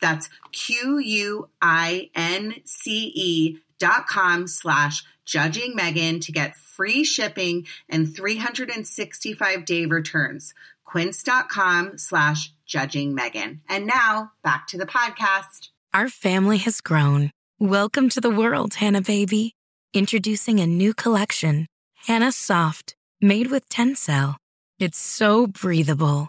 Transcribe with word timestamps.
That's 0.00 0.28
Q 0.52 0.98
U 0.98 1.48
I 1.60 2.10
N 2.14 2.54
C 2.64 3.12
E 3.14 3.58
dot 3.78 4.06
com 4.06 4.46
slash 4.46 5.04
judging 5.24 5.74
Megan 5.74 6.20
to 6.20 6.32
get 6.32 6.56
free 6.56 7.04
shipping 7.04 7.66
and 7.88 8.14
365 8.14 9.64
day 9.64 9.86
returns. 9.86 10.54
Quince.com 10.84 11.98
slash 11.98 12.52
judging 12.64 13.14
Megan. 13.14 13.60
And 13.68 13.86
now 13.86 14.32
back 14.42 14.68
to 14.68 14.78
the 14.78 14.86
podcast. 14.86 15.70
Our 15.92 16.08
family 16.08 16.58
has 16.58 16.80
grown. 16.80 17.30
Welcome 17.58 18.08
to 18.10 18.20
the 18.20 18.30
world, 18.30 18.74
Hanna 18.74 19.02
baby. 19.02 19.54
Introducing 19.92 20.60
a 20.60 20.66
new 20.66 20.94
collection, 20.94 21.66
Hanna 22.06 22.30
Soft, 22.30 22.94
made 23.20 23.50
with 23.50 23.68
Tencel. 23.68 24.36
It's 24.78 24.98
so 24.98 25.46
breathable 25.46 26.28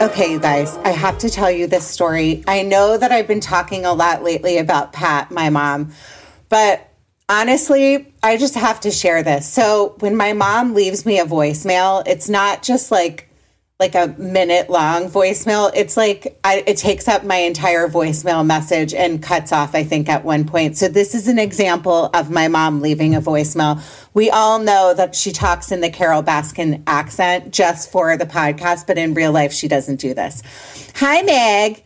Okay, 0.00 0.32
you 0.32 0.40
guys, 0.40 0.78
I 0.78 0.92
have 0.92 1.18
to 1.18 1.28
tell 1.28 1.50
you 1.50 1.66
this 1.66 1.86
story. 1.86 2.42
I 2.48 2.62
know 2.62 2.96
that 2.96 3.12
I've 3.12 3.28
been 3.28 3.40
talking 3.40 3.84
a 3.84 3.92
lot 3.92 4.22
lately 4.22 4.56
about 4.56 4.94
Pat, 4.94 5.30
my 5.30 5.50
mom, 5.50 5.92
but 6.48 6.88
honestly, 7.28 8.10
I 8.22 8.38
just 8.38 8.54
have 8.54 8.80
to 8.80 8.90
share 8.90 9.22
this. 9.22 9.46
So, 9.46 9.96
when 9.98 10.16
my 10.16 10.32
mom 10.32 10.72
leaves 10.72 11.04
me 11.04 11.18
a 11.18 11.26
voicemail, 11.26 12.02
it's 12.06 12.30
not 12.30 12.62
just 12.62 12.90
like 12.90 13.29
like 13.80 13.94
a 13.94 14.14
minute 14.18 14.68
long 14.68 15.08
voicemail. 15.08 15.72
It's 15.74 15.96
like 15.96 16.38
I, 16.44 16.62
it 16.66 16.76
takes 16.76 17.08
up 17.08 17.24
my 17.24 17.36
entire 17.36 17.88
voicemail 17.88 18.44
message 18.44 18.92
and 18.92 19.22
cuts 19.22 19.52
off, 19.52 19.74
I 19.74 19.82
think, 19.84 20.08
at 20.10 20.22
one 20.22 20.46
point. 20.46 20.76
So, 20.76 20.86
this 20.86 21.14
is 21.14 21.26
an 21.26 21.38
example 21.38 22.10
of 22.12 22.30
my 22.30 22.46
mom 22.46 22.82
leaving 22.82 23.14
a 23.14 23.22
voicemail. 23.22 23.82
We 24.12 24.28
all 24.28 24.58
know 24.58 24.92
that 24.94 25.14
she 25.14 25.32
talks 25.32 25.72
in 25.72 25.80
the 25.80 25.88
Carole 25.88 26.22
Baskin 26.22 26.82
accent 26.86 27.52
just 27.52 27.90
for 27.90 28.16
the 28.18 28.26
podcast, 28.26 28.86
but 28.86 28.98
in 28.98 29.14
real 29.14 29.32
life, 29.32 29.52
she 29.52 29.66
doesn't 29.66 29.96
do 29.96 30.12
this. 30.12 30.42
Hi, 30.96 31.22
Meg. 31.22 31.82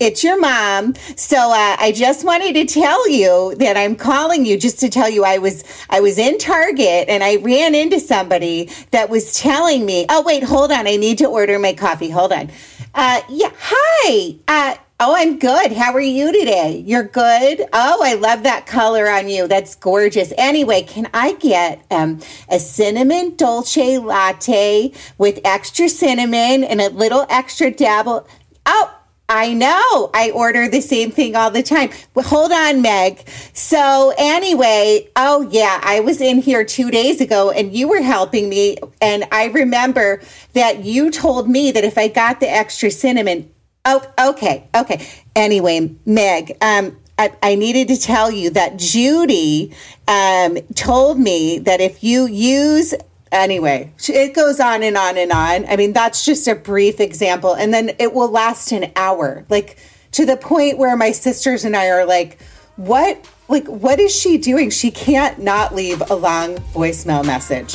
It's 0.00 0.22
your 0.22 0.38
mom. 0.38 0.94
So 1.16 1.36
uh, 1.36 1.76
I 1.76 1.92
just 1.92 2.24
wanted 2.24 2.52
to 2.54 2.64
tell 2.66 3.08
you 3.08 3.56
that 3.56 3.76
I'm 3.76 3.96
calling 3.96 4.46
you 4.46 4.56
just 4.56 4.78
to 4.78 4.88
tell 4.88 5.10
you 5.10 5.24
I 5.24 5.38
was 5.38 5.64
I 5.90 5.98
was 6.00 6.18
in 6.18 6.38
Target 6.38 7.08
and 7.08 7.24
I 7.24 7.36
ran 7.36 7.74
into 7.74 7.98
somebody 7.98 8.70
that 8.92 9.10
was 9.10 9.34
telling 9.34 9.84
me, 9.84 10.06
"Oh 10.08 10.22
wait, 10.22 10.44
hold 10.44 10.70
on, 10.70 10.86
I 10.86 10.94
need 10.94 11.18
to 11.18 11.24
order 11.26 11.58
my 11.58 11.72
coffee. 11.72 12.10
Hold 12.10 12.32
on." 12.32 12.48
Uh, 12.94 13.22
yeah, 13.28 13.50
hi. 13.58 14.36
Uh, 14.46 14.76
oh, 15.00 15.16
I'm 15.16 15.36
good. 15.36 15.72
How 15.72 15.92
are 15.94 16.00
you 16.00 16.30
today? 16.30 16.80
You're 16.86 17.02
good. 17.02 17.62
Oh, 17.72 18.00
I 18.00 18.14
love 18.14 18.44
that 18.44 18.66
color 18.66 19.10
on 19.10 19.28
you. 19.28 19.48
That's 19.48 19.74
gorgeous. 19.74 20.32
Anyway, 20.38 20.82
can 20.82 21.10
I 21.12 21.32
get 21.34 21.84
um, 21.90 22.20
a 22.48 22.60
cinnamon 22.60 23.34
dolce 23.34 23.98
latte 23.98 24.92
with 25.18 25.40
extra 25.44 25.88
cinnamon 25.88 26.62
and 26.62 26.80
a 26.80 26.88
little 26.90 27.26
extra 27.28 27.72
dabble? 27.72 28.28
Oh. 28.64 28.97
I 29.30 29.52
know. 29.52 30.10
I 30.14 30.30
order 30.34 30.68
the 30.68 30.80
same 30.80 31.10
thing 31.10 31.36
all 31.36 31.50
the 31.50 31.62
time. 31.62 31.90
Hold 32.16 32.50
on, 32.50 32.80
Meg. 32.80 33.28
So, 33.52 34.14
anyway, 34.16 35.10
oh, 35.16 35.46
yeah, 35.50 35.80
I 35.82 36.00
was 36.00 36.22
in 36.22 36.38
here 36.38 36.64
two 36.64 36.90
days 36.90 37.20
ago 37.20 37.50
and 37.50 37.74
you 37.74 37.88
were 37.88 38.00
helping 38.00 38.48
me. 38.48 38.78
And 39.02 39.24
I 39.30 39.46
remember 39.48 40.22
that 40.54 40.84
you 40.84 41.10
told 41.10 41.48
me 41.48 41.70
that 41.72 41.84
if 41.84 41.98
I 41.98 42.08
got 42.08 42.40
the 42.40 42.50
extra 42.50 42.90
cinnamon, 42.90 43.50
oh, 43.84 44.02
okay, 44.18 44.66
okay. 44.74 45.06
Anyway, 45.36 45.94
Meg, 46.06 46.56
um, 46.62 46.96
I, 47.18 47.32
I 47.42 47.54
needed 47.56 47.88
to 47.88 48.00
tell 48.00 48.30
you 48.30 48.48
that 48.50 48.78
Judy 48.78 49.74
um, 50.06 50.56
told 50.74 51.18
me 51.18 51.58
that 51.58 51.82
if 51.82 52.02
you 52.02 52.26
use 52.26 52.94
anyway, 53.32 53.92
it 54.08 54.34
goes 54.34 54.60
on 54.60 54.82
and 54.82 54.96
on 54.96 55.16
and 55.16 55.32
on. 55.32 55.66
I 55.66 55.76
mean, 55.76 55.92
that's 55.92 56.24
just 56.24 56.48
a 56.48 56.54
brief 56.54 57.00
example. 57.00 57.54
And 57.54 57.72
then 57.72 57.92
it 57.98 58.12
will 58.12 58.30
last 58.30 58.72
an 58.72 58.92
hour, 58.96 59.44
like 59.48 59.78
to 60.12 60.24
the 60.24 60.36
point 60.36 60.78
where 60.78 60.96
my 60.96 61.12
sisters 61.12 61.64
and 61.64 61.76
I 61.76 61.88
are 61.88 62.06
like, 62.06 62.40
what? 62.76 63.28
Like, 63.48 63.66
what 63.66 63.98
is 63.98 64.14
she 64.14 64.38
doing? 64.38 64.70
She 64.70 64.90
can't 64.90 65.38
not 65.38 65.74
leave 65.74 66.02
a 66.10 66.14
long 66.14 66.56
voicemail 66.74 67.24
message. 67.24 67.74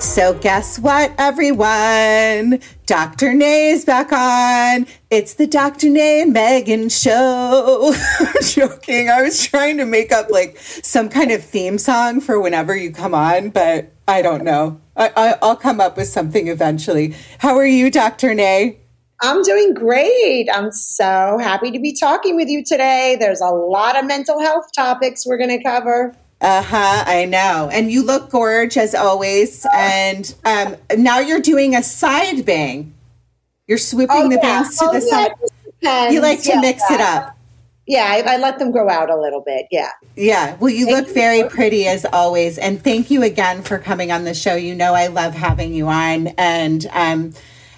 So, 0.00 0.32
guess 0.32 0.78
what, 0.78 1.12
everyone? 1.18 2.60
Dr. 2.86 3.34
Nay's 3.34 3.84
back 3.84 4.10
on. 4.12 4.86
It's 5.10 5.34
the 5.34 5.46
Dr. 5.46 5.90
Nay 5.90 6.22
and 6.22 6.32
Megan 6.32 6.88
show. 6.88 7.94
I'm 8.18 8.42
joking. 8.42 9.10
I 9.10 9.20
was 9.20 9.44
trying 9.44 9.76
to 9.76 9.84
make 9.84 10.10
up 10.10 10.30
like 10.30 10.58
some 10.58 11.10
kind 11.10 11.30
of 11.30 11.44
theme 11.44 11.76
song 11.76 12.22
for 12.22 12.40
whenever 12.40 12.74
you 12.74 12.92
come 12.92 13.14
on, 13.14 13.50
but 13.50 13.92
I 14.08 14.22
don't 14.22 14.42
know. 14.42 14.80
I, 14.96 15.36
will 15.42 15.56
come 15.56 15.82
up 15.82 15.98
with 15.98 16.08
something 16.08 16.48
eventually. 16.48 17.14
How 17.38 17.56
are 17.58 17.66
you, 17.66 17.90
Dr. 17.90 18.34
Nay? 18.34 18.80
I'm 19.20 19.42
doing 19.42 19.74
great. 19.74 20.48
I'm 20.50 20.72
so 20.72 21.36
happy 21.38 21.70
to 21.72 21.78
be 21.78 21.92
talking 21.92 22.36
with 22.36 22.48
you 22.48 22.64
today. 22.64 23.18
There's 23.20 23.42
a 23.42 23.50
lot 23.50 23.98
of 23.98 24.06
mental 24.06 24.40
health 24.40 24.70
topics 24.74 25.26
we're 25.26 25.36
going 25.36 25.58
to 25.58 25.62
cover. 25.62 26.16
Uh 26.40 26.62
huh. 26.62 27.04
I 27.06 27.26
know. 27.26 27.68
And 27.70 27.92
you 27.92 28.02
look 28.04 28.30
gorge 28.30 28.76
as 28.76 28.94
always. 28.94 29.66
And 29.74 30.34
um, 30.44 30.76
now 30.96 31.18
you're 31.18 31.40
doing 31.40 31.74
a 31.74 31.82
side 31.82 32.46
bang. 32.46 32.94
You're 33.66 33.78
swooping 33.78 34.16
oh, 34.16 34.28
the 34.28 34.36
yeah. 34.36 34.40
bangs 34.40 34.78
to 34.78 34.86
oh, 34.86 34.92
the 34.98 35.06
yeah, 35.06 35.98
side. 36.08 36.12
You 36.12 36.20
like 36.20 36.42
to 36.42 36.50
yeah, 36.50 36.60
mix 36.60 36.82
it 36.90 37.00
up. 37.00 37.36
Yeah, 37.86 38.06
I, 38.08 38.34
I, 38.34 38.36
let 38.36 38.58
them 38.58 38.70
grow 38.70 38.88
out 38.88 39.10
a 39.10 39.20
little 39.20 39.40
bit. 39.40 39.66
Yeah. 39.70 39.90
Yeah. 40.14 40.56
Well, 40.60 40.70
you 40.70 40.86
thank 40.86 41.06
look 41.08 41.14
very 41.14 41.48
pretty 41.48 41.88
as 41.88 42.06
always. 42.12 42.56
And 42.56 42.82
thank 42.82 43.10
you 43.10 43.22
again 43.22 43.62
for 43.62 43.78
coming 43.78 44.12
on 44.12 44.24
the 44.24 44.34
show. 44.34 44.54
You 44.54 44.74
know, 44.74 44.94
I 44.94 45.08
love 45.08 45.34
having 45.34 45.74
you 45.74 45.88
on. 45.88 46.28
And 46.38 46.86
um, 46.92 47.32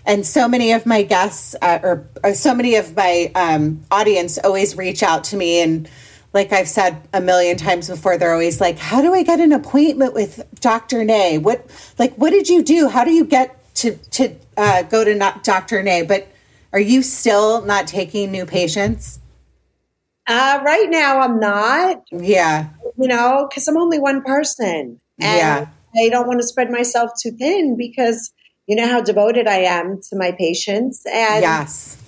and 0.05 0.26
so 0.26 0.49
many 0.49 0.73
of 0.73 0.85
my 0.85 1.03
guests 1.03 1.55
uh, 1.62 1.79
or, 1.82 2.06
or, 2.25 2.35
so 2.35 2.55
many 2.55 2.75
of 2.75 2.97
my 2.97 3.31
um, 3.35 3.82
audience 3.91 4.37
always 4.38 4.76
reach 4.76 5.03
out 5.03 5.25
to 5.25 5.37
me 5.37 5.62
and 5.62 5.88
like 6.32 6.52
I've 6.52 6.69
said 6.69 7.06
a 7.12 7.20
million 7.20 7.56
times 7.56 7.88
before, 7.88 8.17
they're 8.17 8.32
always 8.32 8.61
like, 8.61 8.79
"How 8.79 9.02
do 9.02 9.12
I 9.14 9.23
get 9.23 9.40
an 9.40 9.52
appointment 9.52 10.14
with 10.14 10.43
Dr. 10.61 11.05
Nay? 11.05 11.38
What, 11.38 11.67
like, 11.99 12.14
what 12.14 12.31
did 12.31 12.49
you 12.49 12.62
do? 12.62 12.88
How 12.88 13.05
do 13.05 13.11
you 13.11 13.25
get 13.25 13.58
to 13.76 13.96
to 13.96 14.34
uh, 14.56 14.82
go 14.82 15.05
to 15.05 15.14
not 15.14 15.44
Dr. 15.44 15.82
Nay?" 15.82 16.02
But 16.02 16.29
are 16.73 16.81
you 16.81 17.02
still 17.02 17.62
not 17.62 17.87
taking 17.87 18.31
new 18.31 18.46
patients? 18.46 19.20
Uh, 20.26 20.61
right 20.64 20.88
now, 20.88 21.20
I'm 21.20 21.38
not. 21.38 22.02
Yeah, 22.11 22.70
you 22.99 23.08
know, 23.08 23.46
because 23.49 23.69
I'm 23.69 23.76
only 23.76 23.99
one 23.99 24.23
person, 24.23 25.00
and 25.20 25.38
yeah. 25.38 25.67
I 25.94 26.08
don't 26.08 26.26
want 26.26 26.40
to 26.40 26.46
spread 26.46 26.70
myself 26.70 27.11
too 27.23 27.32
thin 27.32 27.76
because 27.76 28.32
you 28.67 28.75
know 28.75 28.88
how 28.88 29.02
devoted 29.02 29.46
I 29.46 29.58
am 29.58 30.00
to 30.08 30.17
my 30.17 30.32
patients, 30.32 31.05
and 31.12 31.43
yes, 31.43 31.99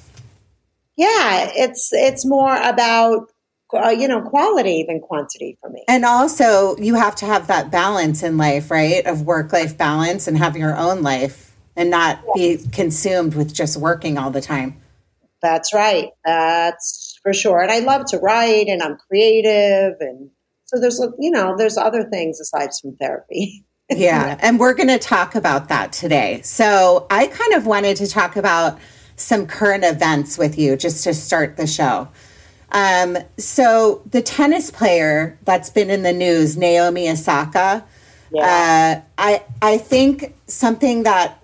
yeah, 0.97 1.50
it's 1.55 1.91
it's 1.93 2.25
more 2.25 2.56
about 2.56 3.34
uh, 3.72 3.90
you 3.90 4.06
know, 4.08 4.20
quality 4.20 4.84
than 4.87 5.00
quantity 5.00 5.58
for 5.61 5.70
me. 5.70 5.84
And 5.88 6.05
also, 6.05 6.76
you 6.76 6.94
have 6.94 7.16
to 7.16 7.26
have 7.26 7.46
that 7.49 7.70
balance 7.70 8.22
in 8.22 8.37
life, 8.37 8.70
right? 8.70 9.05
Of 9.06 9.22
work 9.22 9.52
life 9.52 9.76
balance 9.76 10.28
and 10.28 10.38
have 10.38 10.56
your 10.56 10.76
own 10.76 11.02
life 11.02 11.56
and 11.76 11.90
not 11.90 12.20
be 12.34 12.58
consumed 12.72 13.34
with 13.34 13.55
just 13.55 13.76
working 13.76 14.19
all 14.19 14.31
the 14.31 14.40
time. 14.40 14.81
That's 15.43 15.75
right. 15.75 16.11
That's 16.25 17.19
for 17.22 17.34
sure. 17.34 17.61
And 17.61 17.70
I 17.70 17.81
love 17.81 18.06
to 18.06 18.19
write 18.19 18.69
and 18.69 18.82
I'm 18.82 18.96
creative. 18.96 19.94
And 20.00 20.31
so 20.64 20.81
there's, 20.81 21.00
you 21.19 21.31
know, 21.31 21.55
there's 21.56 21.76
other 21.76 22.05
things 22.05 22.40
aside 22.40 22.70
from 22.81 22.96
therapy. 22.96 23.64
yeah. 23.90 24.38
And 24.40 24.58
we're 24.58 24.75
going 24.75 24.88
to 24.88 24.99
talk 24.99 25.34
about 25.34 25.69
that 25.69 25.93
today. 25.93 26.40
So 26.43 27.06
I 27.11 27.26
kind 27.26 27.55
of 27.55 27.66
wanted 27.66 27.96
to 27.99 28.06
talk 28.06 28.37
about 28.37 28.78
some 29.16 29.46
current 29.46 29.84
events 29.84 30.38
with 30.38 30.58
you 30.58 30.76
just 30.76 31.05
to 31.05 31.14
start 31.14 31.56
the 31.56 31.66
show. 31.66 32.08
Um, 32.75 33.17
so 33.38 34.03
the 34.11 34.21
tennis 34.21 34.71
player 34.71 35.38
that's 35.44 35.71
been 35.71 35.91
in 35.91 36.03
the 36.03 36.12
news, 36.12 36.56
Naomi 36.56 37.09
Osaka, 37.09 37.85
yeah. 38.32 39.03
uh, 39.06 39.09
I 39.17 39.44
I 39.62 39.79
think 39.79 40.35
something 40.49 41.05
that 41.05 41.41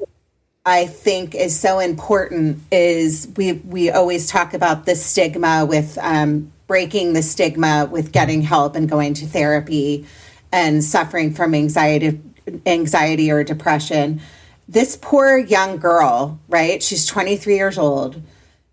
I 0.66 0.86
think 0.86 1.36
is 1.36 1.58
so 1.58 1.78
important 1.78 2.58
is 2.72 3.28
we 3.36 3.52
we 3.52 3.90
always 3.90 4.26
talk 4.26 4.54
about 4.54 4.86
the 4.86 4.96
stigma 4.96 5.64
with 5.64 5.96
um, 6.02 6.50
breaking 6.66 7.12
the 7.12 7.22
stigma 7.22 7.88
with 7.90 8.10
getting 8.10 8.42
help 8.42 8.74
and 8.74 8.88
going 8.88 9.14
to 9.14 9.26
therapy 9.26 10.06
and 10.50 10.82
suffering 10.82 11.32
from 11.32 11.54
anxiety 11.54 12.20
anxiety 12.66 13.30
or 13.30 13.44
depression. 13.44 14.20
This 14.68 14.98
poor 15.00 15.38
young 15.38 15.76
girl, 15.76 16.40
right? 16.48 16.82
She's 16.82 17.06
23 17.06 17.54
years 17.54 17.78
old 17.78 18.20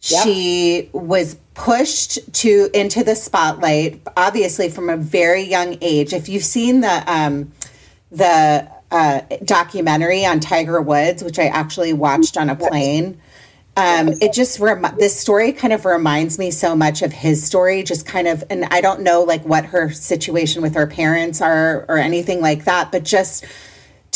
Yep. 0.09 0.23
She 0.23 0.89
was 0.93 1.35
pushed 1.53 2.33
to 2.35 2.69
into 2.73 3.03
the 3.03 3.15
spotlight, 3.15 4.01
obviously 4.15 4.69
from 4.69 4.89
a 4.89 4.97
very 4.97 5.41
young 5.41 5.77
age. 5.81 6.13
If 6.13 6.29
you've 6.29 6.43
seen 6.43 6.81
the 6.81 7.03
um, 7.11 7.51
the 8.11 8.69
uh, 8.91 9.21
documentary 9.43 10.25
on 10.25 10.39
Tiger 10.39 10.81
Woods, 10.81 11.23
which 11.23 11.39
I 11.39 11.47
actually 11.47 11.93
watched 11.93 12.37
on 12.37 12.49
a 12.49 12.55
plane, 12.55 13.19
um, 13.75 14.09
it 14.21 14.33
just 14.33 14.59
rem- 14.59 14.95
this 14.97 15.19
story 15.19 15.51
kind 15.51 15.73
of 15.73 15.85
reminds 15.85 16.39
me 16.39 16.51
so 16.51 16.75
much 16.75 17.01
of 17.01 17.11
his 17.11 17.45
story. 17.45 17.83
Just 17.83 18.05
kind 18.05 18.27
of, 18.27 18.43
and 18.49 18.65
I 18.65 18.81
don't 18.81 19.01
know 19.01 19.23
like 19.23 19.43
what 19.45 19.65
her 19.65 19.91
situation 19.91 20.61
with 20.61 20.73
her 20.75 20.87
parents 20.87 21.41
are 21.41 21.85
or 21.89 21.97
anything 21.97 22.41
like 22.41 22.63
that, 22.63 22.91
but 22.91 23.03
just 23.03 23.45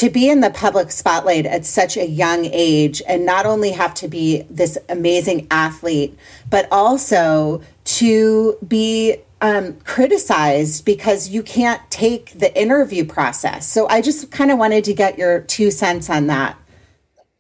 to 0.02 0.10
be 0.10 0.28
in 0.28 0.40
the 0.40 0.50
public 0.50 0.90
spotlight 0.90 1.46
at 1.46 1.64
such 1.64 1.96
a 1.96 2.08
young 2.08 2.46
age 2.46 3.04
and 3.08 3.24
not 3.24 3.46
only 3.46 3.70
have 3.70 3.94
to 3.94 4.08
be 4.08 4.42
this 4.50 4.76
amazing 4.90 5.46
athlete, 5.52 6.18
but 6.50 6.68
also 6.72 7.62
to 7.84 8.58
be 8.68 9.16
um, 9.42 9.74
criticized 9.82 10.86
because 10.86 11.30
you 11.30 11.44
can't 11.44 11.84
take 11.92 12.32
the 12.32 12.52
interview 12.60 13.06
process. 13.06 13.68
So 13.68 13.88
I 13.90 14.02
just 14.02 14.32
kind 14.32 14.50
of 14.50 14.58
wanted 14.58 14.86
to 14.86 14.94
get 14.96 15.20
your 15.20 15.42
two 15.42 15.70
cents 15.70 16.10
on 16.10 16.26
that. 16.26 16.58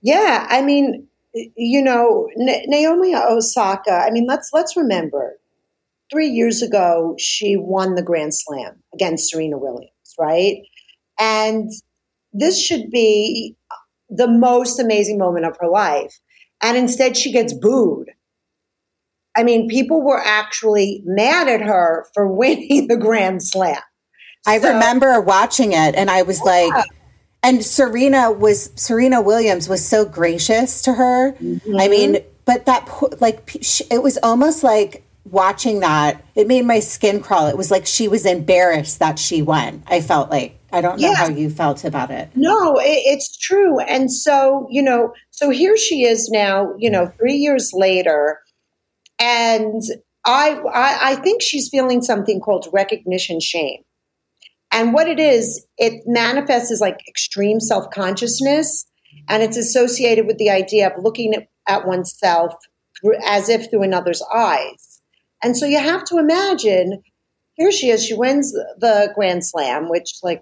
Yeah, 0.03 0.45
I 0.47 0.61
mean, 0.61 1.07
you 1.33 1.81
know, 1.81 2.29
Naomi 2.35 3.15
Osaka. 3.15 4.03
I 4.05 4.11
mean, 4.11 4.27
let's 4.27 4.51
let's 4.53 4.77
remember, 4.77 5.35
three 6.11 6.27
years 6.27 6.61
ago 6.61 7.15
she 7.17 7.57
won 7.57 7.95
the 7.95 8.03
Grand 8.03 8.35
Slam 8.35 8.83
against 8.93 9.31
Serena 9.31 9.57
Williams, 9.57 9.89
right? 10.19 10.57
And 11.19 11.71
this 12.33 12.61
should 12.61 12.89
be 12.89 13.55
the 14.09 14.27
most 14.27 14.79
amazing 14.79 15.17
moment 15.17 15.45
of 15.45 15.57
her 15.59 15.69
life. 15.69 16.19
And 16.61 16.77
instead, 16.77 17.17
she 17.17 17.31
gets 17.31 17.53
booed. 17.53 18.09
I 19.35 19.43
mean, 19.43 19.69
people 19.69 20.01
were 20.01 20.21
actually 20.23 21.01
mad 21.05 21.47
at 21.47 21.61
her 21.61 22.07
for 22.13 22.27
winning 22.35 22.87
the 22.87 22.97
Grand 22.97 23.43
Slam. 23.43 23.81
I 24.45 24.59
so, 24.59 24.73
remember 24.73 25.21
watching 25.21 25.71
it 25.71 25.95
and 25.95 26.09
I 26.09 26.23
was 26.23 26.39
yeah. 26.39 26.51
like, 26.51 26.85
and 27.43 27.63
Serena 27.63 28.31
was, 28.31 28.71
Serena 28.75 29.21
Williams 29.21 29.69
was 29.69 29.85
so 29.85 30.05
gracious 30.05 30.81
to 30.83 30.93
her. 30.93 31.33
Mm-hmm. 31.33 31.79
I 31.79 31.87
mean, 31.87 32.17
but 32.45 32.65
that, 32.65 32.89
like, 33.21 33.55
it 33.89 34.03
was 34.03 34.17
almost 34.21 34.63
like 34.63 35.03
watching 35.25 35.79
that, 35.79 36.23
it 36.35 36.47
made 36.47 36.65
my 36.65 36.79
skin 36.79 37.21
crawl. 37.21 37.47
It 37.47 37.57
was 37.57 37.71
like 37.71 37.85
she 37.85 38.07
was 38.07 38.25
embarrassed 38.25 38.99
that 38.99 39.19
she 39.19 39.41
won. 39.41 39.83
I 39.87 40.01
felt 40.01 40.29
like. 40.29 40.57
I 40.71 40.81
don't 40.81 40.99
know 40.99 41.09
yeah. 41.09 41.15
how 41.15 41.29
you 41.29 41.49
felt 41.49 41.83
about 41.83 42.11
it. 42.11 42.29
No, 42.35 42.77
it, 42.77 43.01
it's 43.05 43.37
true. 43.37 43.79
And 43.79 44.11
so, 44.11 44.67
you 44.69 44.81
know, 44.81 45.13
so 45.29 45.49
here 45.49 45.77
she 45.77 46.03
is 46.03 46.29
now, 46.29 46.73
you 46.77 46.89
know, 46.89 47.11
three 47.17 47.35
years 47.35 47.71
later. 47.73 48.39
And 49.19 49.81
I, 50.25 50.61
I, 50.73 50.99
I 51.11 51.15
think 51.15 51.41
she's 51.41 51.69
feeling 51.69 52.01
something 52.01 52.39
called 52.39 52.67
recognition 52.71 53.39
shame. 53.39 53.83
And 54.71 54.93
what 54.93 55.07
it 55.07 55.19
is, 55.19 55.65
it 55.77 56.03
manifests 56.05 56.71
as 56.71 56.79
like 56.79 56.99
extreme 57.07 57.59
self 57.59 57.89
consciousness. 57.91 58.85
And 59.27 59.43
it's 59.43 59.57
associated 59.57 60.25
with 60.25 60.37
the 60.37 60.49
idea 60.49 60.87
of 60.87 61.03
looking 61.03 61.33
at, 61.33 61.47
at 61.67 61.85
oneself 61.85 62.53
as 63.25 63.49
if 63.49 63.69
through 63.69 63.83
another's 63.83 64.23
eyes. 64.33 65.01
And 65.43 65.57
so 65.57 65.65
you 65.65 65.79
have 65.79 66.05
to 66.05 66.17
imagine 66.17 67.03
here 67.55 67.71
she 67.71 67.89
is, 67.89 68.05
she 68.05 68.13
wins 68.13 68.53
the 68.53 69.11
Grand 69.13 69.45
Slam, 69.45 69.89
which, 69.89 70.19
like, 70.23 70.41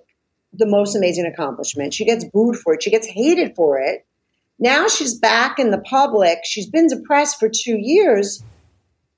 the 0.53 0.67
most 0.67 0.95
amazing 0.95 1.25
accomplishment. 1.25 1.93
She 1.93 2.05
gets 2.05 2.25
booed 2.25 2.57
for 2.57 2.73
it. 2.73 2.83
She 2.83 2.91
gets 2.91 3.07
hated 3.07 3.55
for 3.55 3.79
it. 3.79 4.05
Now 4.57 4.87
she's 4.87 5.17
back 5.17 5.59
in 5.59 5.71
the 5.71 5.79
public. 5.79 6.39
She's 6.43 6.69
been 6.69 6.87
depressed 6.87 7.39
for 7.39 7.49
two 7.49 7.77
years. 7.77 8.43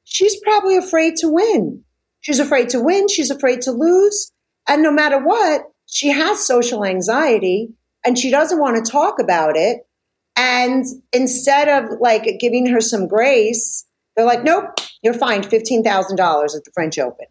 She's 0.03 0.39
probably 0.41 0.77
afraid 0.77 1.15
to 1.17 1.29
win. 1.29 1.83
She's 2.19 2.39
afraid 2.39 2.69
to 2.69 2.79
win. 2.79 3.07
She's 3.07 3.31
afraid 3.31 3.61
to 3.61 3.71
lose. 3.71 4.31
And 4.67 4.83
no 4.83 4.91
matter 4.91 5.17
what, 5.17 5.63
she 5.87 6.09
has 6.09 6.45
social 6.45 6.85
anxiety 6.85 7.73
and 8.05 8.17
she 8.17 8.29
doesn't 8.29 8.59
want 8.59 8.83
to 8.83 8.91
talk 8.91 9.19
about 9.19 9.57
it. 9.57 9.87
And 10.35 10.85
instead 11.11 11.67
of 11.67 11.99
like 11.99 12.39
giving 12.39 12.67
her 12.67 12.81
some 12.81 13.07
grace, 13.07 13.85
they're 14.15 14.25
like, 14.25 14.43
nope, 14.43 14.65
you're 15.01 15.13
fined 15.13 15.45
$15,000 15.45 15.83
at 15.85 16.63
the 16.63 16.71
French 16.73 16.99
Open. 16.99 17.25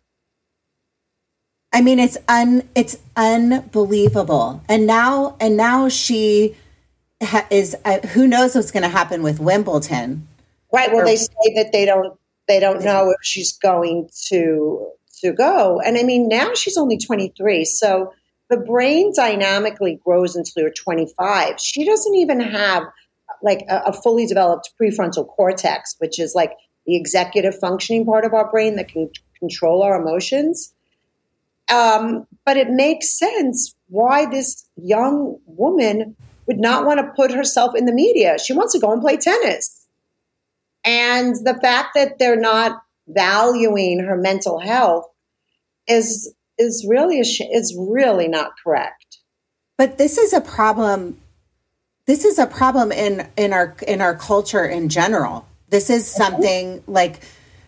I 1.73 1.83
mean, 1.83 1.99
it's 1.99 2.19
un 2.29 2.69
it's 2.75 2.97
unbelievable. 3.17 4.63
And 4.69 4.87
now 4.87 5.37
and 5.41 5.57
now 5.57 5.89
she 5.89 6.57
ha- 7.23 7.47
is. 7.51 7.77
Uh, 7.85 7.99
who 8.09 8.27
knows 8.27 8.55
what's 8.55 8.71
going 8.71 8.83
to 8.83 8.89
happen 8.89 9.23
with 9.23 9.39
Wimbledon? 9.39 10.27
Right. 10.73 10.91
Well, 10.93 11.03
or, 11.03 11.05
they 11.05 11.17
say 11.17 11.55
that 11.55 11.71
they 11.73 11.85
don't 11.85 12.19
they 12.49 12.59
don't 12.59 12.83
know 12.83 13.11
if 13.11 13.19
she's 13.23 13.57
going 13.59 14.11
to 14.29 14.89
to 15.21 15.33
go. 15.33 15.81
And 15.81 15.97
I 15.97 16.03
mean, 16.03 16.29
now 16.29 16.55
she's 16.55 16.77
only 16.77 16.99
twenty 16.99 17.33
three, 17.37 17.65
so 17.65 18.13
the 18.49 18.57
brain 18.57 19.13
dynamically 19.15 20.01
grows 20.05 20.35
until 20.35 20.63
you're 20.63 20.73
twenty 20.73 21.07
five. 21.17 21.61
She 21.61 21.85
doesn't 21.85 22.15
even 22.17 22.41
have 22.41 22.83
like 23.43 23.65
a, 23.69 23.83
a 23.87 23.93
fully 23.93 24.27
developed 24.27 24.71
prefrontal 24.81 25.29
cortex, 25.29 25.95
which 25.99 26.19
is 26.19 26.35
like 26.35 26.53
the 26.85 26.97
executive 26.97 27.57
functioning 27.59 28.05
part 28.05 28.25
of 28.25 28.35
our 28.35 28.51
brain 28.51 28.75
that 28.77 28.89
can 28.89 29.09
control 29.39 29.83
our 29.83 30.01
emotions. 30.01 30.75
Um, 31.71 32.27
but 32.45 32.57
it 32.57 32.71
makes 32.71 33.17
sense 33.19 33.75
why 33.89 34.27
this 34.27 34.69
young 34.77 35.39
woman 35.47 36.17
would 36.47 36.59
not 36.59 36.85
want 36.85 36.99
to 36.99 37.13
put 37.15 37.31
herself 37.31 37.77
in 37.77 37.85
the 37.85 37.93
media. 37.93 38.39
She 38.39 38.53
wants 38.53 38.73
to 38.73 38.81
go 38.81 38.93
and 38.93 39.01
play 39.01 39.17
tennis. 39.17 39.87
And 40.85 41.35
the 41.45 41.59
fact 41.61 41.91
that 41.95 42.19
they're 42.19 42.41
not 42.41 42.83
valuing 43.07 44.01
her 44.01 44.17
mental 44.17 44.59
health 44.59 45.07
is 45.87 46.33
is 46.59 46.87
really 46.89 47.21
a 47.21 47.25
sh- 47.25 47.43
is 47.53 47.77
really 47.79 48.29
not 48.29 48.53
correct. 48.63 49.19
But 49.77 49.99
this 49.99 50.19
is 50.19 50.33
a 50.33 50.41
problem. 50.41 51.19
This 52.07 52.25
is 52.25 52.39
a 52.39 52.47
problem 52.47 52.93
in 52.93 53.29
in 53.37 53.53
our 53.53 53.77
in 53.87 54.01
our 54.01 54.15
culture 54.15 54.65
in 54.65 54.89
general. 54.89 55.47
This 55.69 55.91
is 55.91 56.07
something 56.11 56.83
like 56.87 57.21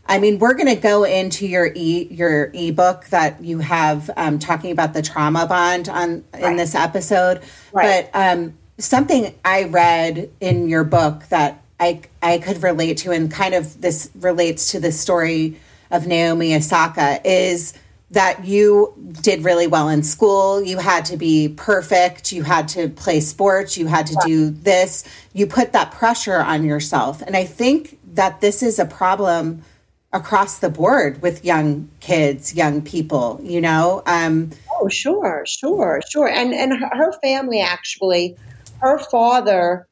I 0.07 0.19
mean, 0.19 0.39
we're 0.39 0.55
going 0.55 0.75
to 0.75 0.81
go 0.81 1.05
into 1.05 1.47
your 1.47 1.73
e 1.75 2.09
your 2.11 2.51
ebook 2.53 3.07
that 3.07 3.43
you 3.43 3.61
have 3.61 4.11
um, 4.17 4.39
talking 4.39 4.73
about 4.73 4.95
the 4.95 5.03
trauma 5.03 5.47
bond 5.47 5.89
on 5.89 6.25
right. 6.35 6.45
in 6.45 6.57
this 6.57 6.75
episode. 6.75 7.43
Right. 7.73 8.11
But 8.13 8.19
um, 8.19 8.55
something 8.79 9.35
I 9.45 9.65
read 9.65 10.31
in 10.41 10.69
your 10.69 10.85
book 10.85 11.25
that 11.29 11.63
I 11.79 12.03
I 12.21 12.39
could 12.39 12.63
relate 12.63 12.99
to, 12.99 13.13
and 13.13 13.31
kind 13.31 13.55
of 13.55 13.81
this 13.81 14.11
relates 14.15 14.73
to 14.73 14.81
the 14.81 14.93
story 14.93 15.59
of 15.91 16.07
Naomi 16.07 16.55
Osaka 16.55 17.21
is 17.25 17.75
that 18.13 18.45
you 18.45 18.93
did 19.23 19.43
really 19.43 19.67
well 19.67 19.89
in 19.89 20.03
school. 20.03 20.63
You 20.63 20.79
had 20.79 21.07
to 21.07 21.17
be 21.17 21.49
perfect. 21.49 22.31
You 22.31 22.43
had 22.43 22.69
to 22.69 22.89
play 22.89 23.21
sports. 23.21 23.79
You 23.79 23.87
had 23.87 24.07
to 24.09 24.17
do 24.27 24.51
this. 24.51 25.05
You 25.33 25.47
put 25.47 25.73
that 25.73 25.93
pressure 25.93 26.39
on 26.39 26.65
yourself. 26.65 27.23
And 27.23 27.35
I 27.35 27.45
think 27.45 27.99
that 28.15 28.43
this 28.43 28.63
is 28.63 28.79
a 28.79 28.85
problem 28.85 29.65
across 30.13 30.59
the 30.59 30.69
board 30.69 31.23
with 31.23 31.45
young 31.45 31.89
kids, 32.01 32.55
young 32.55 32.83
people, 32.83 33.41
you 33.43 33.61
know? 33.61 34.03
Um, 34.07 34.51
oh, 34.71 34.89
sure, 34.89 35.45
sure, 35.47 36.01
sure. 36.09 36.29
And, 36.29 36.53
and 36.53 36.73
her 36.93 37.13
family 37.21 37.61
actually, 37.61 38.37
her 38.81 38.99
father 38.99 39.89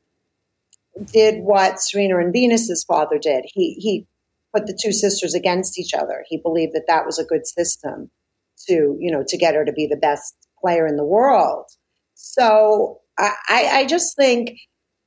did 1.12 1.42
what 1.42 1.80
Serena 1.80 2.18
and 2.18 2.32
Venus's 2.32 2.84
father 2.84 3.18
did. 3.18 3.44
He, 3.46 3.74
he 3.74 4.06
put 4.54 4.66
the 4.66 4.78
two 4.80 4.92
sisters 4.92 5.34
against 5.34 5.78
each 5.78 5.94
other. 5.94 6.24
He 6.28 6.36
believed 6.36 6.74
that 6.74 6.84
that 6.88 7.06
was 7.06 7.18
a 7.18 7.24
good 7.24 7.46
system 7.46 8.10
to, 8.66 8.96
you 9.00 9.10
know, 9.10 9.24
to 9.26 9.38
get 9.38 9.54
her 9.54 9.64
to 9.64 9.72
be 9.72 9.86
the 9.86 9.96
best 9.96 10.34
player 10.60 10.86
in 10.86 10.96
the 10.96 11.04
world. 11.04 11.66
So 12.14 13.00
I, 13.18 13.32
I 13.48 13.86
just 13.86 14.16
think 14.16 14.58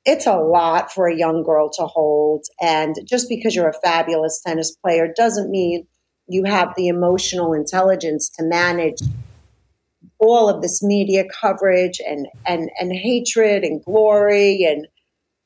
it's 0.06 0.28
a 0.28 0.36
lot 0.36 0.92
for 0.92 1.08
a 1.08 1.16
young 1.16 1.44
girl 1.44 1.70
to 1.72 1.84
hold. 1.84 2.46
And 2.62 2.96
just 3.06 3.30
because 3.30 3.56
you're 3.56 3.70
a 3.70 3.80
fabulous 3.82 4.42
tennis 4.46 4.76
player 4.76 5.14
doesn't 5.16 5.50
mean 5.50 5.88
you 6.28 6.44
have 6.46 6.74
the 6.76 6.88
emotional 6.88 7.54
intelligence 7.54 8.30
to 8.38 8.44
manage 8.44 9.00
all 10.20 10.50
of 10.50 10.62
this 10.62 10.82
media 10.82 11.26
coverage 11.42 12.00
and 12.06 12.28
and 12.46 12.70
and 12.80 12.94
hatred 12.94 13.64
and 13.64 13.84
glory 13.84 14.64
and 14.64 14.88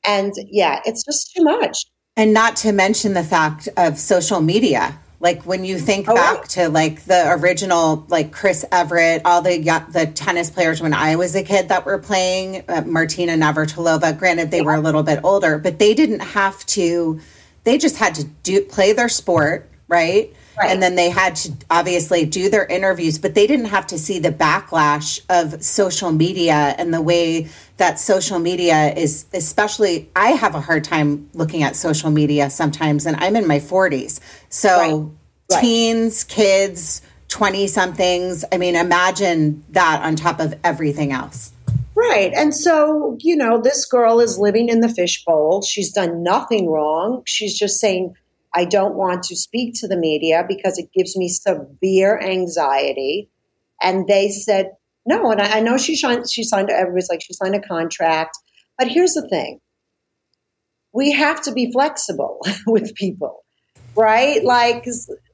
and 0.06 0.32
yeah, 0.50 0.80
it's 0.84 1.04
just 1.04 1.32
too 1.34 1.42
much. 1.42 1.84
And 2.16 2.32
not 2.32 2.56
to 2.56 2.72
mention 2.72 3.14
the 3.14 3.24
fact 3.24 3.68
of 3.76 3.98
social 3.98 4.40
media. 4.40 4.98
Like 5.20 5.44
when 5.44 5.64
you 5.64 5.78
think 5.78 6.08
oh, 6.08 6.14
back 6.14 6.38
right. 6.38 6.48
to 6.50 6.68
like 6.68 7.04
the 7.04 7.32
original, 7.32 8.06
like 8.08 8.32
Chris 8.32 8.64
Evert, 8.70 9.22
all 9.24 9.42
the 9.42 9.58
the 9.90 10.06
tennis 10.06 10.48
players 10.48 10.80
when 10.80 10.94
I 10.94 11.16
was 11.16 11.34
a 11.34 11.42
kid 11.42 11.70
that 11.70 11.84
were 11.84 11.98
playing, 11.98 12.64
uh, 12.68 12.82
Martina 12.86 13.32
Navratilova. 13.32 14.16
Granted, 14.16 14.52
they 14.52 14.58
yeah. 14.58 14.64
were 14.64 14.74
a 14.74 14.80
little 14.80 15.02
bit 15.02 15.20
older, 15.24 15.58
but 15.58 15.80
they 15.80 15.94
didn't 15.94 16.20
have 16.20 16.64
to. 16.66 17.20
They 17.64 17.78
just 17.78 17.96
had 17.96 18.14
to 18.14 18.24
do 18.24 18.62
play 18.62 18.92
their 18.92 19.08
sport, 19.08 19.68
right? 19.88 20.32
Right. 20.58 20.70
And 20.70 20.82
then 20.82 20.96
they 20.96 21.08
had 21.08 21.36
to 21.36 21.52
obviously 21.70 22.24
do 22.24 22.50
their 22.50 22.66
interviews, 22.66 23.18
but 23.18 23.34
they 23.34 23.46
didn't 23.46 23.66
have 23.66 23.86
to 23.88 23.98
see 23.98 24.18
the 24.18 24.32
backlash 24.32 25.20
of 25.28 25.62
social 25.62 26.10
media 26.10 26.74
and 26.78 26.92
the 26.92 27.00
way 27.00 27.48
that 27.76 28.00
social 28.00 28.40
media 28.40 28.92
is, 28.94 29.26
especially, 29.32 30.10
I 30.16 30.30
have 30.30 30.56
a 30.56 30.60
hard 30.60 30.82
time 30.82 31.30
looking 31.32 31.62
at 31.62 31.76
social 31.76 32.10
media 32.10 32.50
sometimes, 32.50 33.06
and 33.06 33.16
I'm 33.20 33.36
in 33.36 33.46
my 33.46 33.60
40s. 33.60 34.18
So, 34.48 35.12
right. 35.50 35.60
teens, 35.60 36.24
kids, 36.24 37.02
20 37.28 37.66
somethings, 37.68 38.44
I 38.50 38.58
mean, 38.58 38.74
imagine 38.74 39.64
that 39.70 40.02
on 40.02 40.16
top 40.16 40.40
of 40.40 40.54
everything 40.64 41.12
else. 41.12 41.52
Right. 41.94 42.32
And 42.34 42.54
so, 42.54 43.16
you 43.20 43.36
know, 43.36 43.60
this 43.60 43.84
girl 43.84 44.20
is 44.20 44.38
living 44.38 44.68
in 44.68 44.80
the 44.80 44.88
fishbowl. 44.88 45.62
She's 45.62 45.92
done 45.92 46.22
nothing 46.22 46.68
wrong. 46.68 47.22
She's 47.26 47.58
just 47.58 47.80
saying, 47.80 48.14
I 48.54 48.64
don't 48.64 48.94
want 48.94 49.24
to 49.24 49.36
speak 49.36 49.74
to 49.80 49.88
the 49.88 49.96
media 49.96 50.44
because 50.48 50.78
it 50.78 50.90
gives 50.94 51.16
me 51.16 51.28
severe 51.28 52.18
anxiety. 52.18 53.30
And 53.82 54.06
they 54.06 54.30
said, 54.30 54.70
no. 55.06 55.30
And 55.30 55.40
I, 55.40 55.58
I 55.58 55.60
know 55.60 55.78
she 55.78 55.96
signed, 55.96 56.30
she 56.30 56.44
signed, 56.44 56.70
everybody's 56.70 57.08
like, 57.08 57.22
she 57.22 57.32
signed 57.32 57.54
a 57.54 57.60
contract. 57.60 58.38
But 58.76 58.88
here's 58.88 59.14
the 59.14 59.28
thing 59.28 59.60
we 60.92 61.12
have 61.12 61.42
to 61.42 61.52
be 61.52 61.70
flexible 61.70 62.40
with 62.66 62.94
people, 62.94 63.44
right? 63.94 64.42
Like, 64.42 64.84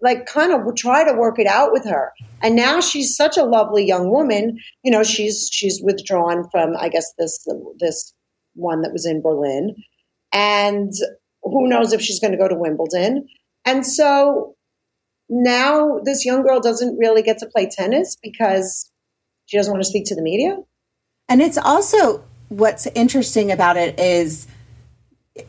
like 0.02 0.26
kind 0.26 0.52
of 0.52 0.74
try 0.74 1.04
to 1.04 1.16
work 1.16 1.38
it 1.38 1.46
out 1.46 1.72
with 1.72 1.84
her. 1.84 2.12
And 2.42 2.56
now 2.56 2.80
she's 2.80 3.16
such 3.16 3.36
a 3.36 3.44
lovely 3.44 3.86
young 3.86 4.10
woman. 4.10 4.58
You 4.82 4.90
know, 4.90 5.02
she's, 5.02 5.48
she's 5.52 5.80
withdrawn 5.82 6.48
from, 6.50 6.74
I 6.78 6.88
guess, 6.88 7.12
this, 7.18 7.46
this 7.78 8.12
one 8.54 8.82
that 8.82 8.92
was 8.92 9.06
in 9.06 9.22
Berlin. 9.22 9.76
And 10.32 10.92
who 11.44 11.68
knows 11.68 11.92
if 11.92 12.00
she's 12.00 12.20
going 12.20 12.32
to 12.32 12.38
go 12.38 12.48
to 12.48 12.54
Wimbledon. 12.54 13.28
And 13.64 13.86
so 13.86 14.54
now 15.28 16.00
this 16.04 16.24
young 16.24 16.42
girl 16.42 16.60
doesn't 16.60 16.98
really 16.98 17.22
get 17.22 17.38
to 17.38 17.46
play 17.46 17.68
tennis 17.70 18.16
because 18.22 18.90
she 19.46 19.56
doesn't 19.56 19.72
want 19.72 19.82
to 19.82 19.88
speak 19.88 20.04
to 20.06 20.14
the 20.14 20.22
media. 20.22 20.56
And 21.28 21.40
it's 21.40 21.58
also 21.58 22.24
what's 22.48 22.86
interesting 22.88 23.50
about 23.50 23.76
it 23.76 23.98
is 23.98 24.46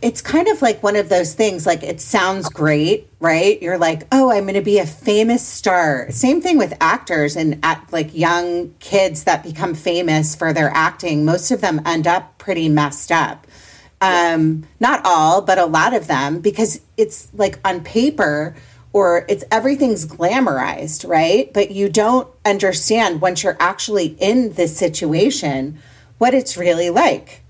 it's 0.02 0.20
kind 0.20 0.48
of 0.48 0.62
like 0.64 0.82
one 0.82 0.96
of 0.96 1.10
those 1.10 1.36
things 1.36 1.68
like 1.68 1.84
it 1.84 2.02
sounds 2.02 2.50
great 2.50 3.08
right 3.20 3.62
you're 3.62 3.78
like 3.78 4.02
oh 4.12 4.32
i'm 4.32 4.44
going 4.46 4.56
to 4.56 4.62
be 4.62 4.80
a 4.80 4.86
famous 4.86 5.46
star 5.46 6.10
same 6.10 6.42
thing 6.42 6.58
with 6.58 6.76
actors 6.82 7.36
and 7.36 7.64
like 7.92 8.16
young 8.16 8.74
kids 8.80 9.26
that 9.26 9.44
become 9.44 9.76
famous 9.76 10.34
for 10.34 10.52
their 10.52 10.72
acting 10.72 11.24
most 11.24 11.52
of 11.52 11.62
them 11.62 11.80
end 11.86 12.08
up 12.08 12.36
pretty 12.40 12.68
messed 12.68 13.12
up 13.12 13.46
um, 14.06 14.68
not 14.80 15.02
all, 15.04 15.42
but 15.42 15.58
a 15.58 15.66
lot 15.66 15.94
of 15.94 16.08
them, 16.08 16.40
because 16.40 16.82
it's 16.96 17.34
like 17.34 17.60
on 17.66 17.84
paper 17.84 18.56
or 18.94 19.26
it's 19.28 19.44
everything's 19.52 20.06
glamorized, 20.06 21.08
right? 21.08 21.52
But 21.54 21.72
you 21.72 21.90
don't 21.90 22.28
understand 22.46 23.20
once 23.20 23.44
you're 23.44 23.58
actually 23.60 24.16
in 24.20 24.54
this 24.54 24.78
situation 24.78 25.80
what 26.18 26.34
it's 26.34 26.56
really 26.56 26.90
like. 26.90 27.42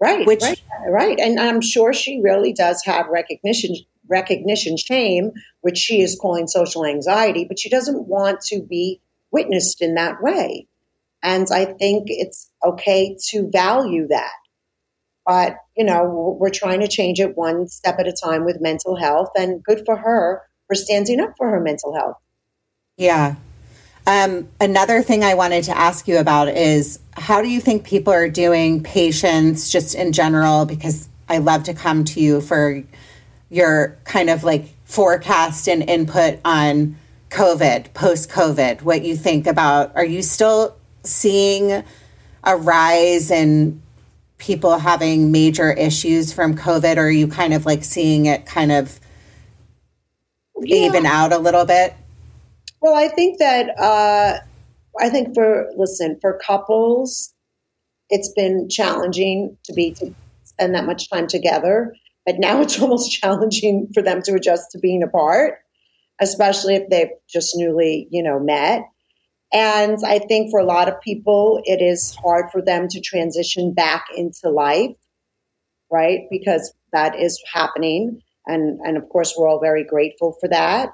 Right, 0.00 0.26
Which, 0.26 0.42
right, 0.42 0.62
right. 0.88 1.18
And 1.18 1.40
I'm 1.40 1.62
sure 1.62 1.92
she 1.92 2.20
really 2.20 2.52
does 2.52 2.82
have 2.84 3.06
recognition 3.08 3.74
recognition 4.06 4.76
shame, 4.76 5.32
which 5.62 5.78
she 5.78 6.02
is 6.02 6.18
calling 6.20 6.46
social 6.46 6.84
anxiety, 6.84 7.46
but 7.48 7.58
she 7.58 7.70
doesn't 7.70 8.06
want 8.06 8.42
to 8.42 8.60
be 8.60 9.00
witnessed 9.30 9.80
in 9.80 9.94
that 9.94 10.22
way. 10.22 10.68
And 11.22 11.46
I 11.50 11.64
think 11.64 12.04
it's 12.08 12.50
okay 12.62 13.16
to 13.30 13.48
value 13.50 14.06
that. 14.08 14.32
But, 15.26 15.56
you 15.76 15.84
know, 15.84 16.36
we're 16.38 16.50
trying 16.50 16.80
to 16.80 16.88
change 16.88 17.18
it 17.20 17.36
one 17.36 17.66
step 17.68 17.98
at 17.98 18.06
a 18.06 18.12
time 18.12 18.44
with 18.44 18.60
mental 18.60 18.96
health, 18.96 19.30
and 19.36 19.62
good 19.62 19.82
for 19.86 19.96
her 19.96 20.42
for 20.66 20.74
standing 20.74 21.20
up 21.20 21.34
for 21.36 21.50
her 21.50 21.60
mental 21.60 21.94
health. 21.94 22.16
Yeah. 22.96 23.36
Um, 24.06 24.48
another 24.60 25.00
thing 25.02 25.24
I 25.24 25.34
wanted 25.34 25.64
to 25.64 25.76
ask 25.76 26.06
you 26.06 26.18
about 26.18 26.48
is 26.48 26.98
how 27.14 27.40
do 27.40 27.48
you 27.48 27.60
think 27.60 27.84
people 27.84 28.12
are 28.12 28.28
doing 28.28 28.82
patients 28.82 29.70
just 29.70 29.94
in 29.94 30.12
general? 30.12 30.66
Because 30.66 31.08
I 31.28 31.38
love 31.38 31.64
to 31.64 31.74
come 31.74 32.04
to 32.04 32.20
you 32.20 32.42
for 32.42 32.82
your 33.48 33.96
kind 34.04 34.28
of 34.28 34.44
like 34.44 34.74
forecast 34.84 35.68
and 35.68 35.88
input 35.88 36.38
on 36.44 36.96
COVID, 37.30 37.94
post 37.94 38.30
COVID, 38.30 38.82
what 38.82 39.02
you 39.02 39.16
think 39.16 39.46
about. 39.46 39.96
Are 39.96 40.04
you 40.04 40.20
still 40.20 40.76
seeing 41.02 41.82
a 42.44 42.56
rise 42.56 43.30
in 43.30 43.80
people 44.38 44.78
having 44.78 45.32
major 45.32 45.72
issues 45.72 46.32
from 46.32 46.56
COVID, 46.56 46.96
or 46.96 47.06
are 47.06 47.10
you 47.10 47.28
kind 47.28 47.54
of 47.54 47.66
like 47.66 47.84
seeing 47.84 48.26
it 48.26 48.46
kind 48.46 48.72
of 48.72 49.00
yeah. 50.60 50.86
even 50.86 51.06
out 51.06 51.32
a 51.32 51.38
little 51.38 51.64
bit? 51.64 51.94
Well, 52.80 52.94
I 52.94 53.08
think 53.08 53.38
that 53.38 53.70
uh, 53.78 54.38
I 55.00 55.08
think 55.08 55.34
for 55.34 55.70
listen 55.76 56.18
for 56.20 56.38
couples, 56.44 57.32
it's 58.10 58.32
been 58.32 58.68
challenging 58.68 59.56
to 59.64 59.72
be 59.72 59.92
to 59.94 60.14
spend 60.42 60.74
that 60.74 60.84
much 60.84 61.08
time 61.08 61.26
together, 61.26 61.94
but 62.26 62.38
now 62.38 62.60
it's 62.62 62.80
almost 62.80 63.10
challenging 63.10 63.88
for 63.94 64.02
them 64.02 64.22
to 64.22 64.34
adjust 64.34 64.72
to 64.72 64.78
being 64.78 65.02
apart, 65.02 65.60
especially 66.20 66.74
if 66.74 66.88
they've 66.90 67.08
just 67.28 67.56
newly 67.56 68.08
you 68.10 68.22
know 68.22 68.38
met. 68.38 68.82
And 69.54 69.98
I 70.04 70.18
think 70.18 70.50
for 70.50 70.58
a 70.58 70.64
lot 70.64 70.88
of 70.88 71.00
people, 71.00 71.60
it 71.64 71.80
is 71.80 72.16
hard 72.16 72.46
for 72.50 72.60
them 72.60 72.88
to 72.88 73.00
transition 73.00 73.72
back 73.72 74.06
into 74.14 74.50
life, 74.50 74.96
right? 75.92 76.22
Because 76.28 76.74
that 76.92 77.16
is 77.16 77.40
happening. 77.52 78.20
And, 78.46 78.80
and 78.80 78.96
of 78.96 79.08
course, 79.08 79.34
we're 79.38 79.48
all 79.48 79.60
very 79.60 79.84
grateful 79.84 80.36
for 80.40 80.48
that. 80.48 80.90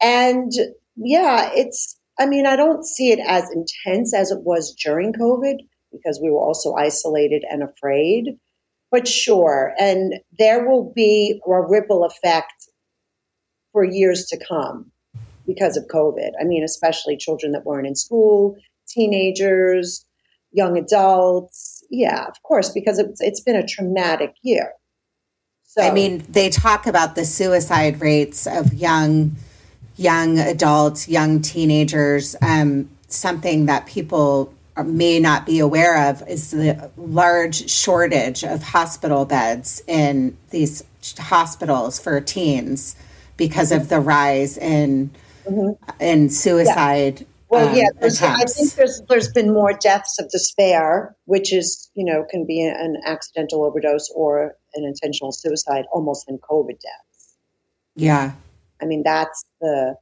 And 0.00 0.52
yeah, 0.94 1.50
it's, 1.52 1.98
I 2.18 2.26
mean, 2.26 2.46
I 2.46 2.54
don't 2.54 2.86
see 2.86 3.10
it 3.10 3.18
as 3.26 3.50
intense 3.50 4.14
as 4.14 4.30
it 4.30 4.42
was 4.44 4.72
during 4.74 5.12
COVID 5.12 5.56
because 5.90 6.20
we 6.22 6.30
were 6.30 6.40
also 6.40 6.74
isolated 6.74 7.44
and 7.50 7.64
afraid. 7.64 8.36
But 8.92 9.08
sure, 9.08 9.74
and 9.80 10.14
there 10.38 10.68
will 10.68 10.92
be 10.94 11.40
a 11.44 11.60
ripple 11.68 12.04
effect 12.04 12.68
for 13.72 13.84
years 13.84 14.26
to 14.26 14.38
come 14.48 14.92
because 15.50 15.76
of 15.76 15.86
COVID. 15.88 16.30
I 16.40 16.44
mean, 16.44 16.62
especially 16.62 17.16
children 17.16 17.52
that 17.52 17.64
weren't 17.64 17.86
in 17.86 17.96
school, 17.96 18.56
teenagers, 18.88 20.04
young 20.52 20.78
adults. 20.78 21.84
Yeah, 21.90 22.26
of 22.26 22.42
course, 22.42 22.70
because 22.70 22.98
it's, 22.98 23.20
it's 23.20 23.40
been 23.40 23.56
a 23.56 23.66
traumatic 23.66 24.34
year. 24.42 24.72
So, 25.64 25.82
I 25.82 25.92
mean, 25.92 26.24
they 26.28 26.50
talk 26.50 26.86
about 26.86 27.14
the 27.14 27.24
suicide 27.24 28.00
rates 28.00 28.46
of 28.46 28.74
young 28.74 29.36
young 29.96 30.38
adults, 30.38 31.08
young 31.08 31.42
teenagers, 31.42 32.34
um, 32.40 32.88
something 33.08 33.66
that 33.66 33.86
people 33.86 34.52
may 34.82 35.20
not 35.20 35.44
be 35.44 35.58
aware 35.58 36.08
of 36.08 36.26
is 36.26 36.52
the 36.52 36.90
large 36.96 37.68
shortage 37.68 38.42
of 38.42 38.62
hospital 38.62 39.26
beds 39.26 39.82
in 39.86 40.34
these 40.50 40.82
hospitals 41.18 42.00
for 42.00 42.18
teens 42.20 42.96
because 43.36 43.72
of 43.72 43.88
the 43.90 44.00
rise 44.00 44.56
in 44.56 45.10
mm-hmm. 45.44 46.02
in 46.02 46.28
suicide. 46.28 47.20
Yeah. 47.20 47.26
Well, 47.48 47.68
um, 47.68 47.74
yeah, 47.74 47.88
I 48.00 48.44
think 48.44 48.74
there's 48.74 49.02
there's 49.08 49.32
been 49.32 49.52
more 49.52 49.72
deaths 49.72 50.20
of 50.20 50.30
despair, 50.30 51.16
which 51.24 51.52
is 51.52 51.90
you 51.94 52.04
know 52.04 52.24
can 52.30 52.46
be 52.46 52.62
an 52.62 52.96
accidental 53.04 53.64
overdose 53.64 54.08
or 54.14 54.54
an 54.74 54.84
intentional 54.84 55.32
suicide, 55.32 55.84
almost 55.92 56.26
than 56.26 56.38
COVID 56.38 56.78
deaths. 56.80 57.34
Yeah, 57.96 58.32
I 58.80 58.84
mean 58.84 59.02
that's 59.04 59.44
the 59.60 59.96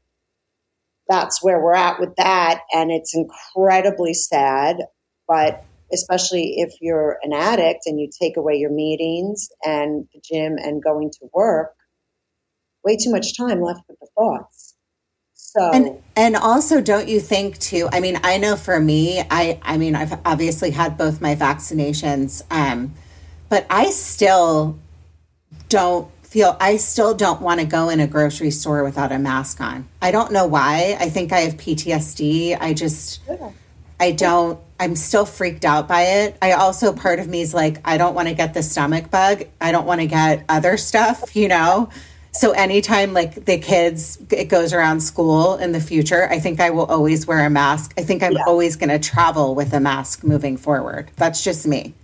that's 1.08 1.42
where 1.42 1.60
we're 1.60 1.74
at 1.74 1.98
with 1.98 2.14
that. 2.16 2.60
And 2.72 2.90
it's 2.90 3.14
incredibly 3.14 4.14
sad. 4.14 4.76
But 5.26 5.64
especially 5.92 6.54
if 6.58 6.74
you're 6.80 7.18
an 7.22 7.32
addict 7.32 7.80
and 7.86 7.98
you 7.98 8.10
take 8.20 8.36
away 8.36 8.54
your 8.54 8.70
meetings 8.70 9.48
and 9.64 10.06
the 10.12 10.20
gym 10.22 10.56
and 10.58 10.82
going 10.82 11.10
to 11.10 11.28
work, 11.32 11.74
way 12.84 12.96
too 12.96 13.10
much 13.10 13.36
time 13.36 13.60
left 13.62 13.80
with 13.88 13.98
the 14.00 14.08
thoughts. 14.14 14.67
So 15.50 15.70
and 15.70 16.02
and 16.14 16.36
also 16.36 16.82
don't 16.82 17.08
you 17.08 17.20
think 17.20 17.56
too 17.58 17.88
I 17.90 18.00
mean 18.00 18.20
I 18.22 18.36
know 18.36 18.54
for 18.54 18.78
me 18.78 19.22
I 19.30 19.58
I 19.62 19.78
mean 19.78 19.94
I've 19.94 20.20
obviously 20.26 20.72
had 20.72 20.98
both 20.98 21.22
my 21.22 21.34
vaccinations 21.34 22.42
um 22.50 22.92
but 23.48 23.64
I 23.70 23.88
still 23.88 24.78
don't 25.70 26.10
feel 26.22 26.54
I 26.60 26.76
still 26.76 27.14
don't 27.14 27.40
want 27.40 27.60
to 27.60 27.66
go 27.66 27.88
in 27.88 27.98
a 27.98 28.06
grocery 28.06 28.50
store 28.50 28.84
without 28.84 29.10
a 29.10 29.18
mask 29.18 29.62
on. 29.62 29.88
I 30.02 30.10
don't 30.10 30.32
know 30.32 30.46
why. 30.46 30.98
I 31.00 31.08
think 31.08 31.32
I 31.32 31.40
have 31.40 31.54
PTSD. 31.54 32.58
I 32.60 32.74
just 32.74 33.20
I 33.98 34.12
don't 34.12 34.60
I'm 34.78 34.96
still 34.96 35.24
freaked 35.24 35.64
out 35.64 35.88
by 35.88 36.02
it. 36.02 36.36
I 36.42 36.52
also 36.52 36.92
part 36.92 37.20
of 37.20 37.26
me 37.26 37.40
is 37.40 37.54
like 37.54 37.80
I 37.86 37.96
don't 37.96 38.14
want 38.14 38.28
to 38.28 38.34
get 38.34 38.52
the 38.52 38.62
stomach 38.62 39.10
bug. 39.10 39.44
I 39.62 39.72
don't 39.72 39.86
want 39.86 40.02
to 40.02 40.06
get 40.06 40.44
other 40.50 40.76
stuff, 40.76 41.34
you 41.34 41.48
know. 41.48 41.88
So 42.32 42.52
anytime 42.52 43.12
like 43.12 43.46
the 43.46 43.58
kids 43.58 44.18
it 44.30 44.48
goes 44.48 44.72
around 44.72 45.00
school 45.00 45.56
in 45.56 45.72
the 45.72 45.80
future, 45.80 46.28
I 46.30 46.38
think 46.38 46.60
I 46.60 46.70
will 46.70 46.86
always 46.86 47.26
wear 47.26 47.44
a 47.44 47.50
mask. 47.50 47.94
I 47.98 48.02
think 48.02 48.22
I'm 48.22 48.32
yeah. 48.32 48.44
always 48.46 48.76
going 48.76 48.90
to 48.90 48.98
travel 48.98 49.54
with 49.54 49.72
a 49.72 49.80
mask 49.80 50.24
moving 50.24 50.56
forward. 50.56 51.10
That's 51.16 51.42
just 51.42 51.66
me. 51.66 51.94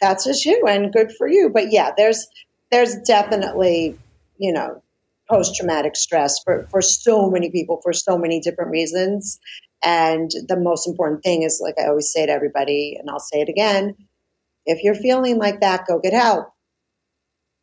That's 0.00 0.24
just 0.24 0.44
you 0.44 0.64
and 0.66 0.92
good 0.92 1.12
for 1.16 1.28
you. 1.28 1.50
But 1.50 1.72
yeah, 1.72 1.90
there's 1.96 2.26
there's 2.70 2.96
definitely, 3.06 3.98
you 4.38 4.52
know, 4.52 4.82
post 5.28 5.56
traumatic 5.56 5.96
stress 5.96 6.38
for, 6.44 6.66
for 6.70 6.82
so 6.82 7.30
many 7.30 7.50
people 7.50 7.80
for 7.82 7.92
so 7.92 8.16
many 8.16 8.40
different 8.40 8.70
reasons. 8.70 9.38
And 9.82 10.30
the 10.46 10.58
most 10.58 10.86
important 10.86 11.22
thing 11.22 11.42
is, 11.42 11.60
like 11.62 11.74
I 11.78 11.88
always 11.88 12.12
say 12.12 12.26
to 12.26 12.32
everybody, 12.32 12.96
and 12.98 13.08
I'll 13.10 13.18
say 13.18 13.40
it 13.40 13.48
again 13.48 13.96
if 14.66 14.82
you're 14.82 14.94
feeling 14.94 15.38
like 15.38 15.60
that, 15.60 15.86
go 15.86 15.98
get 15.98 16.12
help. 16.12 16.52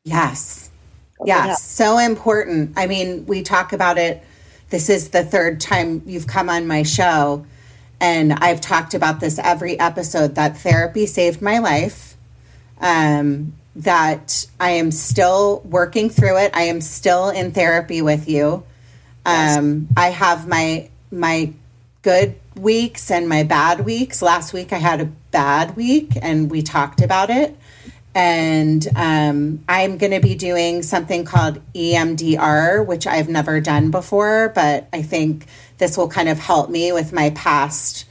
Yes. 0.04 0.67
Yes. 1.26 1.64
So 1.64 1.98
important. 1.98 2.74
I 2.78 2.88
mean, 2.88 3.26
we 3.26 3.42
talk 3.42 3.74
about 3.74 3.98
it. 3.98 4.24
This 4.70 4.90
is 4.90 5.10
the 5.10 5.24
third 5.24 5.60
time 5.60 6.04
you've 6.06 6.28
come 6.28 6.50
on 6.50 6.68
my 6.68 6.84
show. 6.84 7.46
And 8.00 8.34
I've 8.34 8.62
talked 8.62 8.94
about 8.94 9.20
this 9.20 9.40
every 9.40 9.80
episode 9.80 10.36
that 10.36 10.58
therapy 10.58 11.06
saved 11.06 11.42
my 11.42 11.60
life. 11.60 12.16
Um, 12.80 13.54
that 13.78 14.48
I 14.60 14.72
am 14.72 14.92
still 14.92 15.62
working 15.64 16.10
through 16.10 16.38
it. 16.38 16.52
I 16.56 16.64
am 16.64 16.82
still 16.82 17.30
in 17.30 17.52
therapy 17.52 18.02
with 18.02 18.28
you. 18.28 18.64
Um, 19.26 19.88
I 19.96 20.10
have 20.10 20.48
my 20.48 20.90
my 21.12 21.54
good 22.02 22.36
weeks 22.56 23.12
and 23.12 23.30
my 23.30 23.44
bad 23.44 23.86
weeks. 23.86 24.22
Last 24.22 24.52
week 24.52 24.74
I 24.74 24.78
had 24.78 25.00
a 25.00 25.06
bad 25.06 25.76
week, 25.76 26.14
and 26.22 26.50
we 26.50 26.64
talked 26.64 27.02
about 27.02 27.30
it. 27.30 27.56
And 28.18 28.88
um, 28.96 29.64
I'm 29.70 30.00
going 30.00 30.12
to 30.12 30.20
be 30.20 30.34
doing 30.34 30.82
something 30.82 31.24
called 31.24 31.62
EMDR, 31.74 32.84
which 32.84 33.06
I've 33.06 33.30
never 33.30 33.62
done 33.62 33.92
before, 33.92 34.52
but 34.56 34.88
I 34.92 35.04
think 35.04 35.46
this 35.78 35.96
will 35.96 36.08
kind 36.08 36.28
of 36.28 36.40
help 36.40 36.72
me 36.72 36.92
with 36.92 37.14
my 37.14 37.30
past 37.30 38.06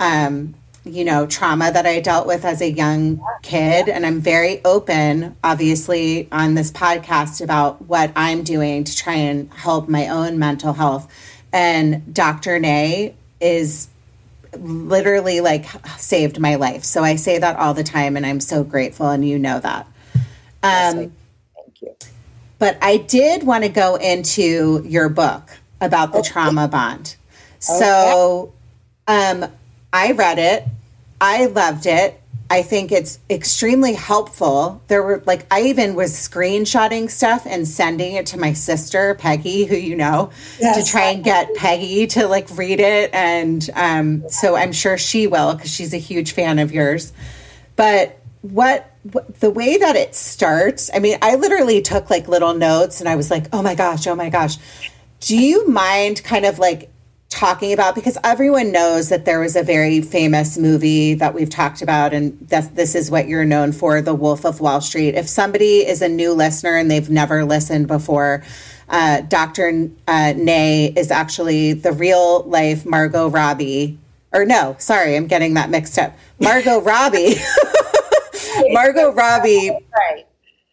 um, 0.00 0.56
you 0.84 1.04
know, 1.04 1.24
trauma 1.26 1.70
that 1.70 1.86
I 1.86 2.00
dealt 2.00 2.26
with 2.26 2.44
as 2.44 2.60
a 2.60 2.68
young 2.68 3.24
kid. 3.42 3.88
And 3.88 4.04
I'm 4.04 4.20
very 4.20 4.62
open, 4.64 5.36
obviously, 5.44 6.28
on 6.32 6.54
this 6.54 6.72
podcast 6.72 7.40
about 7.40 7.82
what 7.82 8.10
I'm 8.16 8.42
doing 8.42 8.82
to 8.82 8.96
try 8.96 9.14
and 9.14 9.52
help 9.54 9.88
my 9.88 10.08
own 10.08 10.36
mental 10.36 10.72
health. 10.72 11.08
And 11.52 12.12
Dr. 12.12 12.58
Nay 12.58 13.14
is 13.40 13.88
literally 14.60 15.40
like 15.40 15.66
saved 15.98 16.38
my 16.40 16.54
life. 16.56 16.84
So 16.84 17.02
I 17.02 17.16
say 17.16 17.38
that 17.38 17.56
all 17.56 17.74
the 17.74 17.84
time 17.84 18.16
and 18.16 18.24
I'm 18.24 18.40
so 18.40 18.64
grateful 18.64 19.08
and 19.08 19.26
you 19.26 19.38
know 19.38 19.60
that. 19.60 19.86
Um, 20.62 21.12
thank 21.54 21.82
you. 21.82 21.94
But 22.58 22.78
I 22.80 22.96
did 22.96 23.42
want 23.42 23.64
to 23.64 23.70
go 23.70 23.96
into 23.96 24.82
your 24.86 25.08
book 25.08 25.50
about 25.80 26.12
the 26.12 26.18
okay. 26.18 26.28
trauma 26.30 26.68
bond. 26.68 27.16
So 27.58 28.52
um, 29.06 29.46
I 29.92 30.12
read 30.12 30.38
it. 30.38 30.64
I 31.20 31.46
loved 31.46 31.86
it. 31.86 32.20
I 32.50 32.62
think 32.62 32.92
it's 32.92 33.18
extremely 33.30 33.94
helpful. 33.94 34.82
There 34.88 35.02
were 35.02 35.22
like 35.26 35.46
I 35.50 35.62
even 35.62 35.94
was 35.94 36.12
screenshotting 36.12 37.10
stuff 37.10 37.46
and 37.46 37.66
sending 37.66 38.14
it 38.14 38.26
to 38.26 38.38
my 38.38 38.52
sister 38.52 39.14
Peggy, 39.14 39.64
who 39.64 39.76
you 39.76 39.96
know, 39.96 40.30
yes. 40.60 40.84
to 40.84 40.90
try 40.90 41.10
and 41.10 41.24
get 41.24 41.54
Peggy 41.54 42.06
to 42.08 42.26
like 42.26 42.48
read 42.56 42.80
it, 42.80 43.12
and 43.14 43.68
um, 43.74 44.28
so 44.28 44.56
I'm 44.56 44.72
sure 44.72 44.98
she 44.98 45.26
will 45.26 45.54
because 45.54 45.70
she's 45.70 45.94
a 45.94 45.98
huge 45.98 46.32
fan 46.32 46.58
of 46.58 46.70
yours. 46.70 47.12
But 47.76 48.20
what, 48.42 48.90
what 49.10 49.40
the 49.40 49.50
way 49.50 49.78
that 49.78 49.96
it 49.96 50.14
starts? 50.14 50.90
I 50.94 50.98
mean, 50.98 51.16
I 51.22 51.36
literally 51.36 51.80
took 51.80 52.10
like 52.10 52.28
little 52.28 52.52
notes, 52.52 53.00
and 53.00 53.08
I 53.08 53.16
was 53.16 53.30
like, 53.30 53.46
oh 53.54 53.62
my 53.62 53.74
gosh, 53.74 54.06
oh 54.06 54.14
my 54.14 54.28
gosh. 54.28 54.58
Do 55.20 55.36
you 55.36 55.66
mind 55.66 56.22
kind 56.22 56.44
of 56.44 56.58
like 56.58 56.90
talking 57.34 57.72
about 57.72 57.96
because 57.96 58.16
everyone 58.22 58.70
knows 58.70 59.08
that 59.08 59.24
there 59.24 59.40
was 59.40 59.56
a 59.56 59.62
very 59.62 60.00
famous 60.00 60.56
movie 60.56 61.14
that 61.14 61.34
we've 61.34 61.50
talked 61.50 61.82
about 61.82 62.14
and 62.14 62.38
that 62.48 62.76
this 62.76 62.94
is 62.94 63.10
what 63.10 63.26
you're 63.26 63.44
known 63.44 63.72
for 63.72 64.00
the 64.00 64.14
wolf 64.14 64.44
of 64.44 64.60
wall 64.60 64.80
street. 64.80 65.16
If 65.16 65.28
somebody 65.28 65.78
is 65.86 66.00
a 66.00 66.08
new 66.08 66.32
listener 66.32 66.76
and 66.76 66.88
they've 66.90 67.10
never 67.10 67.44
listened 67.44 67.88
before 67.88 68.44
uh, 68.88 69.22
dr 69.22 69.90
uh, 70.06 70.34
nay 70.36 70.92
is 70.94 71.10
actually 71.10 71.72
the 71.72 71.90
real 71.90 72.42
life 72.44 72.86
margot 72.86 73.28
robbie. 73.28 73.98
Or 74.32 74.44
no 74.44 74.76
sorry 74.78 75.16
i'm 75.16 75.26
getting 75.26 75.54
that 75.54 75.70
mixed 75.70 75.98
up. 75.98 76.16
Margot 76.40 76.80
robbie. 76.82 77.34
Margot 78.68 79.12
robbie 79.12 79.70
right. 79.70 80.24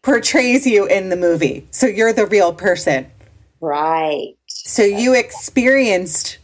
portrays 0.03 0.67
you 0.67 0.85
in 0.85 1.09
the 1.09 1.15
movie. 1.15 1.67
So 1.71 1.87
you're 1.87 2.13
the 2.13 2.27
real 2.27 2.53
person. 2.53 3.09
Right. 3.59 4.35
So 4.47 4.83
you 4.83 5.15
experienced 5.15 6.37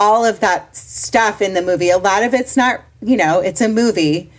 all 0.00 0.24
of 0.24 0.40
that 0.40 0.76
stuff 0.76 1.42
in 1.42 1.54
the 1.54 1.62
movie. 1.62 1.90
A 1.90 1.98
lot 1.98 2.22
of 2.22 2.34
it's 2.34 2.56
not, 2.56 2.82
you 3.02 3.16
know, 3.16 3.40
it's 3.40 3.60
a 3.60 3.68
movie, 3.68 4.30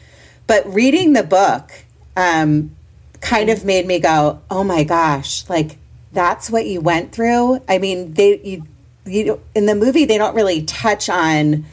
but 0.47 0.65
reading 0.71 1.13
the 1.13 1.23
book 1.23 1.71
um, 2.15 2.75
kind 3.21 3.49
of 3.49 3.65
made 3.65 3.85
me 3.85 3.99
go, 3.99 4.41
oh 4.49 4.63
my 4.63 4.83
gosh, 4.83 5.47
like 5.49 5.77
that's 6.11 6.49
what 6.49 6.65
you 6.65 6.81
went 6.81 7.11
through. 7.11 7.61
I 7.67 7.77
mean, 7.77 8.13
they, 8.13 8.39
you, 8.39 8.65
you, 9.05 9.41
in 9.55 9.65
the 9.65 9.75
movie, 9.75 10.05
they 10.05 10.17
don't 10.17 10.35
really 10.35 10.63
touch 10.63 11.09
on 11.09 11.65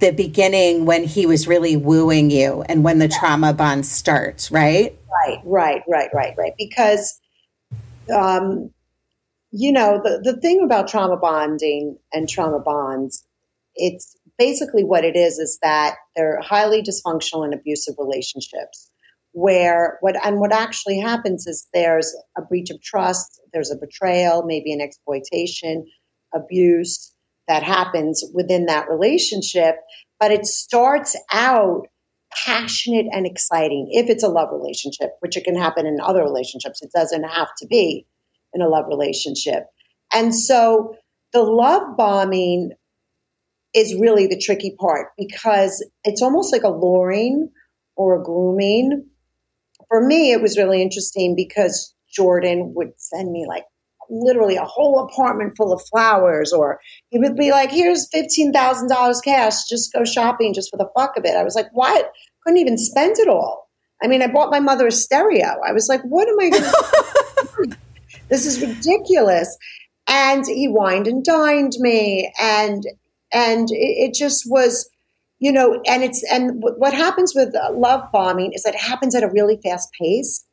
the 0.00 0.10
beginning 0.12 0.84
when 0.84 1.04
he 1.04 1.26
was 1.26 1.48
really 1.48 1.76
wooing 1.76 2.30
you 2.30 2.62
and 2.62 2.84
when 2.84 2.98
the 2.98 3.08
trauma 3.08 3.52
bond 3.52 3.84
starts, 3.86 4.50
right? 4.50 4.96
Right, 5.10 5.40
right, 5.44 5.82
right, 5.88 6.08
right, 6.12 6.34
right. 6.36 6.52
Because, 6.56 7.20
um, 8.14 8.70
you 9.50 9.72
know, 9.72 10.00
the, 10.02 10.20
the 10.22 10.40
thing 10.40 10.62
about 10.62 10.88
trauma 10.88 11.16
bonding 11.16 11.98
and 12.12 12.28
trauma 12.28 12.60
bonds 12.60 13.24
it's 13.78 14.16
basically 14.38 14.84
what 14.84 15.04
it 15.04 15.16
is 15.16 15.38
is 15.38 15.58
that 15.62 15.96
they're 16.14 16.40
highly 16.42 16.82
dysfunctional 16.82 17.44
and 17.44 17.54
abusive 17.54 17.94
relationships 17.98 18.90
where 19.32 19.98
what 20.00 20.16
and 20.24 20.40
what 20.40 20.52
actually 20.52 20.98
happens 20.98 21.46
is 21.46 21.66
there's 21.72 22.14
a 22.36 22.42
breach 22.42 22.70
of 22.70 22.80
trust 22.82 23.40
there's 23.52 23.70
a 23.70 23.76
betrayal 23.76 24.44
maybe 24.44 24.72
an 24.72 24.80
exploitation 24.80 25.86
abuse 26.34 27.14
that 27.46 27.62
happens 27.62 28.24
within 28.34 28.66
that 28.66 28.88
relationship 28.88 29.76
but 30.20 30.30
it 30.30 30.44
starts 30.44 31.16
out 31.32 31.86
passionate 32.44 33.06
and 33.12 33.26
exciting 33.26 33.88
if 33.90 34.08
it's 34.10 34.22
a 34.22 34.28
love 34.28 34.48
relationship 34.52 35.10
which 35.20 35.36
it 35.36 35.44
can 35.44 35.56
happen 35.56 35.86
in 35.86 35.98
other 36.00 36.22
relationships. 36.22 36.82
It 36.82 36.90
doesn't 36.94 37.24
have 37.24 37.48
to 37.58 37.66
be 37.66 38.06
in 38.52 38.62
a 38.62 38.68
love 38.68 38.86
relationship. 38.88 39.64
And 40.12 40.34
so 40.34 40.96
the 41.32 41.42
love 41.42 41.96
bombing 41.96 42.72
is 43.74 43.98
really 43.98 44.26
the 44.26 44.38
tricky 44.38 44.74
part 44.78 45.08
because 45.16 45.86
it's 46.04 46.22
almost 46.22 46.52
like 46.52 46.62
a 46.62 46.68
luring 46.68 47.50
or 47.96 48.20
a 48.20 48.24
grooming. 48.24 49.06
For 49.88 50.04
me, 50.06 50.32
it 50.32 50.42
was 50.42 50.56
really 50.56 50.82
interesting 50.82 51.34
because 51.36 51.94
Jordan 52.10 52.72
would 52.74 52.92
send 52.96 53.30
me 53.30 53.46
like 53.46 53.64
literally 54.10 54.56
a 54.56 54.64
whole 54.64 55.00
apartment 55.00 55.54
full 55.56 55.72
of 55.72 55.82
flowers, 55.90 56.52
or 56.52 56.80
he 57.10 57.18
would 57.18 57.36
be 57.36 57.50
like, 57.50 57.70
"Here's 57.70 58.08
fifteen 58.10 58.52
thousand 58.52 58.88
dollars 58.88 59.20
cash. 59.20 59.64
Just 59.68 59.92
go 59.92 60.04
shopping, 60.04 60.54
just 60.54 60.70
for 60.70 60.76
the 60.76 60.88
fuck 60.96 61.16
of 61.16 61.24
it." 61.24 61.36
I 61.36 61.44
was 61.44 61.54
like, 61.54 61.68
"What? 61.72 62.10
Couldn't 62.44 62.58
even 62.58 62.78
spend 62.78 63.18
it 63.18 63.28
all." 63.28 63.68
I 64.02 64.06
mean, 64.06 64.22
I 64.22 64.28
bought 64.28 64.50
my 64.50 64.60
mother 64.60 64.86
a 64.86 64.92
stereo. 64.92 65.60
I 65.66 65.72
was 65.72 65.88
like, 65.88 66.02
"What 66.02 66.28
am 66.28 66.40
I 66.40 66.50
going 66.50 66.62
to?" 67.70 67.76
this 68.28 68.46
is 68.46 68.60
ridiculous. 68.60 69.56
And 70.10 70.46
he 70.46 70.68
wined 70.68 71.06
and 71.06 71.22
dined 71.22 71.74
me, 71.80 72.32
and 72.40 72.82
and 73.32 73.68
it, 73.70 74.10
it 74.10 74.14
just 74.14 74.44
was 74.46 74.88
you 75.40 75.52
know, 75.52 75.80
and 75.86 76.02
it's 76.02 76.24
and 76.32 76.60
what 76.60 76.94
happens 76.94 77.32
with 77.34 77.54
love 77.72 78.10
bombing 78.12 78.52
is 78.52 78.64
that 78.64 78.74
it 78.74 78.80
happens 78.80 79.14
at 79.14 79.22
a 79.22 79.30
really 79.30 79.58
fast 79.62 79.88
pace, 79.98 80.44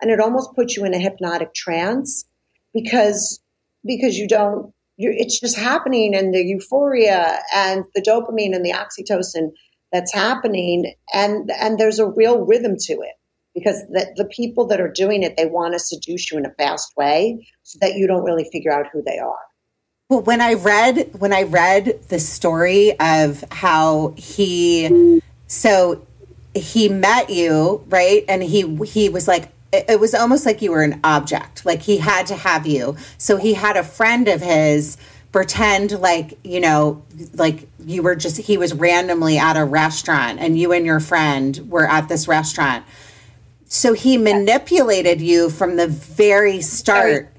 and 0.00 0.10
it 0.10 0.20
almost 0.20 0.54
puts 0.54 0.76
you 0.76 0.84
in 0.84 0.94
a 0.94 0.98
hypnotic 0.98 1.54
trance 1.54 2.24
because 2.72 3.40
because 3.84 4.16
you 4.16 4.28
don't. 4.28 4.72
it's 4.96 5.40
just 5.40 5.58
happening, 5.58 6.14
and 6.14 6.32
the 6.32 6.44
euphoria 6.44 7.40
and 7.52 7.84
the 7.94 8.02
dopamine 8.02 8.54
and 8.54 8.64
the 8.64 8.72
oxytocin 8.72 9.50
that's 9.92 10.14
happening, 10.14 10.94
and 11.12 11.50
and 11.60 11.78
there's 11.78 11.98
a 11.98 12.08
real 12.08 12.44
rhythm 12.46 12.76
to 12.78 12.92
it 12.92 13.16
because 13.56 13.82
the, 13.90 14.06
the 14.16 14.26
people 14.26 14.68
that 14.68 14.80
are 14.80 14.92
doing 14.92 15.24
it 15.24 15.36
they 15.36 15.46
want 15.46 15.72
to 15.72 15.80
seduce 15.80 16.30
you 16.30 16.38
in 16.38 16.46
a 16.46 16.54
fast 16.58 16.92
way 16.96 17.44
so 17.64 17.76
that 17.80 17.94
you 17.94 18.06
don't 18.06 18.22
really 18.22 18.48
figure 18.52 18.72
out 18.72 18.86
who 18.92 19.02
they 19.02 19.18
are. 19.18 19.47
Well, 20.10 20.22
when 20.22 20.40
I 20.40 20.54
read 20.54 21.10
when 21.18 21.34
I 21.34 21.42
read 21.42 22.00
the 22.08 22.18
story 22.18 22.98
of 22.98 23.44
how 23.50 24.14
he 24.16 25.20
so 25.48 26.06
he 26.54 26.88
met 26.88 27.28
you, 27.28 27.84
right? 27.88 28.24
And 28.26 28.42
he 28.42 28.74
he 28.86 29.10
was 29.10 29.28
like 29.28 29.50
it 29.70 30.00
was 30.00 30.14
almost 30.14 30.46
like 30.46 30.62
you 30.62 30.70
were 30.70 30.82
an 30.82 30.98
object. 31.04 31.66
Like 31.66 31.82
he 31.82 31.98
had 31.98 32.26
to 32.28 32.36
have 32.36 32.66
you. 32.66 32.96
So 33.18 33.36
he 33.36 33.52
had 33.52 33.76
a 33.76 33.84
friend 33.84 34.28
of 34.28 34.40
his 34.40 34.96
pretend 35.30 36.00
like, 36.00 36.38
you 36.42 36.60
know, 36.60 37.02
like 37.34 37.68
you 37.78 38.02
were 38.02 38.16
just 38.16 38.38
he 38.38 38.56
was 38.56 38.72
randomly 38.72 39.36
at 39.36 39.58
a 39.58 39.64
restaurant 39.66 40.38
and 40.40 40.58
you 40.58 40.72
and 40.72 40.86
your 40.86 41.00
friend 41.00 41.68
were 41.68 41.86
at 41.86 42.08
this 42.08 42.26
restaurant. 42.26 42.86
So 43.66 43.92
he 43.92 44.16
manipulated 44.16 45.20
you 45.20 45.50
from 45.50 45.76
the 45.76 45.86
very 45.86 46.62
start. 46.62 47.30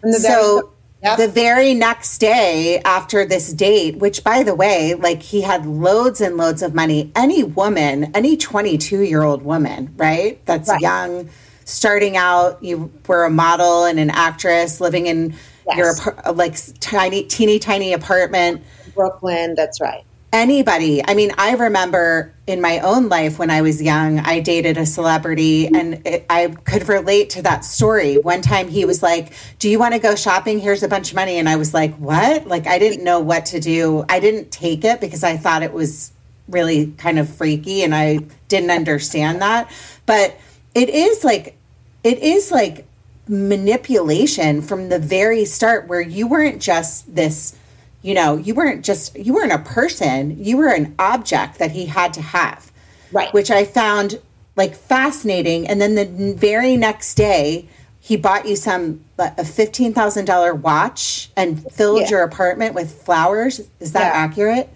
From 0.00 0.12
the 0.12 0.20
very 0.20 0.32
so 0.32 0.58
start 0.58 0.73
Yep. 1.04 1.18
The 1.18 1.28
very 1.28 1.74
next 1.74 2.16
day 2.16 2.80
after 2.80 3.26
this 3.26 3.52
date, 3.52 3.98
which 3.98 4.24
by 4.24 4.42
the 4.42 4.54
way, 4.54 4.94
like 4.94 5.22
he 5.22 5.42
had 5.42 5.66
loads 5.66 6.22
and 6.22 6.38
loads 6.38 6.62
of 6.62 6.74
money. 6.74 7.12
Any 7.14 7.42
woman, 7.44 8.10
any 8.14 8.38
22 8.38 9.02
year 9.02 9.22
old 9.22 9.42
woman, 9.42 9.92
right? 9.98 10.44
That's 10.46 10.70
right. 10.70 10.80
young, 10.80 11.28
starting 11.66 12.16
out, 12.16 12.64
you 12.64 12.90
were 13.06 13.24
a 13.24 13.30
model 13.30 13.84
and 13.84 14.00
an 14.00 14.08
actress 14.08 14.80
living 14.80 15.06
in 15.06 15.34
yes. 15.66 16.06
your 16.06 16.32
like 16.32 16.56
tiny, 16.80 17.24
teeny 17.24 17.58
tiny 17.58 17.92
apartment. 17.92 18.62
Brooklyn, 18.94 19.54
that's 19.54 19.82
right 19.82 20.06
anybody. 20.34 21.00
I 21.06 21.14
mean, 21.14 21.30
I 21.38 21.54
remember 21.54 22.34
in 22.48 22.60
my 22.60 22.80
own 22.80 23.08
life 23.08 23.38
when 23.38 23.50
I 23.50 23.62
was 23.62 23.80
young, 23.80 24.18
I 24.18 24.40
dated 24.40 24.76
a 24.76 24.84
celebrity 24.84 25.68
and 25.68 26.04
it, 26.04 26.26
I 26.28 26.48
could 26.48 26.88
relate 26.88 27.30
to 27.30 27.42
that 27.42 27.64
story. 27.64 28.18
One 28.18 28.42
time 28.42 28.66
he 28.66 28.84
was 28.84 29.00
like, 29.00 29.32
Do 29.60 29.70
you 29.70 29.78
want 29.78 29.94
to 29.94 30.00
go 30.00 30.16
shopping? 30.16 30.58
Here's 30.58 30.82
a 30.82 30.88
bunch 30.88 31.10
of 31.10 31.14
money. 31.14 31.38
And 31.38 31.48
I 31.48 31.54
was 31.54 31.72
like, 31.72 31.94
What? 31.96 32.48
Like, 32.48 32.66
I 32.66 32.80
didn't 32.80 33.04
know 33.04 33.20
what 33.20 33.46
to 33.46 33.60
do. 33.60 34.04
I 34.08 34.18
didn't 34.18 34.50
take 34.50 34.84
it 34.84 35.00
because 35.00 35.22
I 35.22 35.36
thought 35.36 35.62
it 35.62 35.72
was 35.72 36.12
really 36.48 36.88
kind 36.98 37.20
of 37.20 37.28
freaky 37.28 37.84
and 37.84 37.94
I 37.94 38.18
didn't 38.48 38.72
understand 38.72 39.40
that. 39.40 39.70
But 40.04 40.36
it 40.74 40.88
is 40.88 41.22
like, 41.22 41.56
it 42.02 42.18
is 42.18 42.50
like 42.50 42.86
manipulation 43.28 44.60
from 44.62 44.88
the 44.88 44.98
very 44.98 45.44
start 45.44 45.86
where 45.86 46.00
you 46.00 46.26
weren't 46.26 46.60
just 46.60 47.14
this 47.14 47.56
you 48.04 48.12
know, 48.12 48.36
you 48.36 48.54
weren't 48.54 48.84
just, 48.84 49.16
you 49.16 49.32
weren't 49.32 49.52
a 49.52 49.58
person, 49.58 50.42
you 50.44 50.58
were 50.58 50.68
an 50.68 50.94
object 50.98 51.58
that 51.58 51.70
he 51.70 51.86
had 51.86 52.12
to 52.12 52.20
have. 52.20 52.70
Right. 53.10 53.32
Which 53.32 53.50
I 53.50 53.64
found 53.64 54.20
like 54.56 54.74
fascinating. 54.74 55.66
And 55.66 55.80
then 55.80 55.94
the 55.94 56.34
very 56.36 56.76
next 56.76 57.14
day, 57.14 57.66
he 57.98 58.18
bought 58.18 58.46
you 58.46 58.56
some 58.56 59.02
a 59.18 59.44
fifteen 59.44 59.94
thousand 59.94 60.26
dollar 60.26 60.54
watch 60.54 61.30
and 61.38 61.64
filled 61.72 62.02
yeah. 62.02 62.10
your 62.10 62.22
apartment 62.22 62.74
with 62.74 62.92
flowers. 63.02 63.62
Is 63.80 63.92
that 63.92 64.12
yeah. 64.12 64.20
accurate? 64.20 64.68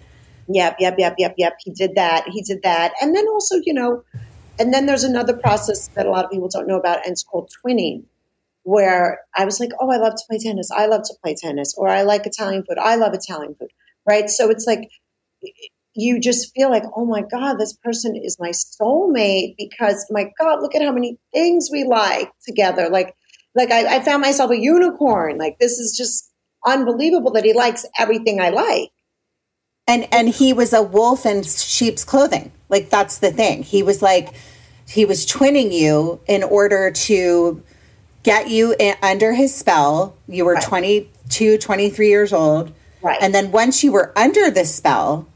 Yep, 0.47 0.77
yep, 0.79 0.95
yep, 0.97 1.13
yep, 1.19 1.35
yep. 1.37 1.53
He 1.63 1.71
did 1.71 1.93
that. 1.93 2.27
He 2.27 2.41
did 2.41 2.63
that. 2.63 2.93
And 2.99 3.15
then 3.15 3.27
also, 3.27 3.57
you 3.63 3.73
know, 3.75 4.03
and 4.57 4.73
then 4.73 4.87
there's 4.87 5.03
another 5.03 5.37
process 5.37 5.89
that 5.89 6.07
a 6.07 6.09
lot 6.09 6.25
of 6.25 6.31
people 6.31 6.49
don't 6.51 6.67
know 6.67 6.79
about, 6.79 7.05
and 7.05 7.11
it's 7.11 7.21
called 7.21 7.51
twinning 7.63 8.05
where 8.69 9.21
I 9.35 9.45
was 9.45 9.59
like, 9.59 9.71
oh, 9.81 9.91
I 9.91 9.97
love 9.97 10.13
to 10.13 10.23
play 10.29 10.37
tennis. 10.37 10.69
I 10.69 10.85
love 10.85 11.01
to 11.05 11.15
play 11.23 11.33
tennis. 11.35 11.73
Or 11.75 11.89
I 11.89 12.03
like 12.03 12.27
Italian 12.27 12.63
food. 12.63 12.77
I 12.77 12.97
love 12.97 13.15
Italian 13.15 13.55
food. 13.55 13.71
Right. 14.07 14.29
So 14.29 14.51
it's 14.51 14.67
like, 14.67 14.87
you 15.95 16.19
just 16.19 16.53
feel 16.53 16.69
like, 16.69 16.83
oh 16.95 17.03
my 17.03 17.23
God, 17.23 17.55
this 17.55 17.73
person 17.73 18.15
is 18.15 18.37
my 18.39 18.51
soulmate 18.51 19.55
because 19.57 20.05
my 20.11 20.29
God, 20.39 20.61
look 20.61 20.75
at 20.75 20.83
how 20.83 20.91
many 20.91 21.17
things 21.33 21.69
we 21.71 21.83
like 21.83 22.31
together. 22.45 22.89
Like, 22.89 23.15
like 23.55 23.71
I, 23.71 23.95
I 23.95 24.03
found 24.03 24.21
myself 24.21 24.51
a 24.51 24.57
unicorn. 24.57 25.39
Like 25.39 25.57
this 25.57 25.79
is 25.79 25.97
just 25.97 26.31
unbelievable 26.63 27.31
that 27.31 27.45
he 27.45 27.53
likes 27.53 27.87
everything 27.97 28.39
I 28.39 28.49
like. 28.49 28.91
And 29.87 30.07
and 30.11 30.29
he 30.29 30.53
was 30.53 30.73
a 30.73 30.83
wolf 30.83 31.25
in 31.25 31.41
sheep's 31.41 32.03
clothing. 32.03 32.51
Like 32.69 32.91
that's 32.91 33.17
the 33.17 33.31
thing. 33.31 33.63
He 33.63 33.81
was 33.81 34.03
like 34.03 34.35
he 34.87 35.05
was 35.05 35.25
twinning 35.25 35.71
you 35.71 36.19
in 36.27 36.43
order 36.43 36.91
to 36.91 37.63
get 38.23 38.49
you 38.49 38.75
in, 38.79 38.95
under 39.01 39.33
his 39.33 39.53
spell. 39.55 40.15
You 40.27 40.45
were 40.45 40.55
right. 40.55 40.63
22, 40.63 41.57
23 41.57 42.07
years 42.07 42.33
old. 42.33 42.73
Right. 43.01 43.17
And 43.21 43.33
then 43.33 43.51
once 43.51 43.83
you 43.83 43.91
were 43.91 44.11
under 44.17 44.51
the 44.51 44.65
spell, 44.65 45.27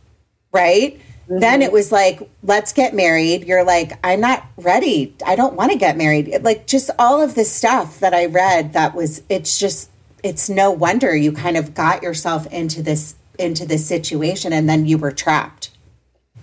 right? 0.51 0.99
Mm-hmm. 1.29 1.39
Then 1.39 1.61
it 1.61 1.71
was 1.71 1.91
like, 1.91 2.29
let's 2.43 2.73
get 2.73 2.93
married. 2.93 3.45
You're 3.45 3.63
like, 3.63 3.93
I'm 4.03 4.19
not 4.19 4.45
ready. 4.57 5.15
I 5.25 5.35
don't 5.35 5.55
want 5.55 5.71
to 5.71 5.77
get 5.77 5.97
married. 5.97 6.43
Like, 6.43 6.67
just 6.67 6.89
all 6.99 7.21
of 7.21 7.35
this 7.35 7.51
stuff 7.51 7.99
that 7.99 8.13
I 8.13 8.25
read 8.25 8.73
that 8.73 8.93
was, 8.93 9.23
it's 9.29 9.57
just, 9.57 9.89
it's 10.23 10.49
no 10.49 10.71
wonder 10.71 11.15
you 11.15 11.31
kind 11.31 11.57
of 11.57 11.73
got 11.73 12.01
yourself 12.01 12.47
into 12.47 12.81
this 12.81 13.15
into 13.39 13.65
this 13.65 13.87
situation 13.87 14.53
and 14.53 14.69
then 14.69 14.85
you 14.85 14.97
were 14.97 15.11
trapped 15.11 15.71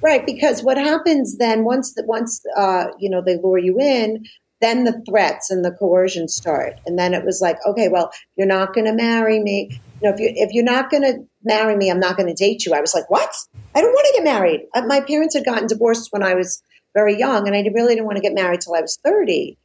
right 0.03 0.27
because 0.27 0.63
what 0.63 0.77
happens 0.77 1.39
then 1.39 1.65
once 1.65 1.95
the, 1.95 2.03
once 2.05 2.43
uh, 2.57 2.87
you 2.99 3.09
know 3.09 3.23
they 3.25 3.37
lure 3.43 3.59
you 3.59 3.79
in 3.79 4.25
then 4.61 4.85
the 4.85 5.03
threats 5.09 5.51
and 5.51 5.65
the 5.65 5.73
coercion 5.73 6.29
start. 6.29 6.75
And 6.87 6.99
then 6.99 7.15
it 7.15 7.25
was 7.25 7.41
like 7.41 7.57
okay 7.67 7.89
well 7.89 8.11
you're 8.37 8.47
not 8.47 8.75
going 8.75 8.87
to 8.87 8.93
marry 8.93 9.41
me. 9.41 9.81
You 10.01 10.09
know 10.09 10.15
if 10.15 10.21
you 10.21 10.33
if 10.35 10.53
you're 10.53 10.65
not 10.65 10.91
going 10.91 11.03
to 11.03 11.25
marry 11.43 11.77
me 11.77 11.91
i'm 11.91 12.01
not 12.01 12.17
going 12.17 12.29
to 12.29 12.35
date 12.35 12.65
you. 12.67 12.75
I 12.75 12.81
was 12.81 12.95
like 12.95 13.11
what? 13.11 13.31
I 13.75 13.81
don't 13.81 13.93
want 13.93 14.07
to 14.09 14.23
get 14.23 14.25
married. 14.25 14.67
Uh, 14.75 14.83
my 14.87 15.01
parents 15.01 15.35
had 15.35 15.45
gotten 15.45 15.67
divorced 15.67 16.13
when 16.13 16.23
i 16.23 16.35
was 16.35 16.63
very 16.95 17.19
young 17.19 17.47
and 17.47 17.57
i 17.57 17.63
really 17.73 17.95
didn't 17.95 18.07
want 18.07 18.17
to 18.17 18.23
get 18.23 18.35
married 18.35 18.61
till 18.61 18.75
i 18.75 18.81
was 18.81 18.99
30 19.05 19.57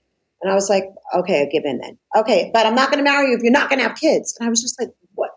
and 0.41 0.51
i 0.51 0.55
was 0.55 0.69
like 0.69 0.86
okay 1.13 1.41
i'll 1.41 1.51
give 1.51 1.65
in 1.65 1.79
then. 1.79 1.97
Okay 2.15 2.51
but 2.53 2.65
i'm 2.65 2.75
not 2.75 2.91
going 2.91 3.03
to 3.03 3.10
marry 3.10 3.29
you 3.29 3.38
if 3.38 3.43
you're 3.43 3.51
not 3.51 3.69
going 3.69 3.79
to 3.79 3.88
have 3.88 3.97
kids. 3.97 4.36
And 4.39 4.47
i 4.47 4.49
was 4.49 4.62
just 4.62 4.79
like 4.79 4.89
what? 5.15 5.31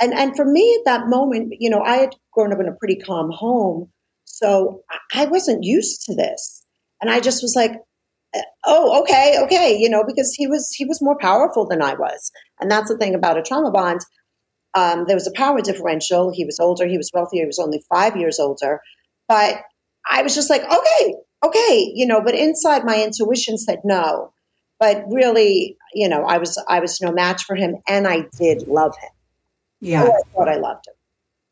And 0.00 0.14
and 0.14 0.36
for 0.36 0.44
me 0.44 0.76
at 0.78 0.84
that 0.84 1.08
moment 1.08 1.54
you 1.58 1.70
know 1.70 1.82
i 1.82 1.96
had 1.96 2.14
grown 2.32 2.52
up 2.52 2.60
in 2.60 2.68
a 2.68 2.74
pretty 2.74 2.96
calm 2.96 3.30
home. 3.30 3.90
So 4.24 4.82
i 5.14 5.26
wasn't 5.26 5.64
used 5.64 6.02
to 6.06 6.14
this. 6.14 6.64
And 7.00 7.10
i 7.10 7.20
just 7.20 7.42
was 7.42 7.54
like 7.54 7.72
oh 8.64 9.02
okay 9.02 9.36
okay 9.42 9.76
you 9.76 9.88
know 9.88 10.04
because 10.06 10.34
he 10.34 10.46
was 10.46 10.70
he 10.76 10.84
was 10.84 11.00
more 11.02 11.16
powerful 11.18 11.66
than 11.66 11.82
i 11.82 11.94
was. 11.94 12.30
And 12.60 12.70
that's 12.70 12.90
the 12.90 12.98
thing 12.98 13.14
about 13.14 13.38
a 13.38 13.42
trauma 13.42 13.70
bond. 13.70 14.00
Um, 14.74 15.04
there 15.06 15.16
was 15.16 15.26
a 15.26 15.32
power 15.32 15.60
differential. 15.60 16.32
He 16.32 16.44
was 16.44 16.58
older 16.60 16.86
he 16.86 16.96
was 16.96 17.10
wealthier 17.14 17.42
he 17.42 17.46
was 17.46 17.58
only 17.58 17.82
five 17.88 18.16
years 18.16 18.38
older. 18.38 18.80
But 19.28 19.62
i 20.10 20.22
was 20.22 20.34
just 20.34 20.50
like 20.50 20.62
okay 20.62 21.14
okay 21.44 21.92
you 21.94 22.06
know 22.06 22.22
but 22.22 22.34
inside 22.34 22.84
my 22.84 23.02
intuition 23.02 23.58
said 23.58 23.80
no. 23.84 24.32
But 24.80 25.04
really 25.08 25.76
you 25.94 26.08
know 26.08 26.24
i 26.24 26.38
was 26.38 26.62
i 26.68 26.80
was 26.80 27.00
no 27.00 27.10
match 27.12 27.44
for 27.44 27.56
him 27.56 27.76
and 27.88 28.06
i 28.06 28.26
did 28.38 28.68
love 28.68 28.94
him. 29.00 29.10
Yeah. 29.80 30.04
Oh, 30.04 30.12
i 30.12 30.36
thought 30.36 30.48
i 30.48 30.56
loved 30.56 30.86
him. 30.86 30.94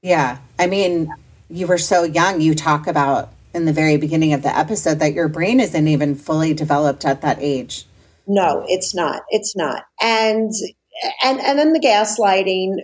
Yeah. 0.03 0.39
I 0.59 0.67
mean 0.67 1.13
you 1.49 1.67
were 1.67 1.79
so 1.79 2.03
young. 2.03 2.41
You 2.41 2.55
talk 2.55 2.87
about 2.87 3.31
in 3.57 3.65
the 3.65 3.73
very 3.73 3.97
beginning 3.97 4.33
of 4.33 4.43
the 4.43 4.57
episode 4.57 4.99
that 5.01 5.15
your 5.15 5.29
brain 5.29 5.59
isn't 5.59 5.89
even 5.89 6.15
fully 6.15 6.55
developed 6.55 7.05
at 7.05 7.23
that 7.23 7.39
age. 7.41 7.87
No, 8.27 8.65
it's 8.69 8.95
not. 8.95 9.23
It's 9.31 9.57
not. 9.57 9.85
And 10.01 10.53
and 11.23 11.41
and 11.41 11.59
then 11.59 11.73
the 11.73 11.81
gaslighting 11.81 12.77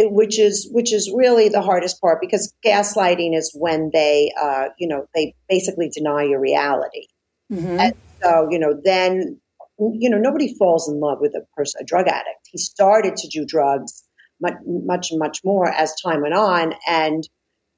which 0.00 0.38
is 0.38 0.68
which 0.72 0.92
is 0.92 1.12
really 1.14 1.48
the 1.48 1.60
hardest 1.60 2.00
part 2.00 2.20
because 2.20 2.52
gaslighting 2.64 3.36
is 3.36 3.52
when 3.54 3.90
they 3.92 4.32
uh, 4.40 4.66
you 4.78 4.86
know 4.86 5.06
they 5.14 5.34
basically 5.48 5.90
deny 5.90 6.22
your 6.22 6.40
reality 6.40 7.06
mm-hmm. 7.52 7.80
and 7.80 7.94
so 8.22 8.48
you 8.50 8.58
know 8.58 8.80
then 8.84 9.40
you 9.78 10.08
know 10.08 10.18
nobody 10.18 10.54
falls 10.54 10.88
in 10.88 11.00
love 11.00 11.18
with 11.20 11.34
a 11.34 11.44
person 11.56 11.80
a 11.80 11.84
drug 11.84 12.06
addict 12.06 12.48
he 12.50 12.58
started 12.58 13.16
to 13.16 13.28
do 13.28 13.44
drugs 13.44 14.04
much 14.40 14.54
much 14.66 15.10
much 15.12 15.40
more 15.44 15.68
as 15.68 15.94
time 16.00 16.22
went 16.22 16.34
on 16.34 16.74
and 16.88 17.28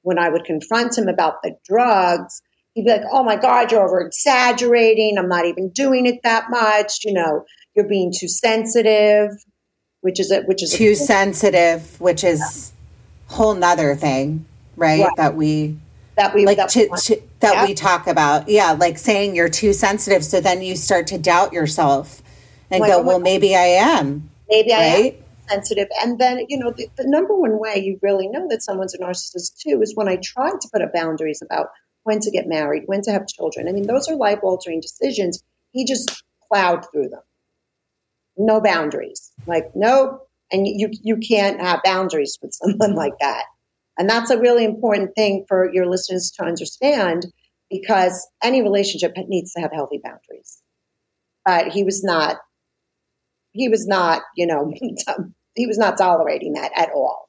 when 0.02 0.18
I 0.18 0.28
would 0.28 0.44
confront 0.44 0.96
him 0.96 1.08
about 1.08 1.42
the 1.42 1.56
drugs, 1.64 2.42
he'd 2.74 2.84
be 2.84 2.90
like, 2.90 3.02
Oh 3.12 3.24
my 3.24 3.36
God, 3.36 3.70
you're 3.70 3.84
over 3.84 4.00
exaggerating. 4.00 5.18
I'm 5.18 5.28
not 5.28 5.46
even 5.46 5.70
doing 5.70 6.06
it 6.06 6.20
that 6.22 6.46
much. 6.50 7.04
You 7.04 7.12
know, 7.12 7.44
you're 7.74 7.88
being 7.88 8.12
too 8.16 8.28
sensitive. 8.28 9.30
which 10.00 10.18
is 10.18 10.30
it, 10.30 10.46
which 10.46 10.62
is 10.62 10.72
too 10.72 10.94
sensitive, 10.94 12.00
which 12.00 12.24
is 12.24 12.40
yeah. 12.40 13.36
whole 13.36 13.54
nother 13.54 13.94
thing, 13.94 14.46
right? 14.76 15.02
right? 15.04 15.16
That 15.16 15.36
we 15.36 15.76
that 16.16 16.34
we 16.34 16.44
like 16.44 16.56
that, 16.58 16.68
to, 16.70 16.88
to, 16.88 17.22
that 17.40 17.54
yeah. 17.54 17.66
we 17.66 17.74
talk 17.74 18.06
about. 18.06 18.48
Yeah, 18.48 18.72
like 18.72 18.98
saying 18.98 19.34
you're 19.34 19.48
too 19.48 19.72
sensitive, 19.72 20.24
so 20.24 20.40
then 20.40 20.62
you 20.62 20.76
start 20.76 21.06
to 21.08 21.18
doubt 21.18 21.52
yourself 21.52 22.22
and 22.70 22.80
like, 22.80 22.90
go, 22.90 23.02
"Well, 23.02 23.20
maybe 23.20 23.54
I 23.54 23.66
am." 23.66 24.30
Maybe 24.48 24.72
right? 24.72 24.80
I 24.80 24.96
am 25.06 25.14
sensitive. 25.50 25.88
And 26.02 26.18
then, 26.18 26.44
you 26.48 26.58
know, 26.58 26.72
the, 26.76 26.88
the 26.96 27.06
number 27.06 27.34
one 27.34 27.58
way 27.58 27.78
you 27.78 27.98
really 28.02 28.28
know 28.28 28.46
that 28.48 28.62
someone's 28.62 28.94
a 28.94 28.98
narcissist 28.98 29.56
too 29.58 29.80
is 29.82 29.96
when 29.96 30.08
I 30.08 30.16
try 30.22 30.50
to 30.50 30.68
put 30.72 30.82
up 30.82 30.92
boundaries 30.92 31.42
about 31.42 31.68
when 32.04 32.20
to 32.20 32.30
get 32.30 32.46
married, 32.46 32.84
when 32.86 33.02
to 33.02 33.12
have 33.12 33.26
children. 33.26 33.68
I 33.68 33.72
mean, 33.72 33.86
those 33.86 34.08
are 34.08 34.16
life 34.16 34.40
altering 34.42 34.80
decisions. 34.80 35.42
He 35.72 35.84
just 35.84 36.22
plowed 36.50 36.84
through 36.90 37.08
them. 37.10 37.20
No 38.36 38.60
boundaries. 38.60 39.32
Like, 39.46 39.70
no, 39.74 40.22
and 40.50 40.66
you 40.66 40.90
you 41.02 41.16
can't 41.16 41.60
have 41.60 41.80
boundaries 41.84 42.38
with 42.42 42.54
someone 42.54 42.94
like 42.94 43.18
that. 43.20 43.44
And 43.98 44.08
that's 44.08 44.30
a 44.30 44.38
really 44.38 44.64
important 44.64 45.14
thing 45.14 45.44
for 45.46 45.70
your 45.72 45.86
listeners 45.86 46.32
to 46.36 46.44
understand 46.44 47.26
because 47.70 48.26
any 48.42 48.62
relationship 48.62 49.12
needs 49.28 49.52
to 49.52 49.60
have 49.60 49.72
healthy 49.72 50.00
boundaries. 50.02 50.62
But 51.44 51.68
he 51.68 51.84
was 51.84 52.02
not 52.02 52.38
he 53.52 53.68
was 53.68 53.86
not, 53.86 54.22
you 54.36 54.46
know, 54.46 54.72
he 55.54 55.66
was 55.66 55.78
not 55.78 55.98
tolerating 55.98 56.54
that 56.54 56.72
at 56.76 56.90
all. 56.90 57.28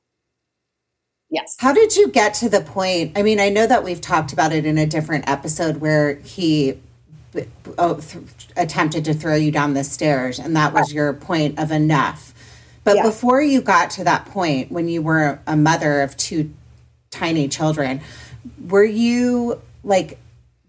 Yes. 1.30 1.56
How 1.60 1.74
did 1.74 1.96
you 1.96 2.10
get 2.10 2.34
to 2.36 2.50
the 2.50 2.60
point? 2.60 3.18
I 3.18 3.24
mean, 3.24 3.40
I 3.40 3.50
know 3.50 3.66
that 3.66 3.84
we've 3.84 4.02
talked 4.02 4.34
about 4.34 4.52
it 4.52 4.66
in 4.66 4.78
a 4.78 4.86
different 4.86 5.30
episode 5.30 5.78
where 5.78 6.16
he 6.16 6.78
oh, 7.78 7.96
th- 7.96 8.26
attempted 8.58 9.06
to 9.06 9.14
throw 9.14 9.36
you 9.36 9.50
down 9.50 9.74
the 9.74 9.86
stairs, 9.86 10.40
and 10.40 10.56
that 10.58 10.74
was 10.74 10.94
your 10.94 11.14
point 11.14 11.58
of 11.58 11.72
enough. 11.72 12.34
But 12.84 12.98
yeah. 12.98 13.04
before 13.04 13.42
you 13.42 13.62
got 13.62 13.92
to 13.92 14.04
that 14.04 14.26
point, 14.26 14.72
when 14.72 14.90
you 14.90 15.02
were 15.02 15.40
a 15.48 15.56
mother 15.56 16.02
of 16.02 16.18
two 16.18 16.54
tiny 17.12 17.48
children, 17.48 18.02
were 18.68 18.84
you 18.84 19.62
like, 19.84 20.20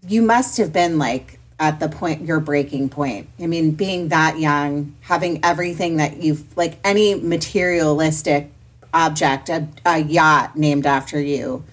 you 0.07 0.21
must 0.21 0.57
have 0.57 0.71
been 0.71 0.97
like 0.97 1.39
at 1.59 1.79
the 1.79 1.89
point 1.89 2.23
your 2.23 2.39
breaking 2.39 2.89
point. 2.89 3.29
I 3.39 3.47
mean, 3.47 3.71
being 3.71 4.09
that 4.09 4.39
young, 4.39 4.95
having 5.01 5.43
everything 5.43 5.97
that 5.97 6.17
you've 6.17 6.57
like 6.57 6.79
any 6.83 7.15
materialistic 7.15 8.51
object, 8.93 9.49
a, 9.49 9.67
a 9.85 9.99
yacht 9.99 10.55
named 10.55 10.85
after 10.85 11.19
you, 11.19 11.63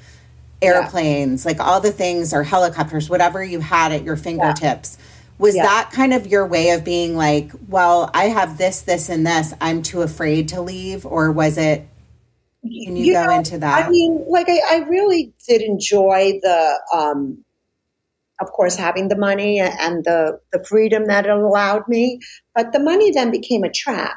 airplanes, 0.63 1.45
yeah. 1.45 1.53
like 1.53 1.61
all 1.61 1.81
the 1.81 1.93
things 1.93 2.33
or 2.33 2.43
helicopters, 2.43 3.09
whatever 3.09 3.43
you 3.43 3.61
had 3.61 3.93
at 3.93 4.05
your 4.05 4.17
fingertips. 4.17 4.97
Yeah. 4.99 5.07
Was 5.39 5.57
yeah. 5.57 5.63
that 5.63 5.91
kind 5.91 6.13
of 6.13 6.27
your 6.27 6.47
way 6.47 6.69
of 6.69 6.85
being 6.85 7.17
like, 7.17 7.51
well, 7.67 8.11
I 8.13 8.25
have 8.25 8.59
this, 8.59 8.83
this, 8.83 9.09
and 9.09 9.27
this. 9.27 9.55
I'm 9.59 9.81
too 9.81 10.03
afraid 10.03 10.49
to 10.49 10.61
leave? 10.61 11.07
Or 11.07 11.33
was 11.33 11.57
it, 11.57 11.89
can 12.63 12.95
you, 12.95 13.07
you 13.07 13.13
go 13.15 13.25
know, 13.25 13.37
into 13.39 13.57
that? 13.57 13.87
I 13.87 13.89
mean, 13.89 14.23
like, 14.29 14.51
I, 14.51 14.61
I 14.71 14.79
really 14.87 15.33
did 15.49 15.63
enjoy 15.63 16.41
the, 16.43 16.81
um, 16.95 17.43
of 18.41 18.51
course, 18.53 18.77
having 18.77 19.09
the 19.09 19.17
money 19.17 19.61
and 19.61 20.05
the, 20.05 20.41
the 20.53 20.65
freedom 20.65 21.05
that 21.07 21.27
it 21.27 21.31
allowed 21.31 21.87
me. 21.89 22.21
But 22.55 22.73
the 22.73 22.81
money 22.81 23.11
then 23.11 23.31
became 23.31 23.65
a 23.65 23.71
trap 23.71 24.17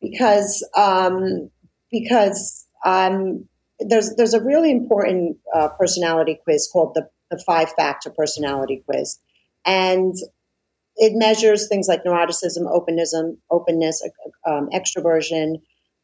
because 0.00 0.66
um, 0.76 1.50
because 1.90 2.66
um, 2.84 3.46
there's 3.80 4.14
there's 4.16 4.34
a 4.34 4.42
really 4.42 4.70
important 4.70 5.38
uh, 5.54 5.68
personality 5.78 6.38
quiz 6.44 6.68
called 6.72 6.94
the, 6.94 7.08
the 7.30 7.42
five 7.46 7.70
factor 7.72 8.10
personality 8.10 8.82
quiz, 8.86 9.18
and 9.64 10.14
it 10.96 11.12
measures 11.14 11.68
things 11.68 11.88
like 11.88 12.04
neuroticism, 12.04 12.70
openness, 12.70 13.14
openness, 13.50 14.06
um, 14.46 14.68
extroversion, 14.74 15.60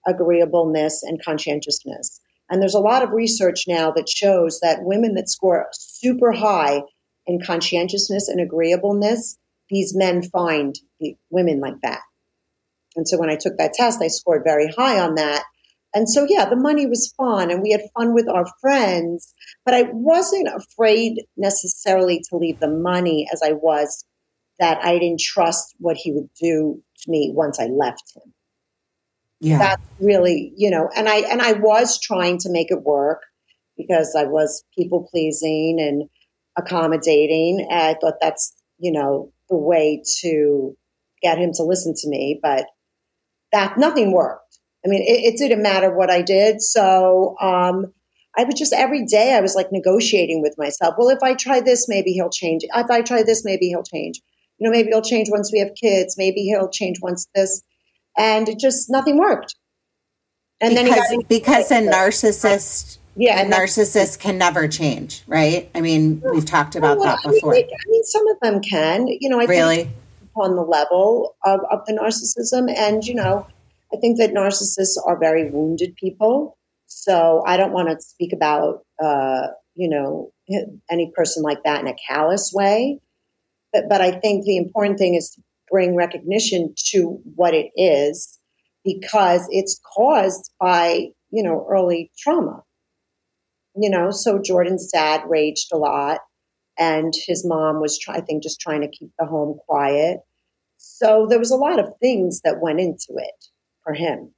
agreeableness, 0.06 1.02
and 1.02 1.22
conscientiousness. 1.22 2.20
And 2.48 2.62
there's 2.62 2.74
a 2.74 2.80
lot 2.80 3.02
of 3.02 3.10
research 3.10 3.64
now 3.66 3.90
that 3.90 4.08
shows 4.08 4.60
that 4.60 4.84
women 4.84 5.14
that 5.14 5.28
score 5.28 5.66
super 5.72 6.32
high 6.32 6.82
in 7.26 7.40
conscientiousness 7.44 8.28
and 8.28 8.40
agreeableness, 8.40 9.38
these 9.68 9.96
men 9.96 10.22
find 10.22 10.78
the 11.00 11.16
women 11.30 11.60
like 11.60 11.80
that. 11.82 12.00
And 12.94 13.06
so 13.06 13.18
when 13.18 13.30
I 13.30 13.36
took 13.36 13.56
that 13.58 13.74
test, 13.74 14.00
I 14.02 14.08
scored 14.08 14.42
very 14.44 14.72
high 14.76 14.98
on 14.98 15.16
that. 15.16 15.44
And 15.94 16.08
so, 16.08 16.26
yeah, 16.28 16.48
the 16.48 16.56
money 16.56 16.86
was 16.86 17.14
fun 17.16 17.50
and 17.50 17.62
we 17.62 17.70
had 17.70 17.80
fun 17.96 18.12
with 18.12 18.28
our 18.28 18.46
friends, 18.60 19.32
but 19.64 19.74
I 19.74 19.84
wasn't 19.92 20.48
afraid 20.48 21.24
necessarily 21.36 22.22
to 22.28 22.36
leave 22.36 22.60
the 22.60 22.68
money 22.68 23.26
as 23.32 23.40
I 23.42 23.52
was 23.52 24.04
that 24.58 24.84
I 24.84 24.98
didn't 24.98 25.20
trust 25.20 25.74
what 25.78 25.96
he 25.96 26.12
would 26.12 26.28
do 26.40 26.82
to 27.02 27.10
me 27.10 27.32
once 27.34 27.58
I 27.60 27.66
left 27.66 28.14
him. 28.14 28.34
Yeah. 29.40 29.58
That's 29.58 29.82
really, 30.00 30.52
you 30.56 30.70
know, 30.70 30.88
and 30.96 31.08
I 31.08 31.16
and 31.16 31.42
I 31.42 31.52
was 31.52 32.00
trying 32.00 32.38
to 32.38 32.50
make 32.50 32.70
it 32.70 32.82
work 32.82 33.22
because 33.76 34.16
I 34.18 34.24
was 34.24 34.64
people 34.76 35.06
pleasing 35.10 35.78
and 35.78 36.08
accommodating. 36.56 37.66
And 37.70 37.80
I 37.80 37.94
thought 38.00 38.14
that's, 38.20 38.54
you 38.78 38.92
know, 38.92 39.32
the 39.48 39.56
way 39.56 40.02
to 40.20 40.76
get 41.22 41.38
him 41.38 41.52
to 41.54 41.62
listen 41.62 41.94
to 41.96 42.08
me, 42.08 42.38
but 42.42 42.66
that 43.52 43.78
nothing 43.78 44.12
worked. 44.12 44.58
I 44.84 44.88
mean, 44.88 45.02
it, 45.02 45.34
it 45.34 45.38
didn't 45.38 45.62
matter 45.62 45.94
what 45.94 46.10
I 46.10 46.22
did. 46.22 46.60
So, 46.60 47.36
um, 47.40 47.92
I 48.38 48.44
would 48.44 48.56
just 48.56 48.72
every 48.72 49.04
day 49.04 49.34
I 49.34 49.40
was 49.40 49.54
like 49.54 49.72
negotiating 49.72 50.42
with 50.42 50.54
myself. 50.58 50.94
Well, 50.98 51.08
if 51.08 51.22
I 51.22 51.34
try 51.34 51.60
this, 51.60 51.88
maybe 51.88 52.12
he'll 52.12 52.30
change. 52.30 52.62
If 52.64 52.90
I 52.90 53.00
try 53.00 53.22
this, 53.22 53.44
maybe 53.44 53.68
he'll 53.68 53.82
change. 53.82 54.20
You 54.58 54.68
know, 54.68 54.70
maybe 54.70 54.90
he'll 54.90 55.02
change 55.02 55.28
once 55.30 55.50
we 55.52 55.58
have 55.58 55.70
kids. 55.80 56.16
Maybe 56.18 56.42
he'll 56.42 56.68
change 56.68 56.98
once 57.00 57.26
this, 57.34 57.62
and 58.16 58.48
it 58.48 58.58
just 58.58 58.90
nothing 58.90 59.18
worked. 59.18 59.54
And 60.60 60.74
because, 60.74 61.08
then 61.08 61.20
because 61.28 61.70
a 61.70 61.74
narcissist 61.80 62.98
yeah, 63.16 63.40
and 63.40 63.50
narcissists 63.50 64.18
can 64.18 64.36
never 64.36 64.68
change, 64.68 65.22
right? 65.26 65.70
I 65.74 65.80
mean, 65.80 66.22
we've 66.32 66.44
talked 66.44 66.76
about 66.76 66.98
well, 66.98 67.16
that 67.16 67.32
before. 67.32 67.54
I 67.54 67.58
mean, 67.58 67.66
I 67.66 67.90
mean, 67.90 68.04
some 68.04 68.28
of 68.28 68.36
them 68.40 68.60
can. 68.60 69.06
You 69.08 69.30
know, 69.30 69.40
I 69.40 69.44
really 69.44 69.76
think 69.84 69.96
upon 70.34 70.54
the 70.54 70.62
level 70.62 71.34
of, 71.44 71.60
of 71.70 71.80
the 71.86 71.94
narcissism, 71.94 72.70
and 72.76 73.04
you 73.04 73.14
know, 73.14 73.46
I 73.92 73.96
think 73.96 74.18
that 74.18 74.34
narcissists 74.34 74.98
are 75.06 75.18
very 75.18 75.50
wounded 75.50 75.96
people. 75.96 76.58
So 76.86 77.42
I 77.46 77.56
don't 77.56 77.72
want 77.72 77.88
to 77.88 77.98
speak 78.04 78.34
about 78.34 78.84
uh, 79.02 79.48
you 79.74 79.88
know 79.88 80.30
any 80.90 81.10
person 81.16 81.42
like 81.42 81.64
that 81.64 81.80
in 81.80 81.88
a 81.88 81.96
callous 82.06 82.52
way, 82.54 83.00
but 83.72 83.88
but 83.88 84.02
I 84.02 84.12
think 84.12 84.44
the 84.44 84.58
important 84.58 84.98
thing 84.98 85.14
is 85.14 85.30
to 85.30 85.42
bring 85.70 85.96
recognition 85.96 86.74
to 86.90 87.18
what 87.34 87.54
it 87.54 87.70
is 87.76 88.38
because 88.84 89.48
it's 89.50 89.80
caused 89.96 90.52
by 90.60 91.06
you 91.30 91.42
know 91.42 91.66
early 91.70 92.10
trauma 92.18 92.62
you 93.78 93.90
know, 93.90 94.10
so 94.10 94.38
Jordan's 94.38 94.90
dad 94.90 95.22
raged 95.28 95.68
a 95.72 95.76
lot 95.76 96.20
and 96.78 97.12
his 97.26 97.46
mom 97.46 97.80
was, 97.80 97.98
try, 97.98 98.16
I 98.16 98.20
think, 98.20 98.42
just 98.42 98.60
trying 98.60 98.82
to 98.82 98.88
keep 98.88 99.10
the 99.18 99.26
home 99.26 99.58
quiet. 99.66 100.20
So 100.76 101.26
there 101.28 101.38
was 101.38 101.50
a 101.50 101.56
lot 101.56 101.78
of 101.78 101.92
things 102.00 102.40
that 102.42 102.60
went 102.60 102.80
into 102.80 103.14
it 103.16 103.46
for 103.82 103.94
him. 103.94 104.32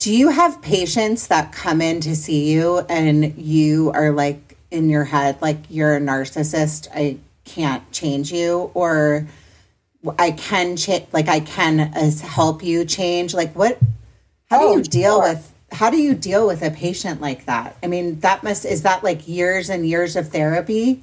Do 0.00 0.14
you 0.14 0.30
have 0.30 0.60
patients 0.60 1.28
that 1.28 1.52
come 1.52 1.80
in 1.80 2.00
to 2.00 2.14
see 2.14 2.52
you 2.52 2.80
and 2.88 3.38
you 3.38 3.90
are 3.92 4.10
like 4.10 4.56
in 4.70 4.90
your 4.90 5.04
head, 5.04 5.40
like 5.40 5.58
you're 5.70 5.96
a 5.96 6.00
narcissist, 6.00 6.88
I 6.94 7.18
can't 7.44 7.90
change 7.92 8.32
you, 8.32 8.70
or 8.74 9.26
I 10.18 10.32
can 10.32 10.76
change, 10.76 11.06
like 11.12 11.28
I 11.28 11.40
can 11.40 11.80
uh, 11.80 12.10
help 12.26 12.62
you 12.62 12.84
change? 12.84 13.32
Like, 13.32 13.54
what, 13.54 13.78
how 14.50 14.62
oh, 14.62 14.72
do 14.72 14.78
you 14.78 14.84
deal 14.84 15.22
sure. 15.22 15.32
with 15.32 15.53
how 15.74 15.90
do 15.90 16.00
you 16.00 16.14
deal 16.14 16.46
with 16.46 16.62
a 16.62 16.70
patient 16.70 17.20
like 17.20 17.46
that? 17.46 17.76
I 17.82 17.88
mean, 17.88 18.20
that 18.20 18.42
must 18.44 18.64
is 18.64 18.82
that 18.82 19.02
like 19.02 19.26
years 19.26 19.68
and 19.68 19.86
years 19.86 20.16
of 20.16 20.28
therapy? 20.28 21.02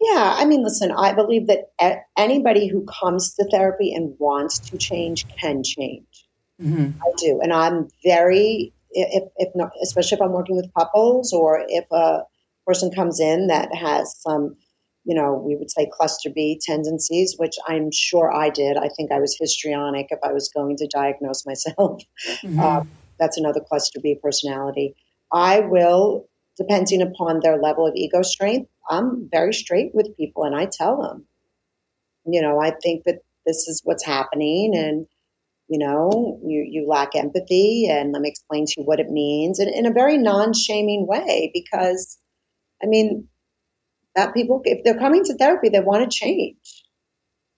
Yeah, 0.00 0.34
I 0.36 0.44
mean, 0.46 0.64
listen, 0.64 0.90
I 0.90 1.12
believe 1.12 1.46
that 1.46 1.70
anybody 2.16 2.66
who 2.66 2.84
comes 2.86 3.34
to 3.34 3.44
therapy 3.50 3.94
and 3.94 4.16
wants 4.18 4.58
to 4.58 4.76
change 4.76 5.26
can 5.28 5.62
change. 5.62 6.26
Mm-hmm. 6.60 7.00
I 7.00 7.12
do, 7.18 7.40
and 7.40 7.52
I'm 7.52 7.88
very, 8.04 8.72
if, 8.90 9.24
if 9.36 9.54
not, 9.54 9.70
especially 9.82 10.16
if 10.16 10.22
I'm 10.22 10.32
working 10.32 10.56
with 10.56 10.72
couples 10.76 11.32
or 11.32 11.64
if 11.68 11.84
a 11.92 12.22
person 12.66 12.90
comes 12.90 13.20
in 13.20 13.46
that 13.48 13.74
has 13.74 14.16
some, 14.20 14.56
you 15.04 15.14
know, 15.14 15.34
we 15.34 15.54
would 15.54 15.70
say 15.70 15.88
cluster 15.92 16.30
B 16.30 16.60
tendencies, 16.64 17.36
which 17.38 17.54
I'm 17.68 17.90
sure 17.92 18.34
I 18.34 18.50
did. 18.50 18.76
I 18.76 18.88
think 18.96 19.12
I 19.12 19.20
was 19.20 19.36
histrionic 19.38 20.06
if 20.10 20.18
I 20.24 20.32
was 20.32 20.48
going 20.48 20.76
to 20.78 20.88
diagnose 20.88 21.46
myself. 21.46 22.02
Mm-hmm. 22.42 22.58
Um, 22.58 22.88
that's 23.18 23.38
another 23.38 23.60
cluster 23.60 24.00
B 24.02 24.18
personality. 24.22 24.94
I 25.32 25.60
will, 25.60 26.28
depending 26.56 27.02
upon 27.02 27.40
their 27.40 27.58
level 27.60 27.86
of 27.86 27.94
ego 27.96 28.22
strength, 28.22 28.70
I'm 28.90 29.28
very 29.30 29.54
straight 29.54 29.94
with 29.94 30.16
people 30.16 30.44
and 30.44 30.54
I 30.54 30.68
tell 30.70 31.00
them, 31.00 31.26
you 32.26 32.42
know, 32.42 32.60
I 32.60 32.72
think 32.82 33.04
that 33.04 33.20
this 33.46 33.68
is 33.68 33.80
what's 33.84 34.04
happening 34.04 34.74
and 34.76 35.06
you 35.68 35.78
know 35.78 36.38
you, 36.44 36.66
you 36.68 36.86
lack 36.86 37.14
empathy 37.14 37.88
and 37.90 38.12
let 38.12 38.22
me 38.22 38.28
explain 38.28 38.66
to 38.66 38.74
you 38.78 38.84
what 38.84 39.00
it 39.00 39.08
means 39.08 39.58
and 39.58 39.72
in 39.72 39.86
a 39.86 39.92
very 39.92 40.18
non-shaming 40.18 41.06
way 41.06 41.50
because 41.54 42.18
i 42.82 42.86
mean 42.86 43.28
that 44.14 44.34
people 44.34 44.60
if 44.64 44.82
they're 44.84 44.98
coming 44.98 45.24
to 45.24 45.34
therapy 45.36 45.68
they 45.68 45.80
want 45.80 46.02
to 46.08 46.18
change 46.18 46.84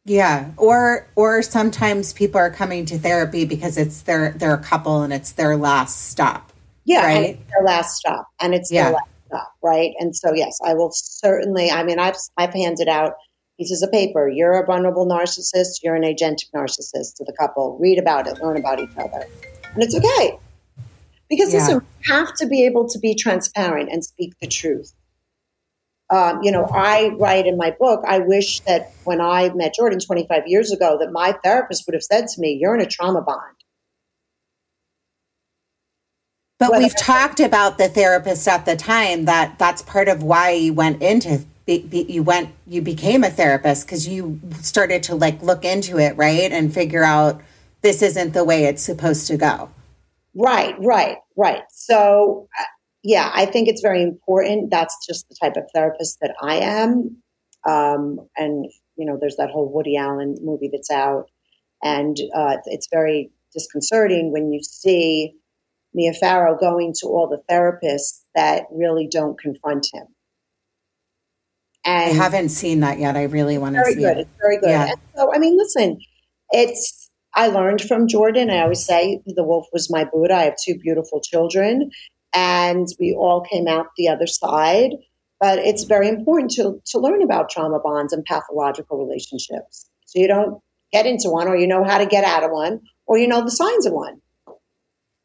Yeah, 0.06 0.50
or 0.58 1.06
or 1.16 1.40
sometimes 1.42 2.12
people 2.12 2.38
are 2.38 2.50
coming 2.50 2.84
to 2.86 2.98
therapy 2.98 3.44
because 3.46 3.78
it's 3.78 4.02
their 4.02 4.32
their 4.32 4.58
couple 4.58 5.02
and 5.02 5.12
it's 5.12 5.32
their 5.32 5.56
last 5.56 6.10
stop. 6.10 6.52
Yeah, 6.84 7.06
right. 7.06 7.38
their 7.48 7.64
last 7.64 7.96
stop, 7.96 8.28
and 8.40 8.54
it's 8.54 8.70
Yeah. 8.70 8.84
their 8.84 8.92
last 8.92 9.08
stop, 9.28 9.52
right? 9.62 9.92
And 9.98 10.14
so, 10.14 10.34
yes, 10.34 10.58
I 10.62 10.74
will 10.74 10.90
certainly. 10.92 11.70
I 11.70 11.82
mean, 11.84 11.98
I've 11.98 12.16
I've 12.36 12.52
handed 12.52 12.86
out 12.88 13.14
pieces 13.58 13.82
of 13.82 13.90
paper. 13.90 14.28
You're 14.28 14.62
a 14.62 14.66
vulnerable 14.66 15.06
narcissist. 15.06 15.82
You're 15.82 15.94
an 15.94 16.02
agentic 16.02 16.50
narcissist 16.54 17.16
to 17.16 17.24
the 17.24 17.32
couple. 17.40 17.78
Read 17.80 17.98
about 17.98 18.26
it. 18.26 18.38
Learn 18.42 18.58
about 18.58 18.80
each 18.80 18.90
other, 18.98 19.26
and 19.72 19.82
it's 19.82 19.94
okay. 19.96 20.38
Because 21.30 21.50
Yeah. 21.54 21.60
listen, 21.60 21.74
you 22.06 22.14
have 22.14 22.34
to 22.34 22.46
be 22.46 22.66
able 22.66 22.86
to 22.90 22.98
be 22.98 23.14
transparent 23.14 23.88
and 23.90 24.04
speak 24.04 24.34
the 24.42 24.48
truth. 24.48 24.92
Um, 26.10 26.40
you 26.42 26.52
know, 26.52 26.66
I 26.72 27.12
write 27.18 27.46
in 27.46 27.56
my 27.56 27.70
book. 27.70 28.04
I 28.06 28.18
wish 28.18 28.60
that 28.60 28.92
when 29.04 29.20
I 29.20 29.50
met 29.54 29.74
Jordan 29.74 29.98
25 29.98 30.46
years 30.46 30.70
ago, 30.70 30.98
that 31.00 31.10
my 31.12 31.32
therapist 31.42 31.84
would 31.86 31.94
have 31.94 32.02
said 32.02 32.28
to 32.28 32.40
me, 32.40 32.58
"You're 32.60 32.74
in 32.74 32.80
a 32.80 32.86
trauma 32.86 33.22
bond." 33.22 33.56
But 36.58 36.70
Whether- 36.70 36.84
we've 36.84 36.96
talked 36.96 37.40
about 37.40 37.78
the 37.78 37.88
therapist 37.88 38.46
at 38.46 38.64
the 38.64 38.76
time 38.76 39.24
that 39.24 39.58
that's 39.58 39.82
part 39.82 40.08
of 40.08 40.22
why 40.22 40.50
you 40.50 40.72
went 40.72 41.02
into 41.02 41.44
be, 41.66 41.78
be, 41.80 42.02
you 42.02 42.22
went 42.22 42.50
you 42.66 42.82
became 42.82 43.24
a 43.24 43.30
therapist 43.30 43.86
because 43.86 44.06
you 44.06 44.40
started 44.60 45.02
to 45.04 45.14
like 45.14 45.42
look 45.42 45.64
into 45.64 45.98
it 45.98 46.16
right 46.16 46.52
and 46.52 46.72
figure 46.72 47.02
out 47.02 47.40
this 47.80 48.02
isn't 48.02 48.32
the 48.32 48.44
way 48.44 48.64
it's 48.64 48.82
supposed 48.82 49.26
to 49.28 49.36
go. 49.36 49.70
Right, 50.34 50.74
right, 50.80 51.18
right. 51.36 51.62
So, 51.70 52.48
uh, 52.58 52.64
yeah, 53.04 53.30
I 53.34 53.44
think 53.44 53.68
it's 53.68 53.82
very 53.82 54.02
important. 54.02 54.70
That's 54.70 54.96
just 55.06 55.28
the 55.28 55.36
type 55.40 55.56
of 55.56 55.70
therapist 55.74 56.18
that 56.22 56.34
I 56.42 56.56
am. 56.56 57.22
Um, 57.68 58.18
and, 58.36 58.64
you 58.96 59.04
know, 59.06 59.18
there's 59.20 59.36
that 59.36 59.50
whole 59.50 59.70
Woody 59.70 59.96
Allen 59.96 60.36
movie 60.42 60.70
that's 60.72 60.90
out. 60.90 61.26
And 61.82 62.16
uh, 62.34 62.56
it's 62.64 62.88
very 62.90 63.30
disconcerting 63.52 64.32
when 64.32 64.50
you 64.50 64.60
see 64.62 65.34
Mia 65.92 66.14
Farrow 66.14 66.56
going 66.58 66.94
to 67.00 67.06
all 67.06 67.28
the 67.28 67.42
therapists 67.52 68.22
that 68.34 68.64
really 68.72 69.06
don't 69.08 69.38
confront 69.38 69.86
him. 69.92 70.06
I 71.84 72.04
haven't 72.04 72.48
seen 72.48 72.80
that 72.80 72.98
yet. 72.98 73.14
I 73.14 73.24
really 73.24 73.58
want 73.58 73.74
to 73.74 73.82
very 73.82 73.94
see 73.94 74.00
good. 74.00 74.16
it. 74.16 74.20
It's 74.20 74.40
very 74.40 74.58
good. 74.58 74.70
Yeah. 74.70 74.86
And 74.86 75.00
so, 75.14 75.30
I 75.34 75.38
mean, 75.38 75.58
listen, 75.58 75.98
it's, 76.50 77.10
I 77.34 77.48
learned 77.48 77.82
from 77.82 78.08
Jordan. 78.08 78.48
I 78.48 78.62
always 78.62 78.86
say 78.86 79.20
the 79.26 79.44
wolf 79.44 79.66
was 79.72 79.90
my 79.90 80.04
Buddha. 80.10 80.34
I 80.34 80.42
have 80.44 80.56
two 80.64 80.78
beautiful 80.78 81.20
children, 81.20 81.90
and 82.34 82.88
we 82.98 83.14
all 83.14 83.40
came 83.40 83.68
out 83.68 83.86
the 83.96 84.08
other 84.08 84.26
side. 84.26 84.90
But 85.40 85.58
it's 85.58 85.84
very 85.84 86.08
important 86.08 86.52
to, 86.52 86.80
to 86.86 86.98
learn 86.98 87.22
about 87.22 87.50
trauma 87.50 87.78
bonds 87.78 88.12
and 88.12 88.24
pathological 88.24 89.04
relationships. 89.04 89.90
So 90.06 90.20
you 90.20 90.28
don't 90.28 90.60
get 90.92 91.06
into 91.06 91.28
one, 91.28 91.48
or 91.48 91.56
you 91.56 91.66
know 91.66 91.84
how 91.84 91.98
to 91.98 92.06
get 92.06 92.24
out 92.24 92.44
of 92.44 92.50
one, 92.50 92.80
or 93.06 93.18
you 93.18 93.26
know 93.26 93.42
the 93.42 93.50
signs 93.50 93.84
of 93.84 93.92
one. 93.92 94.20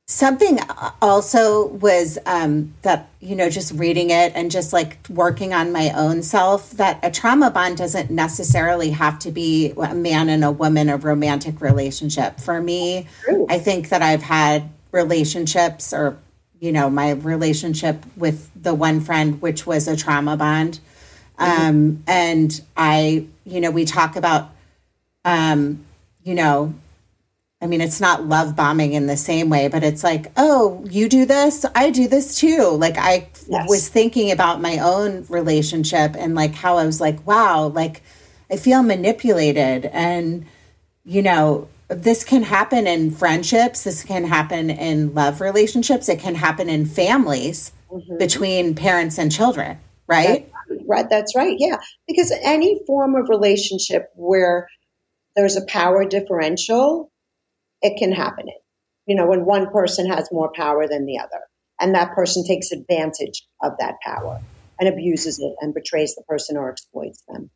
Something 0.08 0.60
also 1.04 1.68
was 1.68 2.18
um, 2.26 2.74
that, 2.82 3.10
you 3.20 3.36
know, 3.36 3.48
just 3.52 3.72
reading 3.74 4.10
it 4.10 4.32
and 4.34 4.50
just 4.50 4.74
like 4.74 4.98
working 5.08 5.54
on 5.54 5.72
my 5.72 5.92
own 5.92 6.24
self, 6.24 6.72
that 6.72 7.00
a 7.04 7.12
trauma 7.12 7.52
bond 7.52 7.78
doesn't 7.78 8.10
necessarily 8.10 8.90
have 8.90 9.20
to 9.20 9.32
be 9.32 9.72
a 9.78 9.94
man 9.94 10.28
and 10.28 10.44
a 10.44 10.50
woman, 10.50 10.90
a 10.90 10.98
romantic 10.98 11.62
relationship. 11.62 12.40
For 12.40 12.60
me, 12.60 13.08
I 13.50 13.60
think 13.60 13.90
that 13.90 14.02
I've 14.02 14.24
had 14.24 14.72
relationships 14.92 15.94
or, 15.94 16.18
you 16.60 16.72
know, 16.72 16.90
my 16.90 17.12
relationship 17.12 18.06
with 18.18 18.52
the 18.62 18.74
one 18.74 19.00
friend, 19.00 19.42
which 19.42 19.66
was 19.66 19.88
a 19.88 19.96
trauma 19.96 20.36
bond. 20.36 20.80
Um, 21.38 22.04
and 22.06 22.62
I, 22.76 23.28
you 23.46 23.62
know, 23.62 23.72
we 23.72 23.86
talk 23.86 24.18
about, 24.18 24.50
um, 25.24 25.86
you 26.22 26.36
know, 26.36 26.74
I 27.62 27.68
mean, 27.68 27.82
it's 27.82 28.02
not 28.02 28.26
love 28.26 28.56
bombing 28.56 28.94
in 28.94 29.08
the 29.08 29.18
same 29.18 29.50
way, 29.50 29.68
but 29.68 29.84
it's 29.84 30.04
like, 30.04 30.32
oh, 30.38 30.86
you 30.90 31.08
do 31.10 31.26
this, 31.26 31.66
I 31.76 31.90
do 31.92 32.08
this 32.08 32.38
too. 32.38 32.70
Like, 32.72 32.98
I 32.98 33.30
Yes. 33.48 33.68
was 33.68 33.90
thinking 33.90 34.32
about 34.32 34.62
my 34.62 34.78
own 34.78 35.26
relationship 35.30 36.16
and 36.18 36.36
like 36.36 36.54
how 36.56 36.78
I 36.78 36.86
was 36.86 37.02
like, 37.02 37.26
wow, 37.26 37.68
like 37.68 38.02
I 38.52 38.58
feel 38.58 38.84
manipulated. 38.84 39.86
And, 39.88 40.46
you 41.04 41.22
know, 41.22 41.68
this 41.90 42.24
can 42.24 42.44
happen 42.44 42.88
in 42.88 43.12
friendships, 43.12 43.84
this 43.84 44.04
can 44.04 44.24
happen 44.24 44.70
in 44.70 45.14
love 45.14 45.42
relationships, 45.42 46.08
it 46.08 46.20
can 46.20 46.36
happen 46.36 46.70
in 46.70 46.86
families 46.86 47.72
mm-hmm. 47.92 48.18
between 48.18 48.76
parents 48.76 49.18
and 49.18 49.32
children, 49.32 49.78
right? 50.08 50.52
Right, 50.88 51.10
that's 51.10 51.36
right. 51.36 51.56
Yeah, 51.60 51.78
because 52.08 52.32
any 52.44 52.80
form 52.86 53.16
of 53.16 53.28
relationship 53.28 54.12
where 54.16 54.68
there's 55.36 55.58
a 55.58 55.66
power 55.66 56.06
differential, 56.06 57.12
it 57.82 57.98
can 57.98 58.12
happen. 58.12 58.48
In, 58.48 58.56
You 59.08 59.16
know, 59.16 59.28
when 59.28 59.46
one 59.46 59.70
person 59.72 60.08
has 60.08 60.30
more 60.32 60.52
power 60.56 60.88
than 60.88 61.06
the 61.06 61.18
other, 61.18 61.42
and 61.80 61.96
that 61.96 62.14
person 62.14 62.46
takes 62.46 62.72
advantage 62.72 63.48
of 63.64 63.74
that 63.80 63.96
power 64.04 64.42
and 64.80 64.88
abuses 64.88 65.40
it 65.40 65.56
and 65.62 65.74
betrays 65.74 66.14
the 66.16 66.24
person 66.24 66.58
or 66.58 66.70
exploits 66.70 67.24
them. 67.28 67.50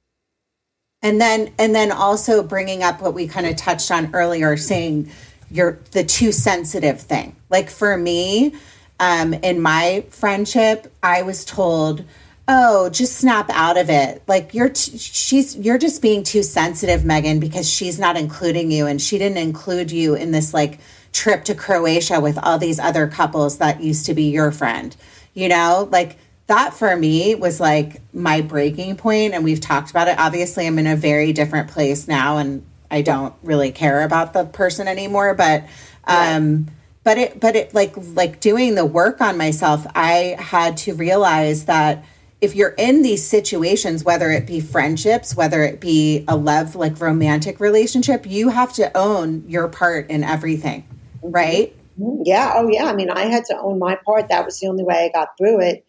And 1.04 1.22
then 1.22 1.54
and 1.60 1.76
then 1.76 1.92
also 1.92 2.42
bringing 2.42 2.82
up 2.82 3.02
what 3.02 3.13
we 3.13 3.28
kind 3.28 3.46
of 3.46 3.56
touched 3.56 3.92
on 3.92 4.16
earlier 4.16 4.58
saying 4.58 5.12
you're 5.52 5.78
the 5.92 6.04
too 6.04 6.32
sensitive 6.32 7.00
thing. 7.00 7.36
Like 7.50 7.70
for 7.70 7.96
me 7.96 8.56
um 9.00 9.34
in 9.34 9.60
my 9.60 10.06
friendship 10.10 10.94
i 11.02 11.24
was 11.24 11.44
told 11.44 12.06
oh 12.48 12.89
just 12.89 13.18
snap 13.18 13.50
out 13.52 13.78
of 13.78 13.89
it. 13.89 14.24
Like 14.28 14.54
you're 14.54 14.70
t- 14.70 14.98
she's 14.98 15.56
you're 15.56 15.78
just 15.78 16.02
being 16.02 16.24
too 16.24 16.42
sensitive 16.42 17.06
megan 17.06 17.39
because 17.39 17.70
she's 17.70 18.00
not 18.00 18.18
including 18.18 18.72
you 18.72 18.88
and 18.88 19.00
she 19.02 19.20
didn't 19.20 19.38
include 19.38 19.92
you 19.92 20.16
in 20.16 20.32
this 20.32 20.54
like 20.54 20.80
trip 21.12 21.44
to 21.44 21.54
croatia 21.54 22.20
with 22.20 22.39
all 22.42 22.58
these 22.58 22.80
other 22.80 23.08
couples 23.08 23.60
that 23.60 23.84
used 23.84 24.08
to 24.08 24.16
be 24.16 24.32
your 24.32 24.52
friend 24.52 24.96
you 25.34 25.50
know? 25.50 25.88
Like 25.92 26.18
that 26.48 26.74
for 26.74 26.96
me 26.96 27.36
was 27.36 27.60
like 27.60 28.02
my 28.14 28.42
breaking 28.42 28.96
point 28.96 29.34
and 29.34 29.44
we've 29.44 29.62
talked 29.62 29.90
about 29.90 30.08
it 30.08 30.18
obviously 30.20 30.68
i'm 30.68 30.78
in 30.78 30.88
a 30.88 30.96
very 30.96 31.34
different 31.34 31.70
place 31.70 32.08
now 32.08 32.38
and 32.38 32.66
i 32.92 33.02
don't 33.02 33.34
really 33.44 33.72
care 33.72 34.02
about 34.04 34.34
the 34.34 34.46
person 34.46 34.88
anymore 34.88 35.34
but 35.34 35.64
um 36.06 36.68
but 37.04 37.18
it 37.18 37.40
but 37.40 37.56
it 37.56 37.74
like 37.74 37.94
like 38.14 38.40
doing 38.40 38.76
the 38.76 38.86
work 38.86 39.22
on 39.22 39.38
myself 39.38 39.86
i 39.96 40.36
had 40.40 40.76
to 40.76 40.94
realize 40.94 41.66
that 41.66 42.04
if 42.42 42.56
you're 42.56 42.76
in 42.78 43.02
these 43.04 43.26
situations 43.26 44.04
whether 44.04 44.30
it 44.32 44.46
be 44.46 44.60
friendships 44.60 45.36
whether 45.36 45.64
it 45.64 45.80
be 45.80 46.26
a 46.28 46.36
love 46.36 46.76
like 46.76 47.00
romantic 47.00 47.60
relationship 47.60 48.26
you 48.26 48.50
have 48.50 48.74
to 48.74 48.96
own 48.98 49.44
your 49.48 49.68
part 49.70 50.10
in 50.10 50.24
everything 50.24 50.86
right 51.22 51.76
Yeah, 52.24 52.54
oh 52.56 52.68
yeah. 52.70 52.86
I 52.86 52.96
mean, 52.96 53.10
I 53.10 53.26
had 53.26 53.46
to 53.46 53.58
own 53.60 53.80
my 53.80 53.96
part. 53.96 54.30
That 54.30 54.46
was 54.46 54.60
the 54.60 54.68
only 54.68 54.84
way 54.84 55.06
I 55.06 55.10
got 55.10 55.38
through 55.38 55.62
it. 55.62 55.86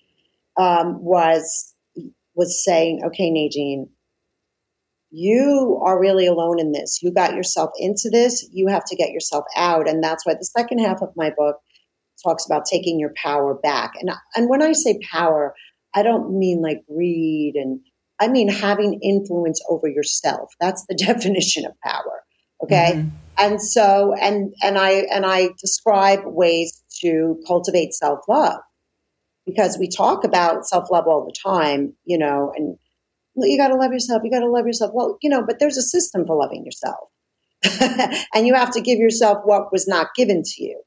Um, 0.56 1.02
was 1.02 1.74
was 2.34 2.64
saying, 2.64 3.02
okay, 3.06 3.30
Nadine, 3.30 3.88
you 5.10 5.80
are 5.84 6.00
really 6.00 6.26
alone 6.26 6.58
in 6.58 6.72
this. 6.72 7.00
You 7.02 7.12
got 7.12 7.34
yourself 7.34 7.70
into 7.78 8.10
this. 8.10 8.48
You 8.52 8.68
have 8.68 8.84
to 8.86 8.96
get 8.96 9.10
yourself 9.10 9.44
out, 9.56 9.88
and 9.88 10.02
that's 10.02 10.26
why 10.26 10.34
the 10.34 10.44
second 10.44 10.78
half 10.78 11.02
of 11.02 11.10
my 11.16 11.30
book 11.36 11.56
talks 12.22 12.46
about 12.46 12.64
taking 12.70 12.98
your 12.98 13.12
power 13.16 13.54
back. 13.54 13.92
And 14.00 14.10
and 14.36 14.48
when 14.48 14.62
I 14.62 14.72
say 14.72 14.98
power, 15.10 15.54
I 15.94 16.02
don't 16.02 16.38
mean 16.38 16.62
like 16.62 16.84
greed, 16.88 17.54
and 17.56 17.80
I 18.20 18.28
mean 18.28 18.48
having 18.48 19.00
influence 19.02 19.60
over 19.68 19.88
yourself. 19.88 20.52
That's 20.60 20.84
the 20.86 20.94
definition 21.06 21.66
of 21.66 21.72
power. 21.84 22.22
Okay 22.62 23.04
and 23.38 23.60
so 23.60 24.14
and 24.20 24.54
and 24.62 24.78
i 24.78 24.90
and 25.12 25.26
i 25.26 25.48
describe 25.58 26.20
ways 26.24 26.82
to 27.00 27.40
cultivate 27.46 27.92
self-love 27.92 28.60
because 29.46 29.76
we 29.78 29.88
talk 29.88 30.24
about 30.24 30.66
self-love 30.66 31.06
all 31.06 31.24
the 31.24 31.34
time 31.42 31.94
you 32.04 32.18
know 32.18 32.52
and 32.56 32.76
well, 33.34 33.48
you 33.48 33.58
got 33.58 33.68
to 33.68 33.76
love 33.76 33.92
yourself 33.92 34.22
you 34.24 34.30
got 34.30 34.40
to 34.40 34.50
love 34.50 34.66
yourself. 34.66 34.92
Well 34.94 35.18
you 35.22 35.30
know 35.30 35.42
but 35.44 35.58
there's 35.58 35.76
a 35.76 35.82
system 35.82 36.26
for 36.26 36.36
loving 36.36 36.64
yourself. 36.64 37.08
And 38.34 38.46
you 38.46 38.54
have 38.54 38.72
to 38.72 38.80
give 38.80 38.98
yourself 38.98 39.38
what 39.44 39.72
was 39.72 39.88
not 39.88 40.08
given 40.14 40.42
to 40.42 40.62
you. 40.62 40.82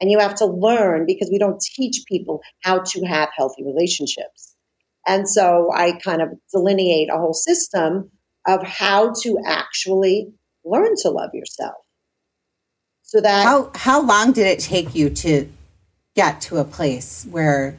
And 0.00 0.10
you 0.10 0.18
have 0.18 0.34
to 0.36 0.46
learn 0.46 1.06
because 1.06 1.30
we 1.30 1.38
don't 1.38 1.60
teach 1.60 2.04
people 2.06 2.42
how 2.62 2.80
to 2.80 3.04
have 3.06 3.30
healthy 3.36 3.62
relationships. 3.64 4.54
And 5.06 5.28
so 5.28 5.70
i 5.72 5.92
kind 5.92 6.20
of 6.20 6.30
delineate 6.52 7.08
a 7.10 7.18
whole 7.18 7.34
system 7.34 8.10
of 8.46 8.62
how 8.62 9.12
to 9.22 9.38
actually 9.46 10.32
learn 10.64 10.94
to 11.02 11.10
love 11.10 11.30
yourself. 11.32 11.76
So 13.02 13.20
that 13.20 13.44
How 13.44 13.70
how 13.74 14.02
long 14.02 14.32
did 14.32 14.46
it 14.46 14.58
take 14.58 14.94
you 14.94 15.10
to 15.10 15.48
get 16.14 16.40
to 16.42 16.58
a 16.58 16.64
place 16.64 17.26
where 17.30 17.78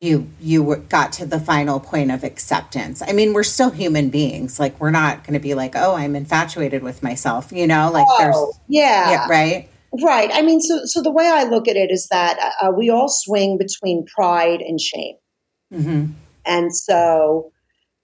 you 0.00 0.28
you 0.40 0.76
got 0.88 1.12
to 1.12 1.26
the 1.26 1.40
final 1.40 1.80
point 1.80 2.10
of 2.10 2.22
acceptance? 2.22 3.02
I 3.02 3.12
mean, 3.12 3.32
we're 3.32 3.42
still 3.42 3.70
human 3.70 4.10
beings. 4.10 4.60
Like 4.60 4.78
we're 4.78 4.90
not 4.90 5.24
going 5.24 5.34
to 5.34 5.40
be 5.40 5.54
like, 5.54 5.72
"Oh, 5.74 5.94
I'm 5.94 6.14
infatuated 6.14 6.82
with 6.82 7.02
myself," 7.02 7.50
you 7.50 7.66
know? 7.66 7.90
Like 7.90 8.06
oh, 8.08 8.18
there's 8.18 8.60
yeah, 8.68 9.10
yeah, 9.10 9.28
right? 9.28 9.68
right. 10.04 10.30
I 10.32 10.42
mean, 10.42 10.60
so 10.60 10.80
so 10.84 11.02
the 11.02 11.10
way 11.10 11.26
I 11.26 11.44
look 11.44 11.66
at 11.66 11.76
it 11.76 11.90
is 11.90 12.08
that 12.10 12.38
uh, 12.60 12.70
we 12.76 12.90
all 12.90 13.08
swing 13.08 13.56
between 13.58 14.04
pride 14.14 14.60
and 14.60 14.80
shame, 14.80 15.16
Mhm. 15.72 16.12
and 16.44 16.74
so 16.74 17.50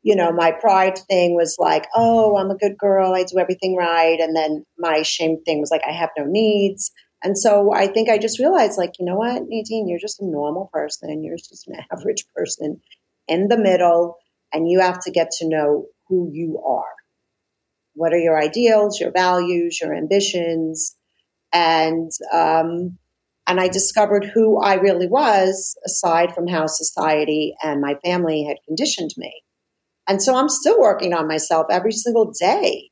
you 0.04 0.16
know, 0.16 0.32
my 0.32 0.50
pride 0.50 0.98
thing 1.08 1.36
was 1.36 1.54
like, 1.60 1.86
oh, 1.94 2.36
I'm 2.36 2.50
a 2.50 2.56
good 2.56 2.76
girl. 2.76 3.14
I 3.14 3.22
do 3.22 3.38
everything 3.38 3.76
right. 3.76 4.18
And 4.18 4.34
then 4.34 4.64
my 4.76 5.02
shame 5.02 5.40
thing 5.44 5.60
was 5.60 5.70
like, 5.70 5.82
I 5.88 5.92
have 5.92 6.10
no 6.18 6.24
needs. 6.24 6.90
And 7.22 7.38
so 7.38 7.72
I 7.72 7.86
think 7.86 8.08
I 8.08 8.18
just 8.18 8.38
realized, 8.38 8.78
like, 8.78 8.98
you 8.98 9.04
know 9.04 9.16
what, 9.16 9.42
Nadine, 9.46 9.88
you're 9.88 10.00
just 10.00 10.20
a 10.20 10.26
normal 10.26 10.68
person. 10.72 11.22
You're 11.22 11.36
just 11.36 11.68
an 11.68 11.76
average 11.92 12.24
person 12.34 12.80
in 13.28 13.48
the 13.48 13.58
middle, 13.58 14.16
and 14.52 14.68
you 14.68 14.80
have 14.80 15.00
to 15.04 15.10
get 15.10 15.30
to 15.38 15.48
know 15.48 15.86
who 16.08 16.28
you 16.32 16.62
are. 16.66 16.84
What 17.94 18.12
are 18.12 18.18
your 18.18 18.40
ideals, 18.40 19.00
your 19.00 19.12
values, 19.12 19.80
your 19.80 19.94
ambitions? 19.94 20.96
And, 21.52 22.10
um, 22.32 22.98
and 23.46 23.60
I 23.60 23.68
discovered 23.68 24.24
who 24.24 24.60
I 24.60 24.74
really 24.74 25.06
was 25.06 25.76
aside 25.84 26.34
from 26.34 26.46
how 26.46 26.66
society 26.66 27.54
and 27.62 27.80
my 27.80 27.94
family 28.04 28.44
had 28.44 28.56
conditioned 28.66 29.10
me. 29.16 29.42
And 30.08 30.22
so 30.22 30.34
I'm 30.34 30.48
still 30.48 30.80
working 30.80 31.12
on 31.12 31.28
myself 31.28 31.66
every 31.70 31.92
single 31.92 32.32
day. 32.32 32.90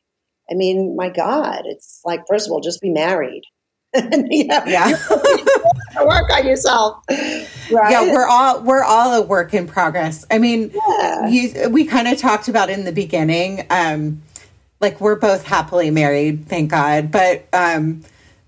I 0.51 0.55
mean, 0.55 0.95
my 0.97 1.09
God, 1.09 1.63
it's 1.65 2.01
like, 2.05 2.25
first 2.29 2.47
of 2.47 2.53
all, 2.53 2.61
just 2.61 2.81
be 2.81 2.91
married. 2.91 3.43
yeah. 3.95 4.65
yeah. 4.67 4.91
work 6.05 6.31
on 6.33 6.47
yourself. 6.47 7.03
Right? 7.09 7.91
Yeah, 7.91 8.13
we're 8.13 8.27
all 8.27 8.63
we're 8.63 8.85
all 8.85 9.15
a 9.15 9.23
work 9.23 9.53
in 9.53 9.67
progress. 9.67 10.25
I 10.31 10.39
mean, 10.39 10.71
yeah. 10.73 11.29
you, 11.29 11.69
we 11.71 11.85
kind 11.87 12.07
of 12.07 12.19
talked 12.19 12.49
about 12.49 12.71
in 12.71 12.85
the 12.85 12.93
beginning, 12.93 13.67
um, 13.71 14.23
like 14.81 15.01
we're 15.01 15.17
both 15.17 15.45
happily 15.45 15.91
married, 15.91 16.47
thank 16.47 16.71
God. 16.71 17.11
But 17.11 17.49
um, 17.53 18.05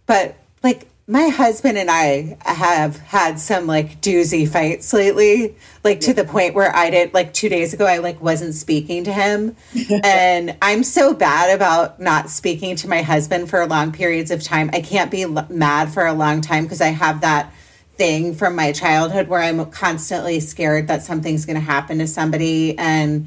but 0.06 0.36
like 0.62 0.86
my 1.06 1.28
husband 1.28 1.76
and 1.78 1.90
I 1.90 2.36
have 2.42 2.96
had 2.98 3.40
some 3.40 3.66
like 3.66 4.00
doozy 4.00 4.48
fights 4.48 4.92
lately, 4.92 5.56
like 5.82 6.00
to 6.00 6.14
the 6.14 6.24
point 6.24 6.54
where 6.54 6.74
I 6.74 6.90
did 6.90 7.12
like 7.12 7.34
two 7.34 7.48
days 7.48 7.74
ago, 7.74 7.86
I 7.86 7.98
like 7.98 8.20
wasn't 8.20 8.54
speaking 8.54 9.04
to 9.04 9.12
him. 9.12 9.56
and 10.04 10.56
I'm 10.62 10.84
so 10.84 11.12
bad 11.12 11.54
about 11.54 11.98
not 11.98 12.30
speaking 12.30 12.76
to 12.76 12.88
my 12.88 13.02
husband 13.02 13.50
for 13.50 13.66
long 13.66 13.90
periods 13.92 14.30
of 14.30 14.42
time. 14.42 14.70
I 14.72 14.80
can't 14.80 15.10
be 15.10 15.22
l- 15.22 15.46
mad 15.50 15.92
for 15.92 16.06
a 16.06 16.12
long 16.12 16.40
time 16.40 16.64
because 16.64 16.80
I 16.80 16.88
have 16.88 17.22
that 17.22 17.52
thing 17.96 18.34
from 18.34 18.54
my 18.54 18.72
childhood 18.72 19.28
where 19.28 19.40
I'm 19.40 19.64
constantly 19.70 20.38
scared 20.40 20.86
that 20.88 21.02
something's 21.02 21.46
going 21.46 21.56
to 21.56 21.60
happen 21.60 21.98
to 21.98 22.06
somebody. 22.06 22.78
And 22.78 23.26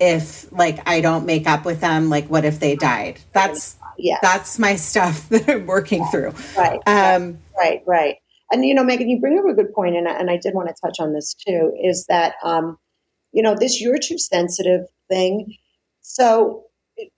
if 0.00 0.50
like 0.50 0.88
I 0.88 1.02
don't 1.02 1.26
make 1.26 1.46
up 1.46 1.66
with 1.66 1.80
them, 1.80 2.08
like 2.08 2.28
what 2.28 2.46
if 2.46 2.58
they 2.60 2.76
died? 2.76 3.20
That's 3.32 3.76
yeah. 4.02 4.18
That's 4.22 4.58
my 4.58 4.76
stuff 4.76 5.28
that 5.30 5.48
I'm 5.48 5.66
working 5.66 6.04
through. 6.06 6.32
Right. 6.56 6.80
Um, 6.86 7.38
right, 7.56 7.82
right. 7.86 8.16
And, 8.52 8.64
you 8.64 8.74
know, 8.74 8.82
Megan, 8.82 9.08
you 9.08 9.20
bring 9.20 9.38
up 9.38 9.44
a 9.44 9.54
good 9.54 9.72
point, 9.72 9.96
and, 9.96 10.08
and 10.08 10.28
I 10.28 10.36
did 10.36 10.54
want 10.54 10.68
to 10.68 10.74
touch 10.84 10.96
on 10.98 11.12
this 11.12 11.34
too, 11.34 11.72
is 11.82 12.06
that, 12.08 12.34
um, 12.42 12.78
you 13.32 13.42
know, 13.42 13.54
this 13.58 13.80
you're 13.80 13.98
too 13.98 14.18
sensitive 14.18 14.86
thing. 15.08 15.54
So, 16.00 16.64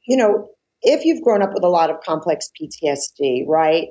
you 0.06 0.16
know, 0.16 0.50
if 0.82 1.04
you've 1.04 1.22
grown 1.22 1.42
up 1.42 1.54
with 1.54 1.64
a 1.64 1.68
lot 1.68 1.90
of 1.90 2.00
complex 2.04 2.50
PTSD, 2.60 3.46
right, 3.46 3.88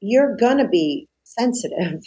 you're 0.00 0.36
going 0.36 0.58
to 0.58 0.68
be 0.68 1.08
sensitive 1.24 2.00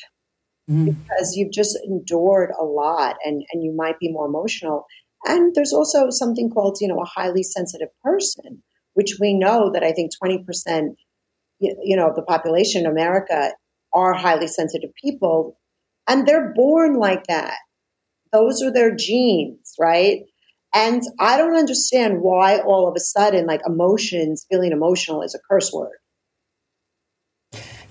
mm-hmm. 0.69 0.85
because 0.91 1.35
you've 1.35 1.51
just 1.51 1.77
endured 1.85 2.51
a 2.57 2.63
lot 2.63 3.17
and, 3.25 3.43
and 3.51 3.63
you 3.63 3.73
might 3.75 3.99
be 3.99 4.11
more 4.11 4.25
emotional. 4.25 4.85
And 5.25 5.53
there's 5.53 5.73
also 5.73 6.09
something 6.09 6.49
called, 6.49 6.77
you 6.79 6.87
know, 6.87 7.01
a 7.01 7.05
highly 7.05 7.43
sensitive 7.43 7.89
person 8.01 8.63
which 8.93 9.17
we 9.19 9.33
know 9.33 9.71
that 9.71 9.83
I 9.83 9.91
think 9.91 10.11
20%, 10.23 10.95
you 11.59 11.95
know, 11.95 12.09
of 12.09 12.15
the 12.15 12.21
population 12.21 12.81
in 12.81 12.91
America 12.91 13.53
are 13.93 14.13
highly 14.13 14.47
sensitive 14.47 14.91
people. 15.01 15.57
And 16.07 16.27
they're 16.27 16.53
born 16.53 16.97
like 16.97 17.27
that. 17.27 17.55
Those 18.31 18.61
are 18.61 18.71
their 18.71 18.95
genes, 18.95 19.73
right? 19.79 20.21
And 20.73 21.03
I 21.19 21.37
don't 21.37 21.55
understand 21.55 22.21
why 22.21 22.59
all 22.59 22.87
of 22.87 22.95
a 22.95 22.99
sudden, 22.99 23.45
like 23.45 23.61
emotions, 23.65 24.45
feeling 24.49 24.71
emotional 24.71 25.21
is 25.21 25.35
a 25.35 25.39
curse 25.49 25.71
word. 25.71 25.97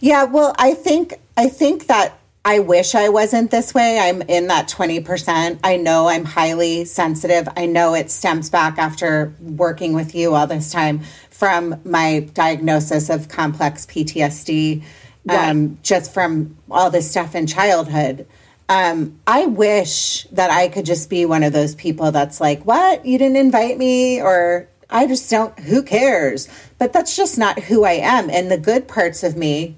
Yeah, 0.01 0.25
well, 0.25 0.53
I 0.59 0.75
think 0.75 1.15
I 1.37 1.49
think 1.49 1.87
that 1.87 2.19
I 2.45 2.59
wish 2.59 2.97
I 2.97 3.09
wasn't 3.09 3.53
this 3.53 3.73
way. 3.73 4.01
I'm 4.01 4.21
in 4.23 4.49
that 4.49 4.69
20%. 4.69 5.61
I 5.63 5.77
know 5.77 6.09
I'm 6.09 6.25
highly 6.25 6.85
sensitive. 6.85 7.49
I 7.57 7.67
know 7.67 7.95
it 7.95 8.11
stems 8.11 8.51
back 8.51 8.79
after 8.79 9.33
working 9.41 9.93
with 9.93 10.15
you 10.15 10.35
all 10.35 10.49
this 10.49 10.73
time 10.73 11.03
from 11.31 11.81
my 11.85 12.29
diagnosis 12.35 13.11
of 13.11 13.29
complex 13.29 13.87
PTSD, 13.87 14.83
right. 15.25 15.51
um, 15.51 15.79
just 15.83 16.13
from 16.13 16.57
all 16.69 16.91
this 16.91 17.09
stuff 17.09 17.37
in 17.37 17.47
childhood. 17.47 18.27
Um, 18.69 19.21
I 19.25 19.47
wish 19.47 20.25
that 20.33 20.51
I 20.51 20.67
could 20.67 20.87
just 20.87 21.09
be 21.09 21.25
one 21.25 21.45
of 21.45 21.53
those 21.53 21.77
people 21.77 22.11
that's 22.11 22.41
like, 22.41 22.65
what? 22.65 23.07
You 23.07 23.19
didn't 23.19 23.37
invite 23.37 23.79
me? 23.79 24.21
Or 24.21 24.69
I 24.91 25.07
just 25.07 25.31
don't, 25.31 25.57
who 25.61 25.83
cares? 25.85 26.49
But 26.79 26.93
that's 26.93 27.15
just 27.15 27.39
not 27.39 27.61
who 27.61 27.85
I 27.85 27.93
am. 27.93 28.31
And 28.31 28.51
the 28.51 28.59
good 28.59 28.89
parts 28.89 29.23
of 29.23 29.37
me 29.37 29.77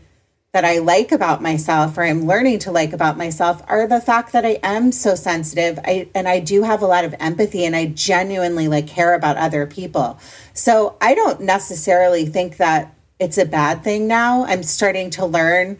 that 0.55 0.65
I 0.65 0.79
like 0.79 1.11
about 1.11 1.43
myself 1.43 1.99
or 1.99 2.05
I'm 2.05 2.27
learning 2.27 2.61
to 2.61 2.71
like 2.71 2.93
about 2.93 3.19
myself 3.19 3.61
are 3.67 3.89
the 3.89 4.01
fact 4.01 4.31
that 4.33 4.47
I 4.47 4.61
am 4.63 4.93
so 4.93 5.17
sensitive 5.17 5.81
I, 5.85 6.09
and 6.15 6.29
I 6.29 6.39
do 6.39 6.63
have 6.63 6.81
a 6.81 6.87
lot 6.87 7.05
of 7.05 7.13
empathy 7.19 7.65
and 7.65 7.75
I 7.75 7.87
genuinely 7.87 8.69
like 8.69 8.87
care 8.87 9.15
about 9.15 9.37
other 9.37 9.67
people. 9.67 10.17
So 10.53 10.97
I 11.01 11.17
don't 11.17 11.41
necessarily 11.41 12.25
think 12.27 12.59
that 12.59 12.95
it's 13.19 13.37
a 13.37 13.45
bad 13.45 13.83
thing 13.83 14.07
now. 14.07 14.45
I'm 14.45 14.63
starting 14.63 15.11
to 15.11 15.27
learn 15.27 15.77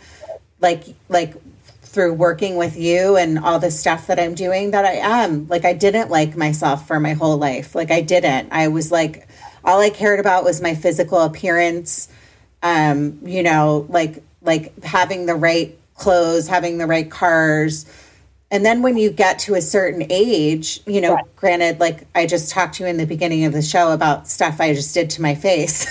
like 0.61 0.87
like 1.09 1.35
through 1.83 2.15
working 2.15 2.57
with 2.57 2.77
you 2.77 3.17
and 3.17 3.39
all 3.39 3.61
the 3.61 3.71
stuff 3.71 4.09
that 4.09 4.19
I'm 4.19 4.35
doing 4.35 4.73
that 4.73 4.85
I 4.85 4.95
am 4.95 5.47
like 5.47 5.65
I 5.65 5.73
didn't 5.73 6.11
like 6.11 6.37
myself 6.37 6.89
for 6.89 6.99
my 6.99 7.13
whole 7.13 7.37
life. 7.37 7.77
Like 7.77 7.93
I 7.93 8.01
didn't. 8.01 8.49
I 8.51 8.67
was 8.67 8.91
like 8.91 9.29
all 9.65 9.81
I 9.81 9.91
cared 9.91 10.19
about 10.19 10.43
was 10.43 10.61
my 10.61 10.75
physical 10.75 11.21
appearance 11.21 12.09
um 12.65 13.21
you 13.23 13.43
know 13.43 13.87
like 13.89 14.24
like 14.45 14.85
having 14.85 15.27
the 15.27 15.35
right 15.35 15.77
clothes, 15.95 16.49
having 16.49 16.79
the 16.79 16.87
right 16.87 17.11
cars. 17.11 17.87
And 18.51 18.65
then 18.65 18.83
when 18.83 18.97
you 18.97 19.11
get 19.11 19.39
to 19.41 19.55
a 19.55 19.63
certain 19.63 20.07
age, 20.11 20.81
you 20.87 21.01
know, 21.01 21.15
right. 21.15 21.37
granted, 21.37 21.81
like 21.81 22.07
I 22.15 22.27
just 22.27 22.51
talked 22.51 22.75
to 22.75 22.85
you 22.85 22.89
in 22.89 22.99
the 22.99 23.07
beginning 23.07 23.45
of 23.45 23.53
the 23.53 23.63
show 23.63 23.93
about 23.93 24.29
stuff 24.29 24.61
I 24.61 24.75
just 24.75 24.95
did 24.95 25.11
to 25.11 25.23
my 25.23 25.35
face. 25.35 25.87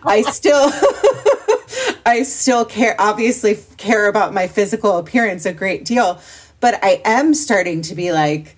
I 0.04 0.22
still 0.22 0.70
I 2.06 2.22
still 2.22 2.64
care 2.64 2.96
obviously 2.98 3.58
care 3.76 4.08
about 4.08 4.32
my 4.32 4.46
physical 4.46 4.96
appearance 4.96 5.44
a 5.44 5.52
great 5.52 5.84
deal, 5.84 6.20
but 6.60 6.82
I 6.82 7.02
am 7.04 7.34
starting 7.34 7.82
to 7.82 7.94
be 7.94 8.12
like 8.12 8.56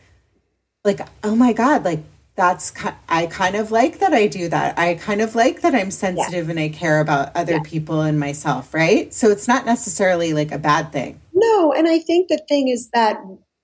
like 0.84 1.01
oh 1.24 1.34
my 1.34 1.53
god, 1.53 1.84
like 1.84 2.01
that's 2.41 2.72
I 3.09 3.26
kind 3.26 3.55
of 3.55 3.70
like 3.70 3.99
that 3.99 4.14
I 4.14 4.26
do 4.26 4.49
that. 4.49 4.78
I 4.78 4.95
kind 4.95 5.20
of 5.20 5.34
like 5.34 5.61
that 5.61 5.74
I'm 5.74 5.91
sensitive 5.91 6.47
yeah. 6.47 6.51
and 6.51 6.59
I 6.59 6.70
care 6.70 7.01
about 7.01 7.36
other 7.36 7.55
yeah. 7.55 7.62
people 7.62 8.01
and 8.01 8.18
myself, 8.18 8.72
right? 8.72 9.12
So 9.12 9.28
it's 9.30 9.47
not 9.47 9.66
necessarily 9.66 10.32
like 10.32 10.51
a 10.51 10.59
bad 10.59 10.91
thing. 10.91 11.20
No, 11.34 11.72
and 11.72 11.86
I 11.86 11.99
think 11.99 12.28
the 12.28 12.43
thing 12.49 12.68
is 12.68 12.88
that 12.95 13.20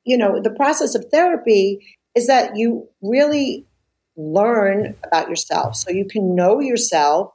you 0.07 0.16
know, 0.16 0.41
the 0.41 0.51
process 0.51 0.95
of 0.95 1.07
therapy 1.11 1.85
is 2.14 2.29
that 2.29 2.57
you 2.57 2.89
really 3.03 3.66
learn 4.16 4.95
about 5.05 5.29
yourself. 5.29 5.77
So 5.77 5.91
you 5.91 6.07
can 6.07 6.35
know 6.35 6.61
yourself 6.61 7.33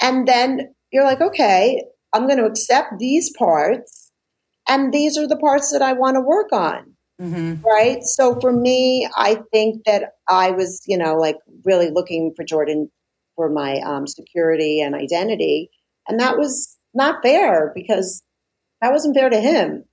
and 0.00 0.26
then 0.26 0.74
you're 0.90 1.04
like, 1.04 1.20
okay, 1.20 1.84
I'm 2.12 2.26
going 2.26 2.38
to 2.38 2.46
accept 2.46 2.98
these 2.98 3.30
parts 3.36 4.10
and 4.68 4.92
these 4.92 5.18
are 5.18 5.28
the 5.28 5.36
parts 5.36 5.70
that 5.72 5.82
I 5.82 5.92
want 5.92 6.16
to 6.16 6.20
work 6.20 6.52
on. 6.52 6.94
Mm-hmm. 7.20 7.66
Right. 7.66 8.02
So 8.04 8.38
for 8.40 8.52
me, 8.52 9.08
I 9.16 9.42
think 9.52 9.84
that 9.84 10.12
I 10.28 10.52
was, 10.52 10.80
you 10.86 10.96
know, 10.96 11.16
like 11.16 11.36
really 11.64 11.90
looking 11.90 12.32
for 12.36 12.44
Jordan 12.44 12.90
for 13.34 13.50
my 13.50 13.80
um, 13.80 14.06
security 14.06 14.80
and 14.80 14.94
identity. 14.94 15.70
And 16.06 16.20
that 16.20 16.38
was 16.38 16.76
not 16.94 17.22
fair 17.22 17.72
because 17.74 18.22
that 18.80 18.92
wasn't 18.92 19.16
fair 19.16 19.30
to 19.30 19.40
him 19.40 19.84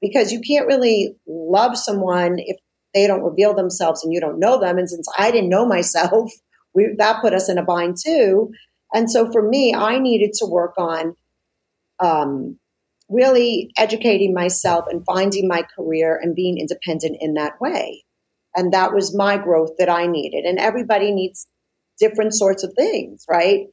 because 0.00 0.32
you 0.32 0.40
can't 0.40 0.66
really 0.66 1.16
love 1.26 1.76
someone 1.76 2.36
if 2.38 2.56
they 2.94 3.06
don't 3.06 3.22
reveal 3.22 3.54
themselves 3.54 4.02
and 4.02 4.12
you 4.12 4.20
don't 4.20 4.40
know 4.40 4.58
them. 4.58 4.78
And 4.78 4.88
since 4.88 5.06
I 5.18 5.30
didn't 5.30 5.50
know 5.50 5.66
myself, 5.66 6.32
we, 6.74 6.94
that 6.98 7.20
put 7.20 7.34
us 7.34 7.48
in 7.48 7.58
a 7.58 7.64
bind 7.64 7.96
too. 8.02 8.52
And 8.92 9.10
so 9.10 9.30
for 9.30 9.46
me, 9.46 9.74
I 9.74 9.98
needed 9.98 10.32
to 10.34 10.46
work 10.46 10.74
on 10.78 11.14
um, 12.00 12.58
really 13.10 13.70
educating 13.76 14.32
myself 14.32 14.84
and 14.88 15.04
finding 15.04 15.48
my 15.48 15.64
career 15.76 16.18
and 16.22 16.34
being 16.34 16.58
independent 16.58 17.16
in 17.20 17.34
that 17.34 17.60
way. 17.60 18.04
And 18.54 18.72
that 18.72 18.94
was 18.94 19.16
my 19.16 19.36
growth 19.36 19.70
that 19.78 19.90
I 19.90 20.06
needed. 20.06 20.44
And 20.44 20.58
everybody 20.58 21.12
needs 21.12 21.46
different 21.98 22.34
sorts 22.34 22.64
of 22.64 22.72
things, 22.76 23.24
right? 23.28 23.66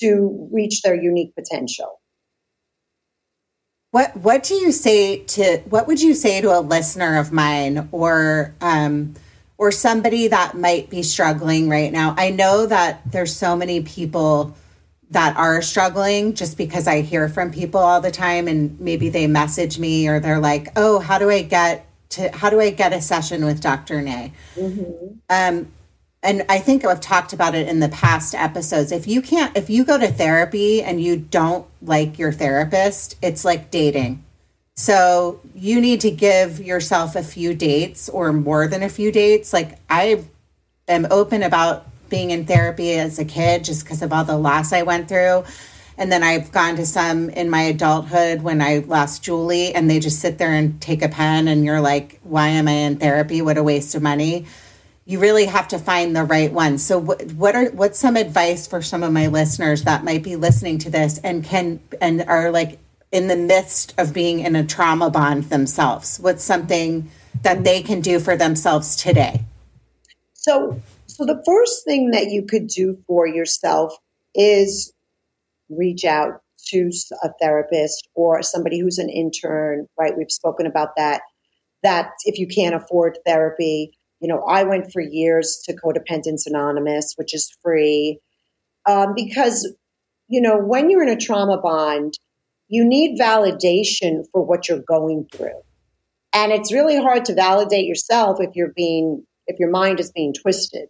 To 0.00 0.48
reach 0.52 0.82
their 0.82 0.94
unique 0.94 1.34
potential. 1.34 2.00
What 3.90 4.16
what 4.16 4.42
do 4.42 4.54
you 4.54 4.72
say 4.72 5.18
to 5.18 5.58
what 5.68 5.86
would 5.86 6.00
you 6.00 6.14
say 6.14 6.40
to 6.40 6.58
a 6.58 6.60
listener 6.60 7.18
of 7.18 7.30
mine 7.30 7.90
or 7.92 8.54
um 8.62 9.14
or 9.58 9.70
somebody 9.70 10.28
that 10.28 10.56
might 10.56 10.88
be 10.88 11.02
struggling 11.02 11.68
right 11.68 11.92
now? 11.92 12.14
I 12.16 12.30
know 12.30 12.64
that 12.66 13.02
there's 13.04 13.36
so 13.36 13.54
many 13.54 13.82
people 13.82 14.56
that 15.12 15.36
are 15.36 15.62
struggling 15.62 16.34
just 16.34 16.56
because 16.56 16.86
I 16.86 17.02
hear 17.02 17.28
from 17.28 17.52
people 17.52 17.80
all 17.80 18.00
the 18.00 18.10
time 18.10 18.48
and 18.48 18.78
maybe 18.80 19.08
they 19.08 19.26
message 19.26 19.78
me 19.78 20.08
or 20.08 20.20
they're 20.20 20.40
like, 20.40 20.68
"Oh, 20.76 20.98
how 20.98 21.18
do 21.18 21.30
I 21.30 21.42
get 21.42 21.86
to 22.10 22.30
how 22.36 22.50
do 22.50 22.60
I 22.60 22.70
get 22.70 22.92
a 22.92 23.00
session 23.00 23.44
with 23.44 23.60
Dr. 23.60 24.00
Nay? 24.02 24.32
Mm-hmm. 24.56 25.14
Um, 25.28 25.72
and 26.22 26.44
I 26.48 26.58
think 26.58 26.84
I've 26.84 27.00
talked 27.00 27.32
about 27.32 27.54
it 27.54 27.68
in 27.68 27.80
the 27.80 27.88
past 27.88 28.34
episodes. 28.34 28.92
If 28.92 29.08
you 29.08 29.22
can't, 29.22 29.56
if 29.56 29.68
you 29.68 29.84
go 29.84 29.98
to 29.98 30.06
therapy 30.06 30.82
and 30.82 31.02
you 31.02 31.16
don't 31.16 31.66
like 31.82 32.18
your 32.18 32.30
therapist, 32.32 33.16
it's 33.20 33.44
like 33.44 33.70
dating. 33.70 34.24
So 34.76 35.40
you 35.54 35.80
need 35.80 36.00
to 36.02 36.10
give 36.10 36.60
yourself 36.60 37.16
a 37.16 37.22
few 37.22 37.54
dates 37.54 38.08
or 38.08 38.32
more 38.32 38.68
than 38.68 38.82
a 38.82 38.88
few 38.88 39.10
dates. 39.10 39.52
Like 39.52 39.78
I 39.90 40.24
am 40.86 41.06
open 41.10 41.42
about 41.42 41.86
being 42.12 42.30
in 42.30 42.44
therapy 42.44 42.92
as 42.92 43.18
a 43.18 43.24
kid 43.24 43.64
just 43.64 43.84
because 43.84 44.02
of 44.02 44.12
all 44.12 44.22
the 44.22 44.36
loss 44.36 44.70
I 44.74 44.82
went 44.82 45.08
through. 45.08 45.44
And 45.96 46.12
then 46.12 46.22
I've 46.22 46.52
gone 46.52 46.76
to 46.76 46.84
some 46.84 47.30
in 47.30 47.48
my 47.48 47.62
adulthood 47.62 48.42
when 48.42 48.60
I 48.60 48.78
lost 48.78 49.22
Julie, 49.22 49.74
and 49.74 49.88
they 49.88 49.98
just 49.98 50.20
sit 50.20 50.36
there 50.36 50.52
and 50.52 50.80
take 50.80 51.02
a 51.02 51.08
pen, 51.08 51.48
and 51.48 51.64
you're 51.64 51.80
like, 51.80 52.20
why 52.22 52.48
am 52.48 52.68
I 52.68 52.72
in 52.72 52.98
therapy? 52.98 53.40
What 53.40 53.56
a 53.56 53.62
waste 53.62 53.94
of 53.94 54.02
money. 54.02 54.46
You 55.06 55.20
really 55.20 55.46
have 55.46 55.68
to 55.68 55.78
find 55.78 56.14
the 56.14 56.24
right 56.24 56.52
one. 56.52 56.78
So, 56.78 56.98
what, 56.98 57.32
what 57.32 57.56
are 57.56 57.70
what's 57.70 57.98
some 57.98 58.16
advice 58.16 58.66
for 58.66 58.82
some 58.82 59.02
of 59.02 59.12
my 59.12 59.26
listeners 59.26 59.84
that 59.84 60.04
might 60.04 60.22
be 60.22 60.36
listening 60.36 60.78
to 60.78 60.90
this 60.90 61.18
and 61.18 61.42
can 61.44 61.80
and 62.00 62.22
are 62.22 62.50
like 62.50 62.78
in 63.10 63.28
the 63.28 63.36
midst 63.36 63.94
of 63.98 64.14
being 64.14 64.40
in 64.40 64.54
a 64.54 64.64
trauma 64.64 65.10
bond 65.10 65.44
themselves? 65.44 66.18
What's 66.20 66.44
something 66.44 67.10
that 67.42 67.64
they 67.64 67.82
can 67.82 68.00
do 68.00 68.20
for 68.20 68.36
themselves 68.36 68.96
today? 68.96 69.44
So, 70.34 70.80
so 71.12 71.24
the 71.24 71.42
first 71.44 71.84
thing 71.84 72.10
that 72.10 72.30
you 72.30 72.44
could 72.44 72.66
do 72.66 72.98
for 73.06 73.26
yourself 73.26 73.94
is 74.34 74.92
reach 75.68 76.04
out 76.04 76.40
to 76.68 76.90
a 77.22 77.30
therapist 77.40 78.08
or 78.14 78.42
somebody 78.42 78.80
who's 78.80 78.98
an 78.98 79.10
intern, 79.10 79.86
right? 79.98 80.16
We've 80.16 80.30
spoken 80.30 80.66
about 80.66 80.96
that. 80.96 81.22
That 81.82 82.10
if 82.24 82.38
you 82.38 82.46
can't 82.46 82.74
afford 82.74 83.18
therapy, 83.26 83.98
you 84.20 84.28
know, 84.28 84.42
I 84.48 84.62
went 84.62 84.92
for 84.92 85.00
years 85.00 85.60
to 85.64 85.74
Codependence 85.74 86.46
Anonymous, 86.46 87.14
which 87.16 87.34
is 87.34 87.52
free, 87.62 88.20
um, 88.86 89.14
because, 89.16 89.74
you 90.28 90.40
know, 90.40 90.56
when 90.56 90.90
you're 90.90 91.02
in 91.02 91.08
a 91.08 91.20
trauma 91.20 91.60
bond, 91.60 92.14
you 92.68 92.84
need 92.84 93.18
validation 93.20 94.24
for 94.32 94.42
what 94.44 94.68
you're 94.68 94.82
going 94.86 95.26
through. 95.32 95.60
And 96.32 96.52
it's 96.52 96.72
really 96.72 96.96
hard 96.96 97.24
to 97.26 97.34
validate 97.34 97.86
yourself 97.86 98.38
if 98.40 98.54
you're 98.54 98.72
being, 98.74 99.26
if 99.46 99.58
your 99.58 99.70
mind 99.70 100.00
is 100.00 100.12
being 100.12 100.32
twisted. 100.32 100.88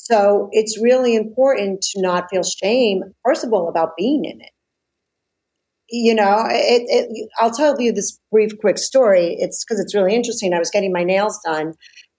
So 0.00 0.48
it's 0.52 0.80
really 0.80 1.16
important 1.16 1.82
to 1.82 2.00
not 2.00 2.30
feel 2.30 2.44
shame, 2.44 3.02
first 3.24 3.44
of 3.44 3.52
all, 3.52 3.68
about 3.68 3.96
being 3.96 4.24
in 4.24 4.40
it. 4.40 4.52
You 5.90 6.14
know, 6.14 6.44
it, 6.48 6.82
it, 6.86 7.28
I'll 7.40 7.50
tell 7.50 7.78
you 7.80 7.92
this 7.92 8.18
brief, 8.30 8.52
quick 8.60 8.78
story. 8.78 9.36
It's 9.40 9.64
because 9.64 9.80
it's 9.80 9.94
really 9.94 10.14
interesting. 10.14 10.54
I 10.54 10.60
was 10.60 10.70
getting 10.70 10.92
my 10.92 11.02
nails 11.02 11.40
done, 11.44 11.74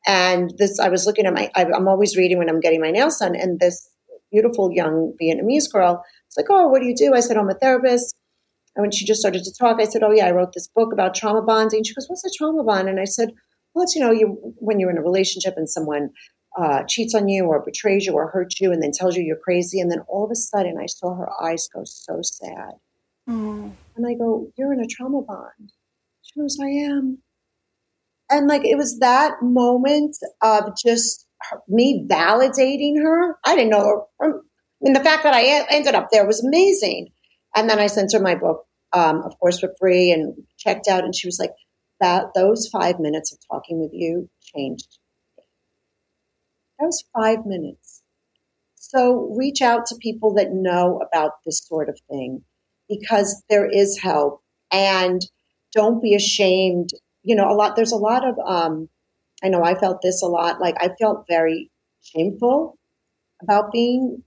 and 0.05 0.51
this 0.57 0.77
I 0.79 0.89
was 0.89 1.05
looking 1.05 1.25
at 1.25 1.33
my. 1.33 1.49
I'm 1.55 1.87
always 1.87 2.17
reading 2.17 2.37
when 2.37 2.49
I'm 2.49 2.59
getting 2.59 2.81
my 2.81 2.91
nails 2.91 3.17
done, 3.19 3.35
and 3.35 3.59
this 3.59 3.89
beautiful 4.31 4.71
young 4.73 5.13
Vietnamese 5.21 5.71
girl 5.71 6.03
It's 6.27 6.37
like, 6.37 6.47
"Oh, 6.49 6.67
what 6.67 6.81
do 6.81 6.87
you 6.87 6.95
do?" 6.95 7.13
I 7.13 7.21
said, 7.21 7.37
"I'm 7.37 7.49
a 7.49 7.53
therapist." 7.53 8.13
And 8.75 8.83
when 8.83 8.91
she 8.91 9.05
just 9.05 9.21
started 9.21 9.43
to 9.43 9.53
talk, 9.53 9.79
I 9.79 9.85
said, 9.85 10.03
"Oh 10.03 10.11
yeah, 10.11 10.25
I 10.27 10.31
wrote 10.31 10.53
this 10.53 10.67
book 10.75 10.91
about 10.91 11.15
trauma 11.15 11.41
bonding." 11.43 11.83
She 11.83 11.93
goes, 11.93 12.07
"What's 12.09 12.25
a 12.25 12.37
trauma 12.37 12.63
bond?" 12.63 12.89
And 12.89 12.99
I 12.99 13.05
said, 13.05 13.29
"Well, 13.73 13.83
it's 13.83 13.95
you 13.95 14.01
know, 14.01 14.11
you 14.11 14.55
when 14.57 14.79
you're 14.79 14.91
in 14.91 14.97
a 14.97 15.03
relationship 15.03 15.53
and 15.57 15.69
someone 15.69 16.09
uh, 16.59 16.83
cheats 16.87 17.15
on 17.15 17.29
you 17.29 17.45
or 17.45 17.63
betrays 17.63 18.05
you 18.05 18.13
or 18.13 18.29
hurts 18.29 18.59
you 18.59 18.71
and 18.71 18.83
then 18.83 18.91
tells 18.91 19.15
you 19.15 19.23
you're 19.23 19.37
crazy. 19.37 19.79
And 19.79 19.89
then 19.89 20.01
all 20.09 20.25
of 20.25 20.31
a 20.31 20.35
sudden, 20.35 20.77
I 20.77 20.87
saw 20.87 21.15
her 21.15 21.29
eyes 21.41 21.69
go 21.73 21.83
so 21.85 22.19
sad. 22.21 22.73
Mm. 23.29 23.71
And 23.95 24.07
I 24.07 24.13
go, 24.13 24.51
You're 24.57 24.73
in 24.73 24.81
a 24.81 24.87
trauma 24.87 25.21
bond. 25.21 25.71
She 26.21 26.39
goes, 26.39 26.57
I 26.61 26.67
am. 26.67 27.19
And 28.29 28.47
like 28.47 28.65
it 28.65 28.77
was 28.77 28.99
that 28.99 29.41
moment 29.41 30.17
of 30.41 30.73
just 30.83 31.25
her, 31.49 31.61
me 31.69 32.05
validating 32.09 33.01
her. 33.01 33.37
I 33.45 33.55
didn't 33.55 33.71
know 33.71 34.07
her. 34.19 34.29
I 34.29 34.39
mean, 34.81 34.93
the 34.93 35.03
fact 35.03 35.23
that 35.23 35.33
I 35.33 35.65
ended 35.69 35.95
up 35.95 36.09
there 36.11 36.27
was 36.27 36.43
amazing. 36.43 37.09
And 37.55 37.69
then 37.69 37.79
I 37.79 37.87
sent 37.87 38.13
her 38.13 38.19
my 38.19 38.35
book, 38.35 38.65
um, 38.93 39.23
of 39.23 39.37
course, 39.39 39.59
for 39.59 39.73
free 39.79 40.11
and 40.11 40.35
checked 40.57 40.87
out. 40.87 41.03
And 41.03 41.15
she 41.15 41.27
was 41.27 41.39
like, 41.39 41.51
that 41.99 42.27
those 42.33 42.69
five 42.71 42.99
minutes 42.99 43.33
of 43.33 43.39
talking 43.51 43.79
with 43.79 43.91
you 43.93 44.29
changed 44.55 44.98
that 46.79 46.85
was 46.85 47.03
five 47.13 47.45
minutes. 47.45 48.01
So 48.75 49.33
reach 49.37 49.61
out 49.61 49.85
to 49.87 49.95
people 49.95 50.33
that 50.35 50.53
know 50.53 51.01
about 51.05 51.31
this 51.45 51.59
sort 51.59 51.89
of 51.89 51.99
thing 52.09 52.43
because 52.87 53.43
there 53.49 53.69
is 53.69 53.99
help 53.99 54.41
and 54.71 55.21
don't 55.73 56.01
be 56.01 56.15
ashamed. 56.15 56.89
You 57.23 57.35
know, 57.35 57.49
a 57.49 57.53
lot, 57.53 57.75
there's 57.75 57.91
a 57.91 57.97
lot 57.97 58.27
of, 58.27 58.35
um, 58.45 58.89
I 59.43 59.49
know 59.49 59.63
I 59.63 59.75
felt 59.75 60.01
this 60.01 60.23
a 60.23 60.27
lot. 60.27 60.59
Like 60.59 60.75
I 60.79 60.89
felt 60.99 61.25
very 61.27 61.69
shameful 62.01 62.77
about 63.43 63.71
being 63.71 64.23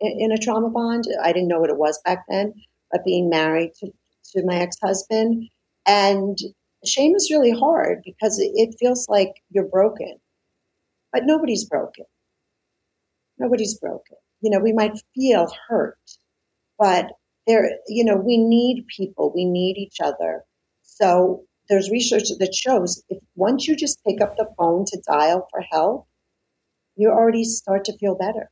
in, 0.00 0.32
a 0.32 0.38
trauma 0.38 0.70
bond. 0.70 1.04
I 1.22 1.32
didn't 1.32 1.48
know 1.48 1.60
what 1.60 1.70
it 1.70 1.78
was 1.78 2.00
back 2.04 2.24
then, 2.28 2.54
but 2.90 3.04
being 3.04 3.28
married 3.28 3.72
to, 3.80 3.92
to 4.32 4.44
my 4.44 4.56
ex 4.56 4.76
husband. 4.82 5.48
And 5.86 6.38
shame 6.84 7.14
is 7.14 7.30
really 7.30 7.52
hard 7.52 8.00
because 8.04 8.38
it 8.40 8.74
feels 8.80 9.08
like 9.08 9.34
you're 9.50 9.68
broken 9.68 10.18
but 11.12 11.24
nobody's 11.24 11.64
broken. 11.64 12.04
Nobody's 13.38 13.78
broken. 13.78 14.16
You 14.40 14.50
know, 14.50 14.58
we 14.58 14.72
might 14.72 15.00
feel 15.14 15.48
hurt, 15.68 15.98
but 16.78 17.12
there, 17.46 17.70
you 17.88 18.04
know, 18.04 18.16
we 18.16 18.36
need 18.36 18.86
people. 18.94 19.32
We 19.34 19.44
need 19.44 19.76
each 19.76 19.96
other. 20.02 20.44
So 20.82 21.44
there's 21.68 21.90
research 21.90 22.28
that 22.38 22.54
shows 22.54 23.02
if 23.08 23.18
once 23.36 23.66
you 23.66 23.76
just 23.76 24.04
pick 24.04 24.20
up 24.20 24.36
the 24.36 24.48
phone 24.58 24.84
to 24.86 25.02
dial 25.06 25.48
for 25.50 25.62
help, 25.70 26.06
you 26.96 27.08
already 27.08 27.44
start 27.44 27.84
to 27.86 27.96
feel 27.98 28.14
better. 28.14 28.50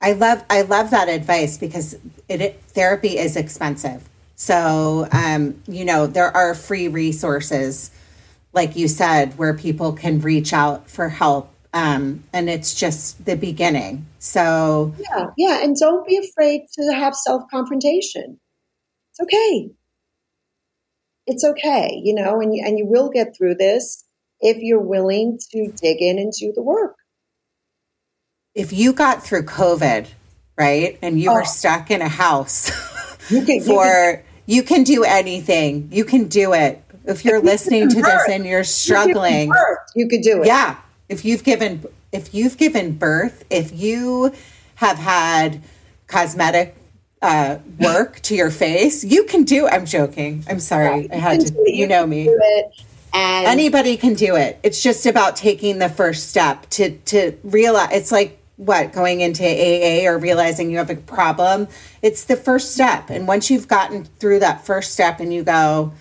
I 0.00 0.12
love 0.12 0.44
I 0.50 0.62
love 0.62 0.90
that 0.90 1.08
advice 1.08 1.56
because 1.56 1.94
it, 2.28 2.42
it 2.42 2.60
therapy 2.68 3.16
is 3.16 3.36
expensive. 3.36 4.08
So 4.36 5.08
um, 5.12 5.62
you 5.66 5.84
know 5.84 6.06
there 6.06 6.30
are 6.36 6.54
free 6.54 6.88
resources 6.88 7.90
like 8.54 8.76
you 8.76 8.88
said, 8.88 9.36
where 9.36 9.52
people 9.52 9.92
can 9.92 10.20
reach 10.20 10.52
out 10.52 10.88
for 10.88 11.08
help. 11.08 11.50
Um, 11.72 12.22
and 12.32 12.48
it's 12.48 12.72
just 12.72 13.24
the 13.24 13.36
beginning. 13.36 14.06
So, 14.20 14.94
yeah, 14.98 15.26
yeah. 15.36 15.62
And 15.62 15.76
don't 15.76 16.06
be 16.06 16.16
afraid 16.16 16.62
to 16.74 16.94
have 16.94 17.16
self 17.16 17.42
confrontation. 17.50 18.38
It's 19.10 19.20
okay. 19.20 19.70
It's 21.26 21.44
okay, 21.44 22.00
you 22.04 22.14
know, 22.14 22.40
and 22.40 22.54
you, 22.54 22.62
and 22.64 22.78
you 22.78 22.86
will 22.86 23.10
get 23.10 23.34
through 23.36 23.56
this 23.56 24.04
if 24.40 24.58
you're 24.58 24.80
willing 24.80 25.38
to 25.50 25.72
dig 25.72 26.00
in 26.00 26.18
and 26.18 26.32
do 26.32 26.52
the 26.54 26.62
work. 26.62 26.96
If 28.54 28.72
you 28.72 28.92
got 28.92 29.24
through 29.24 29.44
COVID, 29.44 30.06
right, 30.56 30.98
and 31.02 31.18
you 31.18 31.30
oh. 31.30 31.34
were 31.34 31.44
stuck 31.44 31.90
in 31.90 32.02
a 32.02 32.08
house 32.08 32.70
you 33.30 33.42
can, 33.42 33.60
for, 33.64 33.84
you 33.84 33.92
can, 33.92 34.22
you 34.46 34.62
can 34.62 34.84
do 34.84 35.02
anything, 35.02 35.88
you 35.90 36.04
can 36.04 36.28
do 36.28 36.52
it 36.52 36.83
if 37.04 37.24
you're 37.24 37.38
if 37.38 37.44
listening 37.44 37.88
to 37.88 38.00
birth, 38.00 38.26
this 38.26 38.28
and 38.30 38.46
you're 38.46 38.64
struggling, 38.64 39.50
birth, 39.50 39.78
you 39.94 40.08
could 40.08 40.22
do 40.22 40.42
it. 40.42 40.46
Yeah. 40.46 40.76
If 41.08 41.24
you've 41.24 41.44
given 41.44 41.84
if 42.12 42.34
you've 42.34 42.56
given 42.56 42.92
birth, 42.92 43.44
if 43.50 43.72
you 43.72 44.32
have 44.76 44.98
had 44.98 45.62
cosmetic 46.06 46.76
uh, 47.20 47.58
work 47.80 48.20
to 48.20 48.34
your 48.34 48.50
face, 48.50 49.02
you 49.04 49.24
can 49.24 49.44
do. 49.44 49.66
I'm 49.66 49.86
joking. 49.86 50.44
I'm 50.48 50.60
sorry. 50.60 51.10
I 51.10 51.16
had 51.16 51.40
to. 51.40 51.52
You, 51.52 51.64
you 51.66 51.86
know 51.86 52.06
me. 52.06 52.28
And 53.12 53.46
anybody 53.46 53.96
can 53.96 54.14
do 54.14 54.36
it. 54.36 54.58
It's 54.62 54.82
just 54.82 55.06
about 55.06 55.36
taking 55.36 55.78
the 55.78 55.88
first 55.88 56.28
step 56.28 56.68
to 56.70 56.96
to 56.98 57.36
realize. 57.42 57.90
It's 57.92 58.12
like 58.12 58.40
what 58.56 58.92
going 58.92 59.20
into 59.20 59.42
AA 59.44 60.08
or 60.08 60.18
realizing 60.18 60.70
you 60.70 60.78
have 60.78 60.90
a 60.90 60.96
problem. 60.96 61.68
It's 62.02 62.24
the 62.24 62.36
first 62.36 62.74
step, 62.74 63.10
and 63.10 63.26
once 63.26 63.50
you've 63.50 63.68
gotten 63.68 64.04
through 64.04 64.40
that 64.40 64.66
first 64.66 64.92
step, 64.92 65.20
and 65.20 65.32
you 65.32 65.42
go, 65.42 65.92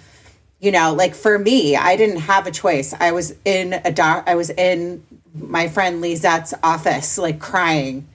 you 0.63 0.71
know 0.71 0.93
like 0.93 1.13
for 1.13 1.37
me 1.37 1.75
i 1.75 1.95
didn't 1.97 2.21
have 2.21 2.47
a 2.47 2.51
choice. 2.51 2.93
I 2.97 3.11
was 3.11 3.35
in 3.43 3.73
a 3.73 3.91
doc 3.91 4.23
i 4.27 4.35
was 4.35 4.49
in 4.49 5.05
my 5.35 5.67
friend 5.67 6.01
lizette's 6.01 6.53
office 6.63 7.17
like 7.17 7.39
crying 7.39 8.07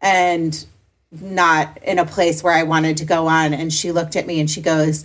and 0.00 0.64
not 1.10 1.76
in 1.82 1.98
a 1.98 2.06
place 2.06 2.42
where 2.42 2.54
i 2.54 2.62
wanted 2.62 2.98
to 2.98 3.04
go 3.04 3.26
on. 3.26 3.52
And 3.52 3.72
she 3.72 3.90
looked 3.90 4.14
at 4.14 4.26
me 4.26 4.38
and 4.38 4.48
she 4.48 4.60
goes 4.60 5.04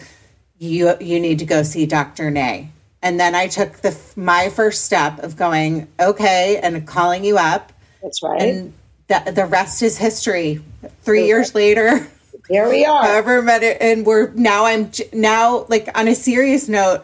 you 0.60 0.96
you 1.02 1.20
need 1.20 1.40
to 1.40 1.46
go 1.46 1.64
see 1.64 1.86
dr 1.88 2.30
nay 2.30 2.70
and 3.02 3.20
then 3.20 3.34
i 3.34 3.48
took 3.48 3.74
the 3.78 3.98
my 4.16 4.50
first 4.50 4.84
step 4.84 5.18
of 5.20 5.36
going 5.36 5.88
okay 6.00 6.60
and 6.62 6.88
calling 6.88 7.26
you 7.26 7.38
up. 7.38 7.74
That's 8.04 8.22
right. 8.22 8.42
And 8.42 8.74
the, 9.08 9.32
the 9.32 9.46
rest 9.46 9.82
is 9.82 9.98
history. 9.98 10.62
Three 11.02 11.26
years 11.26 11.56
later 11.56 12.08
here 12.50 12.70
we 12.70 12.86
are. 12.86 13.04
However 13.04 13.42
many, 13.42 13.74
and 13.80 14.06
we're 14.06 14.32
now. 14.32 14.66
I'm 14.66 14.92
now 15.12 15.66
like 15.70 15.90
on 15.98 16.08
a 16.08 16.16
serious 16.16 16.68
note. 16.68 17.04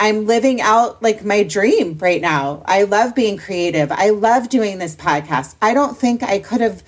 I'm 0.00 0.26
living 0.26 0.60
out 0.60 1.02
like 1.02 1.24
my 1.24 1.42
dream 1.42 1.98
right 1.98 2.20
now. 2.20 2.62
I 2.66 2.84
love 2.84 3.14
being 3.14 3.36
creative. 3.36 3.90
I 3.90 4.10
love 4.10 4.48
doing 4.48 4.78
this 4.78 4.94
podcast. 4.94 5.56
I 5.60 5.74
don't 5.74 5.98
think 5.98 6.22
I 6.22 6.38
could 6.38 6.60
have 6.60 6.84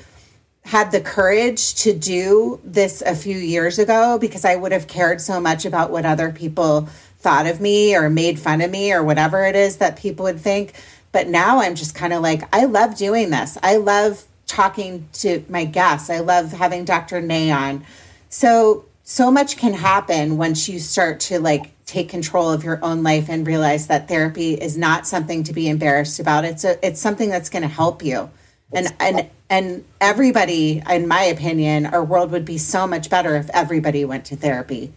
had 0.64 0.92
the 0.92 1.00
courage 1.00 1.74
to 1.74 1.92
do 1.92 2.60
this 2.62 3.02
a 3.02 3.14
few 3.14 3.36
years 3.36 3.78
ago 3.78 4.18
because 4.18 4.44
I 4.44 4.54
would 4.54 4.70
have 4.70 4.86
cared 4.86 5.20
so 5.20 5.40
much 5.40 5.64
about 5.64 5.90
what 5.90 6.06
other 6.06 6.30
people 6.30 6.88
thought 7.18 7.46
of 7.46 7.60
me 7.60 7.96
or 7.96 8.08
made 8.08 8.38
fun 8.38 8.60
of 8.60 8.70
me 8.70 8.92
or 8.92 9.02
whatever 9.02 9.44
it 9.44 9.56
is 9.56 9.78
that 9.78 9.98
people 9.98 10.24
would 10.24 10.40
think. 10.40 10.74
But 11.12 11.26
now 11.26 11.60
I'm 11.60 11.74
just 11.74 11.94
kind 11.96 12.12
of 12.12 12.22
like, 12.22 12.42
I 12.54 12.66
love 12.66 12.96
doing 12.96 13.30
this. 13.30 13.58
I 13.62 13.76
love 13.76 14.24
talking 14.50 15.08
to 15.12 15.44
my 15.48 15.64
guests. 15.64 16.10
I 16.10 16.20
love 16.20 16.52
having 16.52 16.84
Dr. 16.84 17.20
Nay 17.20 17.50
on. 17.50 17.84
So, 18.28 18.84
so 19.02 19.30
much 19.30 19.56
can 19.56 19.72
happen 19.72 20.36
once 20.36 20.68
you 20.68 20.78
start 20.78 21.20
to 21.20 21.40
like 21.40 21.70
take 21.86 22.08
control 22.08 22.50
of 22.50 22.62
your 22.62 22.78
own 22.84 23.02
life 23.02 23.28
and 23.28 23.46
realize 23.46 23.86
that 23.86 24.08
therapy 24.08 24.54
is 24.54 24.76
not 24.76 25.06
something 25.06 25.42
to 25.44 25.52
be 25.52 25.68
embarrassed 25.68 26.20
about. 26.20 26.44
It's 26.44 26.64
a, 26.64 26.84
it's 26.86 27.00
something 27.00 27.30
that's 27.30 27.48
going 27.48 27.62
to 27.62 27.68
help 27.68 28.04
you. 28.04 28.30
And, 28.72 28.94
and, 29.00 29.30
and 29.48 29.84
everybody, 30.00 30.82
in 30.88 31.08
my 31.08 31.22
opinion, 31.22 31.86
our 31.86 32.04
world 32.04 32.30
would 32.30 32.44
be 32.44 32.58
so 32.58 32.86
much 32.86 33.10
better 33.10 33.36
if 33.36 33.50
everybody 33.50 34.04
went 34.04 34.24
to 34.26 34.36
therapy. 34.36 34.92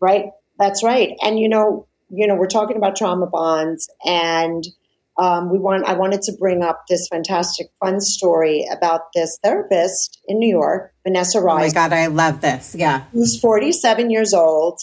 Right. 0.00 0.26
That's 0.58 0.82
right. 0.82 1.16
And 1.22 1.38
you 1.38 1.48
know, 1.48 1.86
you 2.10 2.26
know, 2.26 2.34
we're 2.34 2.46
talking 2.46 2.76
about 2.76 2.96
trauma 2.96 3.26
bonds 3.26 3.88
and 4.04 4.64
um, 5.16 5.50
we 5.50 5.58
want 5.58 5.84
I 5.84 5.94
wanted 5.94 6.22
to 6.22 6.32
bring 6.38 6.62
up 6.62 6.84
this 6.88 7.06
fantastic 7.08 7.68
fun 7.78 8.00
story 8.00 8.66
about 8.72 9.12
this 9.14 9.38
therapist 9.42 10.20
in 10.26 10.38
New 10.38 10.48
York, 10.48 10.92
Vanessa 11.04 11.40
Rice. 11.40 11.72
Oh 11.72 11.80
my 11.80 11.88
god, 11.88 11.92
I 11.92 12.06
love 12.06 12.40
this. 12.40 12.74
Yeah. 12.74 13.04
Who's 13.12 13.38
47 13.38 14.10
years 14.10 14.34
old 14.34 14.80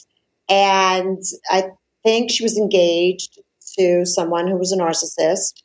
and 0.48 1.22
I 1.50 1.72
think 2.04 2.32
she 2.32 2.44
was 2.44 2.58
engaged 2.58 3.40
to 3.78 4.06
someone 4.06 4.48
who 4.48 4.58
was 4.58 4.72
a 4.72 4.78
narcissist 4.78 5.62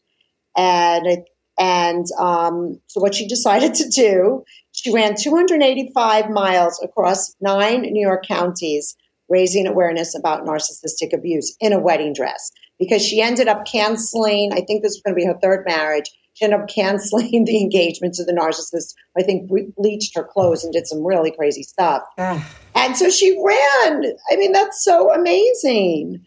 and 0.57 1.27
and 1.59 2.05
um, 2.19 2.81
so 2.89 3.01
what 3.01 3.15
she 3.15 3.29
decided 3.29 3.75
to 3.75 3.89
do, 3.89 4.45
she 4.73 4.93
ran 4.93 5.15
285 5.17 6.29
miles 6.31 6.81
across 6.83 7.35
nine 7.41 7.83
New 7.83 8.05
York 8.05 8.27
counties 8.27 8.97
raising 9.29 9.67
awareness 9.67 10.17
about 10.17 10.45
narcissistic 10.45 11.13
abuse 11.13 11.57
in 11.61 11.73
a 11.73 11.81
wedding 11.81 12.13
dress 12.13 12.51
because 12.79 13.05
she 13.05 13.21
ended 13.21 13.49
up 13.49 13.65
canceling, 13.67 14.53
I 14.53 14.61
think 14.61 14.83
this 14.83 14.93
was 14.93 15.03
going 15.05 15.15
to 15.15 15.21
be 15.21 15.27
her 15.27 15.39
third 15.43 15.65
marriage. 15.67 16.11
She 16.35 16.45
ended 16.45 16.61
up 16.61 16.69
canceling 16.69 17.45
the 17.47 17.61
engagement 17.61 18.15
to 18.15 18.25
the 18.25 18.33
narcissist. 18.33 18.95
I 19.19 19.23
think 19.23 19.51
bleached 19.77 20.15
her 20.17 20.25
clothes 20.25 20.65
and 20.65 20.73
did 20.73 20.87
some 20.87 21.05
really 21.05 21.31
crazy 21.31 21.63
stuff. 21.63 22.03
and 22.19 22.97
so 22.97 23.11
she 23.11 23.37
ran. 23.45 24.05
I 24.31 24.37
mean, 24.37 24.53
that's 24.53 24.85
so 24.85 25.13
amazing. 25.13 26.25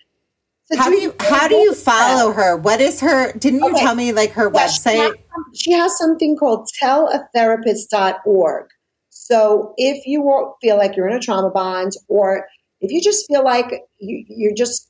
So 0.72 0.78
how 0.78 0.90
do 0.90 0.98
you 0.98 1.16
how 1.20 1.48
do 1.48 1.56
you 1.56 1.74
follow 1.74 2.32
her? 2.32 2.56
What 2.56 2.80
is 2.80 3.00
her? 3.00 3.32
Didn't 3.34 3.62
you 3.62 3.72
okay. 3.72 3.80
tell 3.80 3.96
me 3.96 4.12
like 4.12 4.32
her 4.34 4.52
yeah, 4.54 4.68
website? 4.68 4.92
She 4.94 4.98
has, 5.00 5.14
she 5.56 5.72
has 5.72 5.98
something 5.98 6.38
called 6.38 6.70
tellatherapist.org. 6.82 8.68
So 9.10 9.74
if 9.78 10.06
you 10.06 10.54
feel 10.62 10.78
like 10.78 10.96
you're 10.96 11.08
in 11.08 11.16
a 11.16 11.20
trauma 11.20 11.50
bond, 11.50 11.94
or 12.08 12.48
if 12.82 12.92
you 12.92 13.02
just 13.02 13.26
feel 13.28 13.44
like 13.44 13.84
you, 14.00 14.24
you're 14.28 14.56
just 14.56 14.89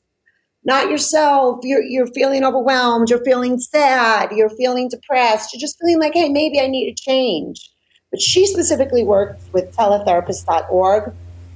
not 0.64 0.90
yourself, 0.90 1.60
you're, 1.64 1.82
you're 1.82 2.08
feeling 2.08 2.44
overwhelmed, 2.44 3.10
you're 3.10 3.24
feeling 3.24 3.60
sad, 3.60 4.32
you're 4.32 4.50
feeling 4.50 4.90
depressed, 4.90 5.54
you're 5.54 5.60
just 5.60 5.78
feeling 5.80 6.00
like, 6.00 6.14
hey, 6.14 6.30
maybe 6.30 6.60
I 6.60 6.68
need 6.68 6.90
a 6.92 6.96
change. 6.96 7.70
But 8.12 8.22
she 8.22 8.46
specifically 8.46 9.04
works 9.04 9.44
with 9.54 9.76
teletherapist.org. 9.76 11.14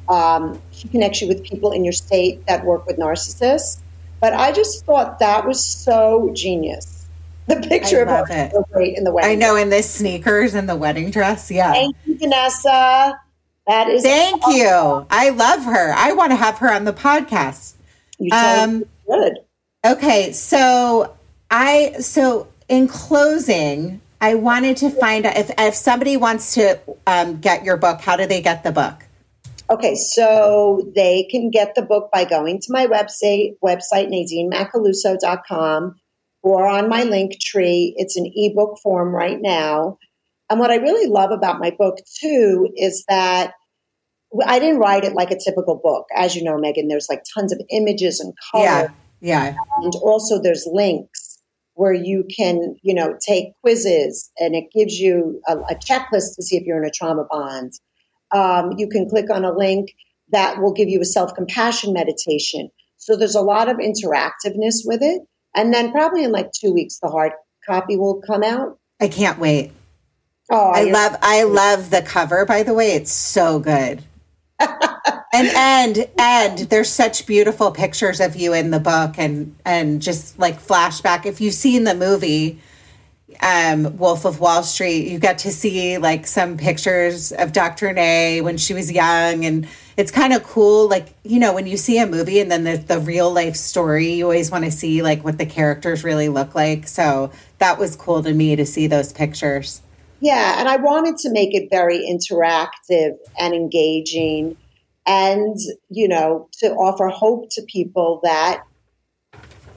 Um, 0.10 0.62
she 0.72 0.88
connects 0.88 1.22
you 1.22 1.28
with 1.28 1.44
people 1.44 1.72
in 1.72 1.84
your 1.84 1.94
state 1.94 2.46
that 2.48 2.64
work 2.66 2.86
with 2.86 2.98
narcissists. 2.98 3.80
But 4.20 4.34
I 4.34 4.52
just 4.52 4.86
thought 4.86 5.20
that 5.20 5.46
was 5.46 5.64
so 5.66 6.32
genius. 6.34 7.08
The 7.48 7.58
picture 7.58 8.04
of 8.04 8.30
her 8.30 8.50
so 8.52 8.66
great 8.72 8.98
in 8.98 9.04
the 9.04 9.12
wedding. 9.12 9.32
I 9.32 9.36
know 9.36 9.58
in 9.58 9.70
the 9.70 9.84
sneakers 9.84 10.54
and 10.54 10.70
the 10.70 10.78
wedding 10.78 11.12
dress. 11.12 11.52
Yeah. 11.52 11.74
Thank 11.74 11.96
you, 12.06 12.18
Vanessa. 12.18 13.20
That 13.68 13.90
is 13.90 14.04
Thank 14.04 14.42
awesome. 14.44 14.60
you. 14.60 15.08
I 15.10 15.30
love 15.30 15.64
her. 15.64 15.94
I 15.94 16.14
want 16.14 16.32
to 16.32 16.38
have 16.38 16.58
her 16.60 16.72
on 16.72 16.86
the 16.86 16.94
podcast. 16.94 17.74
You 18.20 18.34
um, 18.34 18.86
good. 19.08 19.40
Okay, 19.86 20.32
so 20.32 21.16
I 21.52 21.94
so 22.00 22.48
in 22.70 22.88
closing, 22.88 24.02
I 24.22 24.36
wanted 24.36 24.78
to 24.78 24.90
find 24.90 25.26
out 25.26 25.38
if 25.38 25.52
if 25.58 25.76
somebody 25.76 26.18
wants 26.18 26.54
to 26.56 26.80
um, 27.06 27.40
get 27.40 27.64
your 27.64 27.78
book, 27.78 28.02
how 28.02 28.16
do 28.16 28.26
they 28.26 28.42
get 28.42 28.64
the 28.64 28.72
book? 28.72 29.06
Okay, 29.70 29.96
so 29.96 30.92
they 30.96 31.28
can 31.32 31.50
get 31.50 31.74
the 31.76 31.82
book 31.82 32.10
by 32.14 32.26
going 32.26 32.60
to 32.60 32.68
my 32.70 32.86
website, 32.86 33.58
website 33.64 34.10
nadineMacaluso.com, 34.12 35.96
or 36.42 36.68
on 36.68 36.90
my 36.90 37.04
link 37.04 37.40
tree. 37.40 37.94
It's 37.98 38.18
an 38.18 38.32
ebook 38.36 38.78
form 38.84 39.16
right 39.16 39.40
now. 39.42 39.98
And 40.50 40.60
what 40.60 40.72
I 40.72 40.76
really 40.76 41.10
love 41.10 41.32
about 41.32 41.60
my 41.60 41.72
book 41.72 41.98
too 42.20 42.70
is 42.76 43.04
that 43.08 43.54
I 44.46 44.60
didn't 44.60 44.80
write 44.80 45.04
it 45.04 45.14
like 45.14 45.32
a 45.32 45.38
typical 45.38 45.80
book. 45.84 46.06
As 46.16 46.36
you 46.36 46.44
know, 46.44 46.58
Megan, 46.58 46.88
there's 46.88 47.08
like 47.10 47.24
tons 47.34 47.52
of 47.52 47.62
images 47.70 48.20
and 48.20 48.34
color. 48.52 48.64
Yeah. 48.64 48.88
Yeah. 49.22 49.56
And 49.82 49.94
also 50.02 50.42
there's 50.42 50.68
links 50.70 51.42
where 51.76 51.94
you 51.94 52.26
can, 52.36 52.76
you 52.84 52.94
know, 52.94 53.18
take 53.26 53.54
quizzes 53.62 54.30
and 54.38 54.54
it 54.54 54.66
gives 54.76 55.00
you 55.00 55.42
a, 55.48 55.58
a 55.58 55.76
checklist 55.76 56.36
to 56.36 56.44
see 56.44 56.58
if 56.58 56.64
you're 56.64 56.82
in 56.82 56.88
a 56.88 56.92
trauma 56.92 57.26
bond. 57.30 57.72
Um, 58.32 58.74
you 58.78 58.90
can 58.90 59.10
click 59.10 59.30
on 59.32 59.46
a 59.46 59.54
link 59.54 59.92
that 60.32 60.62
will 60.62 60.74
give 60.74 60.90
you 60.90 61.00
a 61.00 61.06
self 61.06 61.34
compassion 61.36 61.94
meditation. 61.94 62.70
So 62.98 63.16
there's 63.16 63.36
a 63.36 63.42
lot 63.42 63.70
of 63.70 63.78
interactiveness 63.78 64.82
with 64.84 65.02
it. 65.02 65.22
And 65.56 65.74
then 65.74 65.92
probably 65.92 66.24
in 66.24 66.32
like 66.32 66.52
two 66.52 66.74
weeks, 66.74 67.00
the 67.00 67.10
hard 67.10 67.32
copy 67.68 67.96
will 67.96 68.22
come 68.22 68.44
out. 68.44 68.78
I 69.00 69.08
can't 69.08 69.40
wait. 69.40 69.72
Oh, 70.52 70.72
I 70.74 70.84
love 70.84 71.16
I 71.22 71.44
love 71.44 71.90
the 71.90 72.02
cover. 72.02 72.46
By 72.46 72.64
the 72.64 72.74
way, 72.74 72.92
it's 72.92 73.12
so 73.12 73.60
good 73.60 74.04
and 74.60 75.48
and 75.56 76.10
and 76.18 76.58
there's 76.70 76.90
such 76.90 77.26
beautiful 77.26 77.72
pictures 77.72 78.20
of 78.20 78.36
you 78.36 78.54
in 78.54 78.72
the 78.72 78.80
book 78.80 79.16
and 79.18 79.56
and 79.66 80.02
just 80.02 80.38
like 80.40 80.62
flashback 80.62 81.26
if 81.26 81.42
you've 81.42 81.54
seen 81.54 81.84
the 81.84 81.96
movie 81.96 82.60
um, 83.42 83.98
Wolf 83.98 84.26
of 84.26 84.40
Wall 84.40 84.64
Street, 84.64 85.08
you 85.08 85.20
get 85.20 85.40
to 85.40 85.52
see 85.52 85.98
like 85.98 86.28
some 86.28 86.58
pictures 86.58 87.32
of 87.32 87.52
Dr. 87.52 87.92
Nay 87.94 88.42
when 88.42 88.58
she 88.58 88.74
was 88.74 88.92
young. 88.92 89.46
And 89.46 89.68
it's 89.98 90.12
kind 90.12 90.34
of 90.34 90.44
cool. 90.44 90.88
Like, 90.88 91.14
you 91.24 91.40
know, 91.40 91.54
when 91.54 91.68
you 91.68 91.78
see 91.78 92.00
a 92.00 92.08
movie 92.08 92.40
and 92.40 92.52
then 92.52 92.64
the, 92.64 92.78
the 92.78 93.00
real 93.00 93.32
life 93.32 93.56
story, 93.56 94.14
you 94.14 94.26
always 94.26 94.52
want 94.52 94.66
to 94.66 94.72
see 94.72 95.02
like 95.02 95.24
what 95.24 95.38
the 95.38 95.46
characters 95.46 96.04
really 96.04 96.30
look 96.30 96.56
like. 96.56 96.88
So 96.88 97.32
that 97.58 97.78
was 97.78 97.96
cool 97.96 98.24
to 98.24 98.34
me 98.34 98.56
to 98.56 98.66
see 98.66 98.88
those 98.88 99.12
pictures. 99.14 99.82
Yeah, 100.24 100.56
and 100.58 100.70
I 100.70 100.78
wanted 100.78 101.18
to 101.18 101.32
make 101.32 101.54
it 101.54 101.68
very 101.70 102.00
interactive 102.00 103.18
and 103.38 103.54
engaging 103.54 104.56
and, 105.06 105.58
you 105.90 106.08
know, 106.08 106.48
to 106.60 106.68
offer 106.68 107.10
hope 107.10 107.50
to 107.52 107.62
people 107.64 108.22
that, 108.24 108.64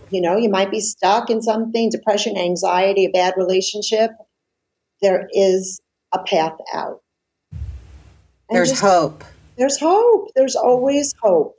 you 0.08 0.20
know, 0.20 0.36
you 0.36 0.48
might 0.48 0.70
be 0.70 0.78
stuck 0.78 1.30
in 1.30 1.42
something, 1.42 1.90
depression, 1.90 2.38
anxiety, 2.38 3.06
a 3.06 3.10
bad 3.10 3.34
relationship. 3.36 4.12
There 5.02 5.26
is 5.32 5.80
a 6.14 6.22
path 6.22 6.56
out. 6.72 7.02
And 7.50 7.60
there's 8.48 8.70
just, 8.70 8.82
hope. 8.82 9.24
There's 9.58 9.80
hope. 9.80 10.28
There's 10.36 10.54
always 10.54 11.12
hope. 11.20 11.56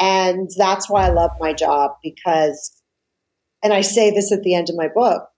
And 0.00 0.50
that's 0.56 0.90
why 0.90 1.06
I 1.06 1.10
love 1.10 1.30
my 1.38 1.52
job 1.52 1.92
because, 2.02 2.82
and 3.62 3.72
I 3.72 3.82
say 3.82 4.10
this 4.10 4.32
at 4.32 4.42
the 4.42 4.56
end 4.56 4.70
of 4.70 4.76
my 4.76 4.88
book, 4.88 5.28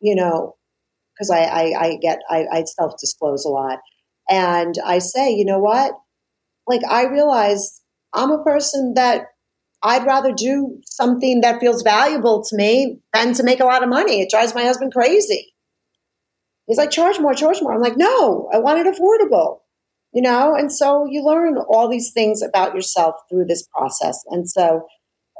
you 0.00 0.14
know, 0.14 0.56
because 1.14 1.30
I, 1.30 1.42
I, 1.42 1.84
I, 1.84 1.96
get 2.00 2.20
I, 2.30 2.46
I 2.52 2.64
self 2.64 2.94
disclose 3.00 3.44
a 3.44 3.48
lot, 3.48 3.78
and 4.28 4.74
I 4.84 4.98
say, 4.98 5.32
you 5.32 5.44
know 5.44 5.58
what? 5.58 5.92
Like 6.66 6.82
I 6.88 7.06
realize 7.06 7.80
I'm 8.12 8.30
a 8.30 8.42
person 8.42 8.94
that 8.94 9.26
I'd 9.82 10.06
rather 10.06 10.32
do 10.32 10.80
something 10.84 11.40
that 11.40 11.60
feels 11.60 11.82
valuable 11.82 12.44
to 12.44 12.56
me 12.56 13.00
than 13.12 13.34
to 13.34 13.42
make 13.42 13.60
a 13.60 13.64
lot 13.64 13.82
of 13.82 13.88
money. 13.88 14.20
It 14.20 14.30
drives 14.30 14.54
my 14.54 14.62
husband 14.62 14.92
crazy. 14.92 15.52
He's 16.66 16.78
like, 16.78 16.90
charge 16.90 17.18
more, 17.18 17.34
charge 17.34 17.60
more. 17.60 17.74
I'm 17.74 17.80
like, 17.80 17.96
no, 17.96 18.48
I 18.52 18.58
want 18.58 18.78
it 18.78 18.86
affordable, 18.86 19.58
you 20.14 20.22
know? 20.22 20.54
And 20.54 20.72
so 20.72 21.06
you 21.10 21.24
learn 21.24 21.58
all 21.68 21.88
these 21.88 22.12
things 22.12 22.42
about 22.42 22.74
yourself 22.74 23.16
through 23.28 23.46
this 23.46 23.66
process. 23.76 24.22
And 24.30 24.48
so 24.48 24.86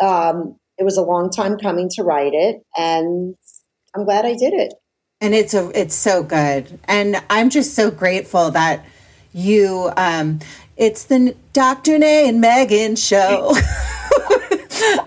um, 0.01 0.59
it 0.77 0.85
was 0.85 0.97
a 0.97 1.03
long 1.03 1.31
time 1.31 1.57
coming 1.59 1.89
to 1.91 2.03
write 2.03 2.35
it. 2.35 2.62
And 2.77 3.37
I'm 3.95 4.05
glad 4.05 4.27
I 4.27 4.35
did 4.35 4.53
it 4.55 4.75
and 5.23 5.35
it's 5.35 5.55
a 5.55 5.70
it's 5.81 5.95
so 5.95 6.23
good. 6.23 6.79
And 6.85 7.23
i'm 7.31 7.49
just 7.49 7.75
so 7.75 7.91
grateful 7.91 8.51
that 8.51 8.85
you 9.33 9.91
um 9.97 10.41
it's 10.77 11.05
the 11.05 11.35
dr 11.55 11.99
nay 11.99 12.29
and 12.29 12.41
megan 12.41 12.97
show. 12.97 13.55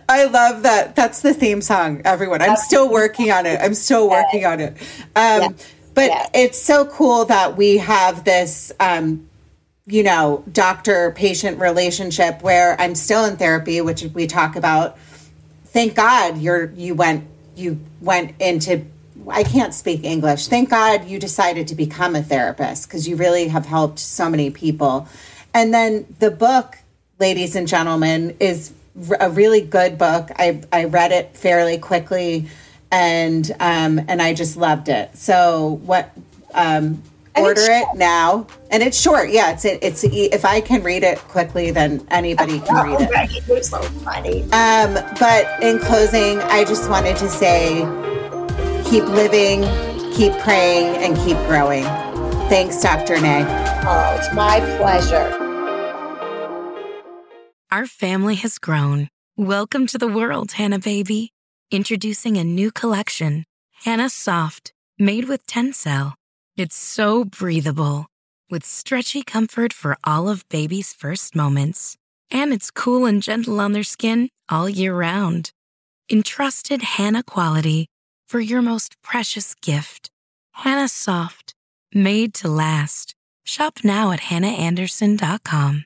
I 0.07 0.24
love 0.26 0.63
that. 0.63 0.95
That's 0.95 1.22
the 1.22 1.34
theme 1.34 1.61
song 1.61 2.01
everyone. 2.05 2.41
I'm 2.41 2.55
still 2.55 2.89
working 2.89 3.30
on 3.30 3.45
it. 3.45 3.59
I'm 3.61 3.74
still 3.74 4.09
working 4.09 4.45
on 4.45 4.61
it. 4.61 4.78
Um 5.16 5.55
but 5.93 6.11
it's 6.34 6.59
so 6.61 6.86
cool 6.86 7.26
that 7.26 7.57
we 7.57 7.78
have 7.78 8.24
this 8.24 8.72
um 8.80 9.28
you 9.86 10.01
know 10.01 10.43
doctor 10.51 11.11
patient 11.11 11.59
relationship 11.59 12.41
where 12.41 12.80
i'm 12.82 12.95
still 12.95 13.24
in 13.26 13.38
therapy 13.38 13.82
which 13.82 14.03
we 14.13 14.28
talk 14.28 14.55
about. 14.55 14.97
Thank 15.66 15.95
god 15.95 16.38
you're 16.38 16.72
you 16.72 16.95
went 16.95 17.28
you 17.57 17.82
went 17.99 18.34
into 18.39 18.86
I 19.30 19.43
can't 19.43 19.73
speak 19.73 20.03
English. 20.03 20.47
Thank 20.47 20.69
God 20.69 21.05
you 21.05 21.19
decided 21.19 21.67
to 21.69 21.76
become 21.76 22.15
a 22.15 22.23
therapist 22.23 22.88
because 22.88 23.07
you 23.07 23.15
really 23.15 23.47
have 23.47 23.65
helped 23.65 23.99
so 23.99 24.30
many 24.30 24.49
people. 24.49 25.07
And 25.53 25.73
then 25.73 26.05
the 26.19 26.32
book, 26.32 26.78
ladies 27.19 27.55
and 27.55 27.67
gentlemen, 27.67 28.36
is 28.39 28.73
a 29.19 29.30
really 29.30 29.61
good 29.61 29.97
book. 29.97 30.30
I, 30.38 30.61
I 30.71 30.86
read 30.86 31.11
it 31.11 31.36
fairly 31.36 31.78
quickly 31.78 32.49
and 32.91 33.49
um, 33.59 33.99
and 34.07 34.21
I 34.21 34.34
just 34.34 34.57
loved 34.57 34.89
it. 34.89 35.17
So 35.17 35.80
what 35.84 36.11
um, 36.53 37.01
order 37.36 37.61
it 37.61 37.88
now 37.95 38.47
and 38.71 38.82
it's 38.82 38.99
short 38.99 39.30
yeah 39.30 39.51
it's 39.51 39.65
it, 39.65 39.80
it's 39.82 40.03
if 40.05 40.45
i 40.45 40.61
can 40.61 40.82
read 40.84 41.03
it 41.03 41.17
quickly 41.19 41.71
then 41.71 42.05
anybody 42.09 42.59
can 42.61 42.86
read 42.86 42.97
it 43.01 43.47
you're 43.47 43.61
so 43.61 43.82
funny 43.82 44.43
um 44.53 44.93
but 45.19 45.61
in 45.61 45.78
closing 45.80 46.39
i 46.43 46.63
just 46.63 46.89
wanted 46.89 47.15
to 47.17 47.30
say 47.30 47.82
keep 48.86 49.03
living 49.05 49.63
keep 50.13 50.31
praying 50.39 50.95
and 51.03 51.17
keep 51.17 51.38
growing. 51.47 51.83
Thanks 52.49 52.81
dr 52.81 53.19
nay 53.21 53.43
oh 53.86 54.15
it's 54.17 54.33
my 54.33 54.59
pleasure. 54.77 55.27
Our 57.71 57.88
family 57.88 58.36
has 58.36 58.59
grown. 58.59 59.09
Welcome 59.36 59.88
to 59.88 59.97
the 59.97 60.07
world 60.07 60.53
Hanna 60.53 60.79
baby. 60.79 61.31
Introducing 61.71 62.38
a 62.38 62.43
new 62.43 62.71
collection 62.71 63.43
Hanna 63.83 64.09
soft 64.09 64.71
made 64.99 65.27
with 65.27 65.45
tencel. 65.47 66.13
It's 66.55 66.77
so 66.77 67.25
breathable, 67.25 68.05
with 68.49 68.63
stretchy 68.63 69.23
comfort 69.23 69.73
for 69.73 69.97
all 70.03 70.29
of 70.29 70.47
baby's 70.47 70.93
first 70.93 71.36
moments. 71.36 71.97
And 72.31 72.53
it's 72.53 72.71
cool 72.71 73.05
and 73.05 73.21
gentle 73.21 73.59
on 73.59 73.73
their 73.73 73.83
skin 73.83 74.29
all 74.47 74.69
year 74.69 74.95
round. 74.95 75.51
Entrusted 76.09 76.81
Hanna 76.81 77.23
quality 77.23 77.88
for 78.36 78.41
your 78.41 78.61
most 78.61 79.01
precious 79.01 79.55
gift. 79.61 80.09
Hanna 80.51 80.89
Soft, 80.89 81.53
made 81.93 82.33
to 82.33 82.49
last. 82.49 83.15
Shop 83.45 83.79
now 83.81 84.11
at 84.11 84.19
hannaandersson.com. 84.19 85.86